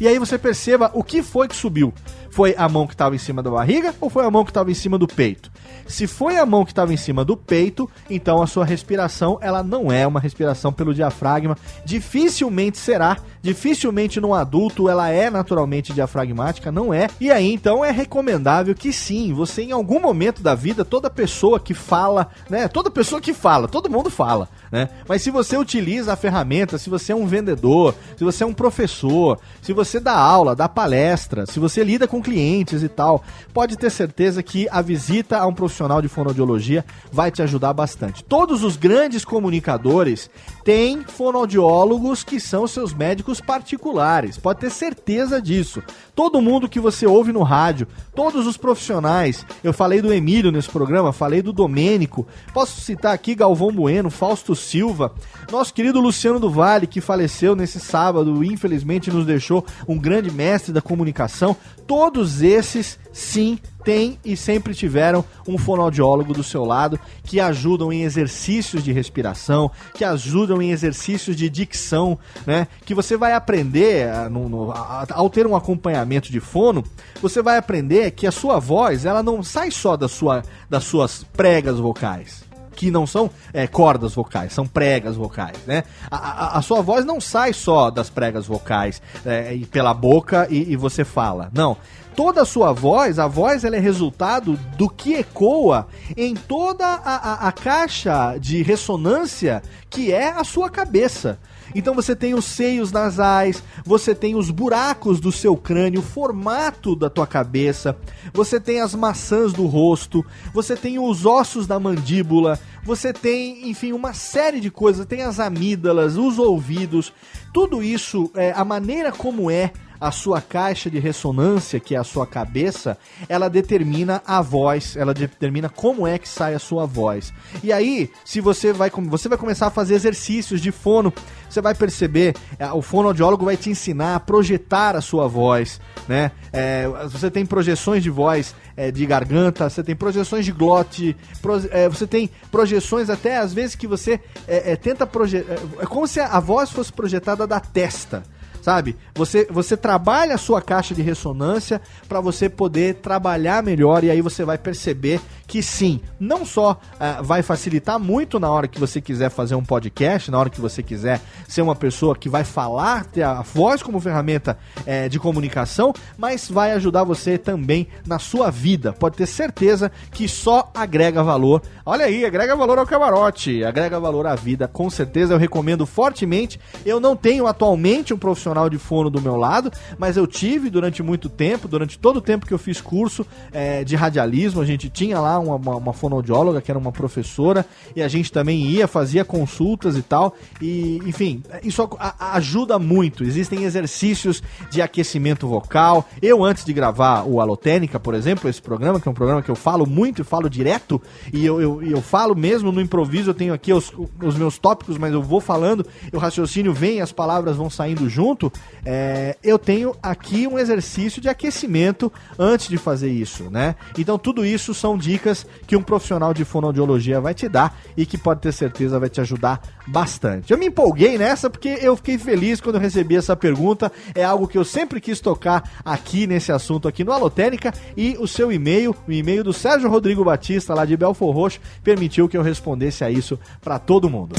E 0.00 0.08
aí 0.08 0.18
você 0.18 0.36
perceba 0.36 0.90
o 0.92 1.04
que 1.04 1.22
foi 1.22 1.46
que 1.46 1.54
subiu. 1.54 1.94
Foi 2.30 2.52
a 2.58 2.68
mão 2.68 2.84
que 2.84 2.94
estava 2.94 3.14
em 3.14 3.18
cima 3.18 3.40
da 3.40 3.48
barriga 3.48 3.94
ou 4.00 4.10
foi 4.10 4.24
a 4.24 4.30
mão 4.30 4.44
que 4.44 4.50
estava 4.50 4.68
em 4.68 4.74
cima 4.74 4.98
do 4.98 5.06
peito? 5.06 5.52
Se 5.86 6.08
foi 6.08 6.36
a 6.36 6.44
mão 6.44 6.64
que 6.64 6.72
estava 6.72 6.92
em 6.92 6.96
cima 6.96 7.24
do 7.24 7.36
peito, 7.36 7.88
então 8.10 8.42
a 8.42 8.46
sua 8.48 8.64
respiração 8.64 9.38
ela 9.40 9.62
não 9.62 9.92
é 9.92 10.04
uma 10.04 10.18
respiração 10.18 10.72
pelo 10.72 10.92
diafragma. 10.92 11.56
Dificilmente 11.84 12.76
será, 12.76 13.18
dificilmente 13.44 14.22
no 14.22 14.32
adulto 14.32 14.88
ela 14.88 15.10
é 15.10 15.28
naturalmente 15.28 15.92
diafragmática, 15.92 16.72
não 16.72 16.94
é. 16.94 17.08
E 17.20 17.30
aí 17.30 17.52
então 17.52 17.84
é 17.84 17.90
recomendável 17.90 18.74
que 18.74 18.90
sim, 18.90 19.34
você 19.34 19.62
em 19.62 19.70
algum 19.70 20.00
momento 20.00 20.42
da 20.42 20.54
vida, 20.54 20.82
toda 20.82 21.10
pessoa 21.10 21.60
que 21.60 21.74
fala, 21.74 22.28
né? 22.48 22.66
Toda 22.68 22.90
pessoa 22.90 23.20
que 23.20 23.34
fala, 23.34 23.68
todo 23.68 23.90
mundo 23.90 24.08
fala, 24.08 24.48
né? 24.72 24.88
Mas 25.06 25.20
se 25.20 25.30
você 25.30 25.58
utiliza 25.58 26.14
a 26.14 26.16
ferramenta, 26.16 26.78
se 26.78 26.88
você 26.88 27.12
é 27.12 27.14
um 27.14 27.26
vendedor, 27.26 27.94
se 28.16 28.24
você 28.24 28.44
é 28.44 28.46
um 28.46 28.54
professor, 28.54 29.38
se 29.60 29.74
você 29.74 30.00
dá 30.00 30.16
aula, 30.16 30.56
dá 30.56 30.66
palestra, 30.66 31.44
se 31.44 31.60
você 31.60 31.84
lida 31.84 32.08
com 32.08 32.22
clientes 32.22 32.82
e 32.82 32.88
tal, 32.88 33.22
pode 33.52 33.76
ter 33.76 33.90
certeza 33.90 34.42
que 34.42 34.66
a 34.70 34.80
visita 34.80 35.36
a 35.36 35.46
um 35.46 35.52
profissional 35.52 36.00
de 36.00 36.08
fonoaudiologia 36.08 36.82
vai 37.12 37.30
te 37.30 37.42
ajudar 37.42 37.74
bastante. 37.74 38.24
Todos 38.24 38.64
os 38.64 38.78
grandes 38.78 39.22
comunicadores 39.22 40.30
têm 40.64 41.04
fonoaudiólogos 41.04 42.24
que 42.24 42.40
são 42.40 42.66
seus 42.66 42.94
médicos 42.94 43.33
particulares. 43.40 44.38
Pode 44.38 44.60
ter 44.60 44.70
certeza 44.70 45.40
disso. 45.40 45.82
Todo 46.14 46.40
mundo 46.40 46.68
que 46.68 46.80
você 46.80 47.06
ouve 47.06 47.32
no 47.32 47.42
rádio, 47.42 47.86
todos 48.14 48.46
os 48.46 48.56
profissionais. 48.56 49.44
Eu 49.62 49.72
falei 49.72 50.00
do 50.00 50.12
Emílio 50.12 50.52
nesse 50.52 50.68
programa, 50.68 51.12
falei 51.12 51.42
do 51.42 51.52
Domênico. 51.52 52.26
Posso 52.52 52.80
citar 52.80 53.14
aqui 53.14 53.34
Galvão 53.34 53.72
Bueno, 53.72 54.10
Fausto 54.10 54.54
Silva, 54.54 55.12
nosso 55.50 55.74
querido 55.74 56.00
Luciano 56.00 56.38
do 56.38 56.50
Vale, 56.50 56.86
que 56.86 57.00
faleceu 57.00 57.56
nesse 57.56 57.80
sábado, 57.80 58.44
infelizmente 58.44 59.10
nos 59.10 59.26
deixou 59.26 59.64
um 59.88 59.98
grande 59.98 60.30
mestre 60.30 60.72
da 60.72 60.80
comunicação. 60.80 61.56
Todos 61.86 62.42
esses, 62.42 62.98
sim, 63.14 63.58
têm 63.84 64.18
e 64.24 64.36
sempre 64.36 64.74
tiveram 64.74 65.24
um 65.46 65.56
fonoaudiólogo 65.56 66.34
do 66.34 66.42
seu 66.42 66.64
lado 66.64 66.98
que 67.22 67.38
ajudam 67.38 67.92
em 67.92 68.02
exercícios 68.02 68.82
de 68.82 68.92
respiração, 68.92 69.70
que 69.94 70.04
ajudam 70.04 70.60
em 70.60 70.72
exercícios 70.72 71.36
de 71.36 71.48
dicção, 71.48 72.18
né? 72.44 72.66
Que 72.84 72.94
você 72.94 73.16
vai 73.16 73.32
aprender 73.32 74.10
a, 74.10 74.28
no, 74.28 74.48
no, 74.48 74.72
ao 75.10 75.30
ter 75.30 75.46
um 75.46 75.54
acompanhamento 75.54 76.32
de 76.32 76.40
fono, 76.40 76.82
você 77.22 77.40
vai 77.40 77.56
aprender 77.56 78.10
que 78.10 78.26
a 78.26 78.32
sua 78.32 78.58
voz 78.58 79.06
ela 79.06 79.22
não 79.22 79.42
sai 79.42 79.70
só 79.70 79.96
da 79.96 80.08
sua, 80.08 80.42
das 80.68 80.82
suas 80.84 81.22
pregas 81.22 81.78
vocais 81.78 82.42
que 82.74 82.90
não 82.90 83.06
são 83.06 83.30
é, 83.52 83.68
cordas 83.68 84.14
vocais, 84.14 84.52
são 84.52 84.66
pregas 84.66 85.14
vocais, 85.14 85.56
né? 85.64 85.84
A, 86.10 86.16
a, 86.16 86.58
a, 86.58 86.62
sua 86.62 86.82
voz 86.82 87.04
não 87.04 87.20
sai 87.20 87.52
só 87.52 87.88
das 87.88 88.10
pregas 88.10 88.46
vocais 88.46 89.00
é, 89.24 89.56
pela 89.70 89.94
boca 89.94 90.48
e, 90.50 90.72
e 90.72 90.76
você 90.76 91.04
fala. 91.04 91.50
Não 91.54 91.76
toda 92.16 92.42
a 92.42 92.46
sua 92.46 92.72
voz, 92.72 93.18
a 93.18 93.26
voz 93.26 93.64
ela 93.64 93.76
é 93.76 93.80
resultado 93.80 94.58
do 94.76 94.88
que 94.88 95.14
ecoa 95.14 95.86
em 96.16 96.34
toda 96.34 96.86
a, 96.86 97.16
a, 97.16 97.48
a, 97.48 97.52
caixa 97.52 98.36
de 98.38 98.62
ressonância 98.62 99.62
que 99.90 100.12
é 100.12 100.30
a 100.30 100.44
sua 100.44 100.70
cabeça. 100.70 101.38
Então 101.74 101.94
você 101.94 102.14
tem 102.14 102.34
os 102.34 102.44
seios 102.44 102.92
nasais, 102.92 103.62
você 103.84 104.14
tem 104.14 104.36
os 104.36 104.50
buracos 104.50 105.18
do 105.18 105.32
seu 105.32 105.56
crânio, 105.56 106.00
o 106.00 106.04
formato 106.04 106.94
da 106.94 107.10
tua 107.10 107.26
cabeça, 107.26 107.96
você 108.32 108.60
tem 108.60 108.80
as 108.80 108.94
maçãs 108.94 109.52
do 109.52 109.66
rosto, 109.66 110.24
você 110.52 110.76
tem 110.76 110.98
os 110.98 111.26
ossos 111.26 111.66
da 111.66 111.80
mandíbula, 111.80 112.58
você 112.84 113.12
tem, 113.12 113.68
enfim, 113.68 113.92
uma 113.92 114.12
série 114.12 114.60
de 114.60 114.70
coisas, 114.70 115.06
tem 115.06 115.22
as 115.22 115.40
amígdalas, 115.40 116.16
os 116.16 116.38
ouvidos, 116.38 117.12
tudo 117.52 117.82
isso, 117.82 118.30
é, 118.34 118.52
a 118.52 118.64
maneira 118.64 119.10
como 119.10 119.50
é 119.50 119.72
a 120.00 120.10
sua 120.10 120.40
caixa 120.40 120.90
de 120.90 120.98
ressonância, 120.98 121.80
que 121.80 121.94
é 121.94 121.98
a 121.98 122.04
sua 122.04 122.26
cabeça, 122.26 122.98
ela 123.28 123.48
determina 123.48 124.22
a 124.26 124.42
voz, 124.42 124.96
ela 124.96 125.14
determina 125.14 125.68
como 125.68 126.06
é 126.06 126.18
que 126.18 126.28
sai 126.28 126.54
a 126.54 126.58
sua 126.58 126.86
voz. 126.86 127.32
E 127.62 127.72
aí, 127.72 128.10
se 128.24 128.40
você 128.40 128.72
vai, 128.72 128.90
você 128.90 129.28
vai 129.28 129.38
começar 129.38 129.68
a 129.68 129.70
fazer 129.70 129.94
exercícios 129.94 130.60
de 130.60 130.70
fono, 130.70 131.12
você 131.48 131.60
vai 131.60 131.74
perceber, 131.74 132.34
é, 132.58 132.70
o 132.72 132.82
fonoaudiólogo 132.82 133.44
vai 133.44 133.56
te 133.56 133.70
ensinar 133.70 134.16
a 134.16 134.20
projetar 134.20 134.96
a 134.96 135.00
sua 135.00 135.28
voz, 135.28 135.80
né? 136.08 136.32
É, 136.52 136.88
você 137.10 137.30
tem 137.30 137.46
projeções 137.46 138.02
de 138.02 138.10
voz 138.10 138.54
é, 138.76 138.90
de 138.90 139.06
garganta, 139.06 139.70
você 139.70 139.82
tem 139.82 139.94
projeções 139.94 140.44
de 140.44 140.52
glote, 140.52 141.16
pro, 141.40 141.54
é, 141.70 141.88
você 141.88 142.06
tem 142.06 142.28
projeções 142.50 143.08
até 143.08 143.38
às 143.38 143.54
vezes 143.54 143.76
que 143.76 143.86
você 143.86 144.20
é, 144.48 144.72
é, 144.72 144.76
tenta 144.76 145.06
projetar. 145.06 145.54
É 145.78 145.86
como 145.86 146.06
se 146.06 146.20
a 146.20 146.40
voz 146.40 146.70
fosse 146.70 146.92
projetada 146.92 147.46
da 147.46 147.60
testa 147.60 148.22
sabe? 148.64 148.96
Você, 149.14 149.46
você 149.50 149.76
trabalha 149.76 150.36
a 150.36 150.38
sua 150.38 150.62
caixa 150.62 150.94
de 150.94 151.02
ressonância 151.02 151.82
para 152.08 152.18
você 152.18 152.48
poder 152.48 152.94
trabalhar 152.94 153.62
melhor 153.62 154.02
e 154.02 154.10
aí 154.10 154.22
você 154.22 154.42
vai 154.42 154.56
perceber 154.56 155.20
que 155.46 155.62
sim, 155.62 156.00
não 156.18 156.44
só 156.44 156.72
uh, 156.72 157.22
vai 157.22 157.42
facilitar 157.42 157.98
muito 157.98 158.38
na 158.40 158.50
hora 158.50 158.66
que 158.66 158.78
você 158.78 159.00
quiser 159.00 159.30
fazer 159.30 159.54
um 159.54 159.64
podcast, 159.64 160.30
na 160.30 160.38
hora 160.38 160.50
que 160.50 160.60
você 160.60 160.82
quiser 160.82 161.20
ser 161.46 161.62
uma 161.62 161.74
pessoa 161.74 162.16
que 162.16 162.28
vai 162.28 162.44
falar, 162.44 163.04
ter 163.06 163.22
a 163.22 163.42
voz 163.42 163.82
como 163.82 164.00
ferramenta 164.00 164.58
uh, 164.80 165.08
de 165.08 165.18
comunicação, 165.18 165.92
mas 166.16 166.48
vai 166.48 166.72
ajudar 166.72 167.04
você 167.04 167.38
também 167.38 167.88
na 168.06 168.18
sua 168.18 168.50
vida. 168.50 168.92
Pode 168.92 169.16
ter 169.16 169.26
certeza 169.26 169.90
que 170.10 170.28
só 170.28 170.70
agrega 170.74 171.22
valor. 171.22 171.62
Olha 171.84 172.06
aí, 172.06 172.24
agrega 172.24 172.56
valor 172.56 172.78
ao 172.78 172.86
camarote, 172.86 173.64
agrega 173.64 174.00
valor 174.00 174.26
à 174.26 174.34
vida, 174.34 174.66
com 174.66 174.88
certeza 174.88 175.34
eu 175.34 175.38
recomendo 175.38 175.86
fortemente. 175.86 176.58
Eu 176.84 176.98
não 176.98 177.14
tenho 177.14 177.46
atualmente 177.46 178.14
um 178.14 178.18
profissional 178.18 178.70
de 178.70 178.78
fono 178.78 179.10
do 179.10 179.20
meu 179.20 179.36
lado, 179.36 179.70
mas 179.98 180.16
eu 180.16 180.26
tive 180.26 180.70
durante 180.70 181.02
muito 181.02 181.28
tempo, 181.28 181.68
durante 181.68 181.98
todo 181.98 182.16
o 182.16 182.22
tempo 182.22 182.46
que 182.46 182.54
eu 182.54 182.58
fiz 182.58 182.80
curso 182.80 183.26
é, 183.52 183.84
de 183.84 183.96
radialismo, 183.96 184.60
a 184.60 184.66
gente 184.66 184.88
tinha 184.88 185.20
lá 185.20 185.33
uma, 185.38 185.56
uma, 185.56 185.76
uma 185.76 185.92
fonoaudióloga 185.92 186.60
que 186.60 186.70
era 186.70 186.78
uma 186.78 186.92
professora 186.92 187.64
e 187.94 188.02
a 188.02 188.08
gente 188.08 188.32
também 188.32 188.64
ia, 188.64 188.86
fazia 188.86 189.24
consultas 189.24 189.96
e 189.96 190.02
tal. 190.02 190.34
E, 190.60 191.00
enfim, 191.06 191.42
isso 191.62 191.88
ajuda 192.18 192.78
muito. 192.78 193.24
Existem 193.24 193.64
exercícios 193.64 194.42
de 194.70 194.80
aquecimento 194.82 195.46
vocal. 195.46 196.08
Eu, 196.20 196.44
antes 196.44 196.64
de 196.64 196.72
gravar 196.72 197.24
o 197.24 197.40
Alotênica, 197.40 198.00
por 198.00 198.14
exemplo, 198.14 198.48
esse 198.48 198.60
programa, 198.60 199.00
que 199.00 199.08
é 199.08 199.10
um 199.10 199.14
programa 199.14 199.42
que 199.42 199.50
eu 199.50 199.56
falo 199.56 199.86
muito 199.86 200.22
e 200.22 200.24
falo 200.24 200.48
direto, 200.48 201.00
e 201.32 201.44
eu, 201.44 201.60
eu, 201.60 201.82
eu 201.82 202.00
falo 202.00 202.34
mesmo 202.34 202.72
no 202.72 202.80
improviso, 202.80 203.30
eu 203.30 203.34
tenho 203.34 203.54
aqui 203.54 203.72
os, 203.72 203.92
os 204.22 204.36
meus 204.36 204.58
tópicos, 204.58 204.98
mas 204.98 205.12
eu 205.12 205.22
vou 205.22 205.40
falando, 205.40 205.86
o 206.12 206.18
raciocínio 206.18 206.72
vem, 206.72 207.00
as 207.00 207.12
palavras 207.12 207.56
vão 207.56 207.70
saindo 207.70 208.08
junto 208.08 208.52
é, 208.84 209.36
eu 209.42 209.58
tenho 209.58 209.96
aqui 210.02 210.46
um 210.46 210.58
exercício 210.58 211.20
de 211.20 211.28
aquecimento 211.28 212.12
antes 212.38 212.68
de 212.68 212.76
fazer 212.76 213.10
isso, 213.10 213.50
né? 213.50 213.76
Então 213.96 214.18
tudo 214.18 214.44
isso 214.44 214.74
são 214.74 214.98
dicas 214.98 215.23
que 215.66 215.76
um 215.76 215.82
profissional 215.82 216.34
de 216.34 216.44
fonoaudiologia 216.44 217.20
vai 217.20 217.34
te 217.34 217.48
dar 217.48 217.78
e 217.96 218.04
que 218.04 218.18
pode 218.18 218.40
ter 218.40 218.52
certeza 218.52 218.98
vai 218.98 219.08
te 219.08 219.20
ajudar 219.20 219.60
bastante. 219.86 220.52
Eu 220.52 220.58
me 220.58 220.66
empolguei 220.66 221.16
nessa 221.18 221.48
porque 221.48 221.78
eu 221.80 221.96
fiquei 221.96 222.18
feliz 222.18 222.60
quando 222.60 222.76
eu 222.76 222.80
recebi 222.80 223.16
essa 223.16 223.36
pergunta. 223.36 223.90
É 224.14 224.24
algo 224.24 224.48
que 224.48 224.58
eu 224.58 224.64
sempre 224.64 225.00
quis 225.00 225.20
tocar 225.20 225.62
aqui 225.84 226.26
nesse 226.26 226.52
assunto 226.52 226.88
aqui 226.88 227.04
no 227.04 227.12
Alotênica 227.12 227.72
e 227.96 228.16
o 228.18 228.26
seu 228.26 228.50
e-mail, 228.50 228.94
o 229.06 229.12
e-mail 229.12 229.44
do 229.44 229.52
Sérgio 229.52 229.88
Rodrigo 229.88 230.24
Batista 230.24 230.74
lá 230.74 230.84
de 230.84 230.96
Belfor 230.96 231.34
Roxo, 231.34 231.60
permitiu 231.82 232.28
que 232.28 232.36
eu 232.36 232.42
respondesse 232.42 233.04
a 233.04 233.10
isso 233.10 233.38
para 233.60 233.78
todo 233.78 234.10
mundo. 234.10 234.34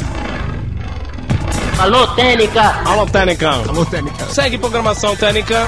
Alô, 1.77 2.07
Técnica! 2.15 2.61
Alô, 2.86 3.05
Técnica! 3.05 3.49
Alô, 3.49 3.86
Técnica! 3.86 4.25
Segue 4.25 4.57
programação 4.57 5.15
Técnica! 5.15 5.67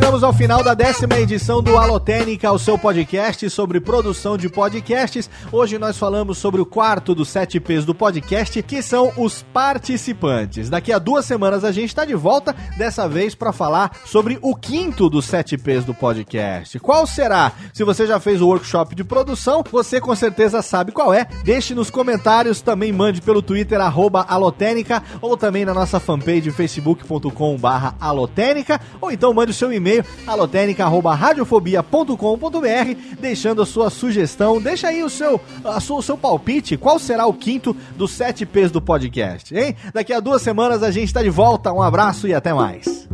chegamos 0.11 0.23
ao 0.25 0.33
final 0.33 0.61
da 0.61 0.73
décima 0.73 1.17
edição 1.19 1.63
do 1.63 1.77
Alotênica, 1.77 2.51
o 2.51 2.59
seu 2.59 2.77
podcast 2.77 3.49
sobre 3.49 3.79
produção 3.79 4.35
de 4.35 4.49
podcasts. 4.49 5.29
Hoje 5.49 5.77
nós 5.77 5.97
falamos 5.97 6.37
sobre 6.37 6.59
o 6.59 6.65
quarto 6.65 7.15
dos 7.15 7.29
sete 7.29 7.61
P's 7.61 7.85
do 7.85 7.95
podcast, 7.95 8.61
que 8.61 8.81
são 8.81 9.13
os 9.15 9.41
participantes. 9.53 10.69
Daqui 10.69 10.91
a 10.91 10.99
duas 10.99 11.23
semanas 11.23 11.63
a 11.63 11.71
gente 11.71 11.87
está 11.87 12.03
de 12.03 12.13
volta, 12.13 12.53
dessa 12.77 13.07
vez 13.07 13.33
para 13.33 13.53
falar 13.53 13.99
sobre 14.03 14.37
o 14.41 14.53
quinto 14.53 15.09
dos 15.09 15.23
sete 15.23 15.57
P's 15.57 15.85
do 15.85 15.93
podcast. 15.93 16.77
Qual 16.79 17.07
será? 17.07 17.53
Se 17.73 17.85
você 17.85 18.05
já 18.05 18.19
fez 18.19 18.41
o 18.41 18.47
workshop 18.47 18.93
de 18.93 19.05
produção, 19.05 19.63
você 19.71 20.01
com 20.01 20.13
certeza 20.13 20.61
sabe 20.61 20.91
qual 20.91 21.13
é. 21.13 21.25
Deixe 21.45 21.73
nos 21.73 21.89
comentários, 21.89 22.61
também 22.61 22.91
mande 22.91 23.21
pelo 23.21 23.41
Twitter, 23.41 23.79
arroba 23.79 24.25
Alotênica, 24.27 25.01
ou 25.21 25.37
também 25.37 25.63
na 25.63 25.73
nossa 25.73 26.01
fanpage 26.01 26.51
facebook.com 26.51 27.55
barra 27.55 27.95
Alotênica, 27.97 28.81
ou 28.99 29.09
então 29.09 29.33
mande 29.33 29.51
o 29.51 29.55
seu 29.55 29.71
e-mail 30.01 30.11
alotênica@radiofobia.com.br, 30.27 33.17
deixando 33.19 33.61
a 33.61 33.65
sua 33.65 33.89
sugestão. 33.89 34.61
Deixa 34.61 34.89
aí 34.89 35.03
o 35.03 35.09
seu, 35.09 35.39
a 35.63 35.79
sua, 35.79 35.99
o 35.99 36.03
seu 36.03 36.17
palpite. 36.17 36.75
Qual 36.77 36.99
será 36.99 37.25
o 37.25 37.33
quinto 37.33 37.73
dos 37.95 38.11
sete 38.11 38.45
P's 38.45 38.69
do 38.71 38.81
podcast, 38.81 39.55
hein? 39.55 39.73
Daqui 39.93 40.11
a 40.13 40.19
duas 40.19 40.41
semanas 40.41 40.83
a 40.83 40.91
gente 40.91 41.07
está 41.07 41.23
de 41.23 41.29
volta. 41.29 41.71
Um 41.71 41.81
abraço 41.81 42.27
e 42.27 42.33
até 42.33 42.53
mais. 42.53 43.07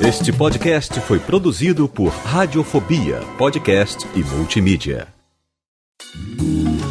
Este 0.00 0.32
podcast 0.32 1.00
foi 1.00 1.18
produzido 1.18 1.88
por 1.88 2.08
Radiofobia, 2.08 3.20
podcast 3.36 4.06
e 4.14 4.20
multimídia. 4.20 5.17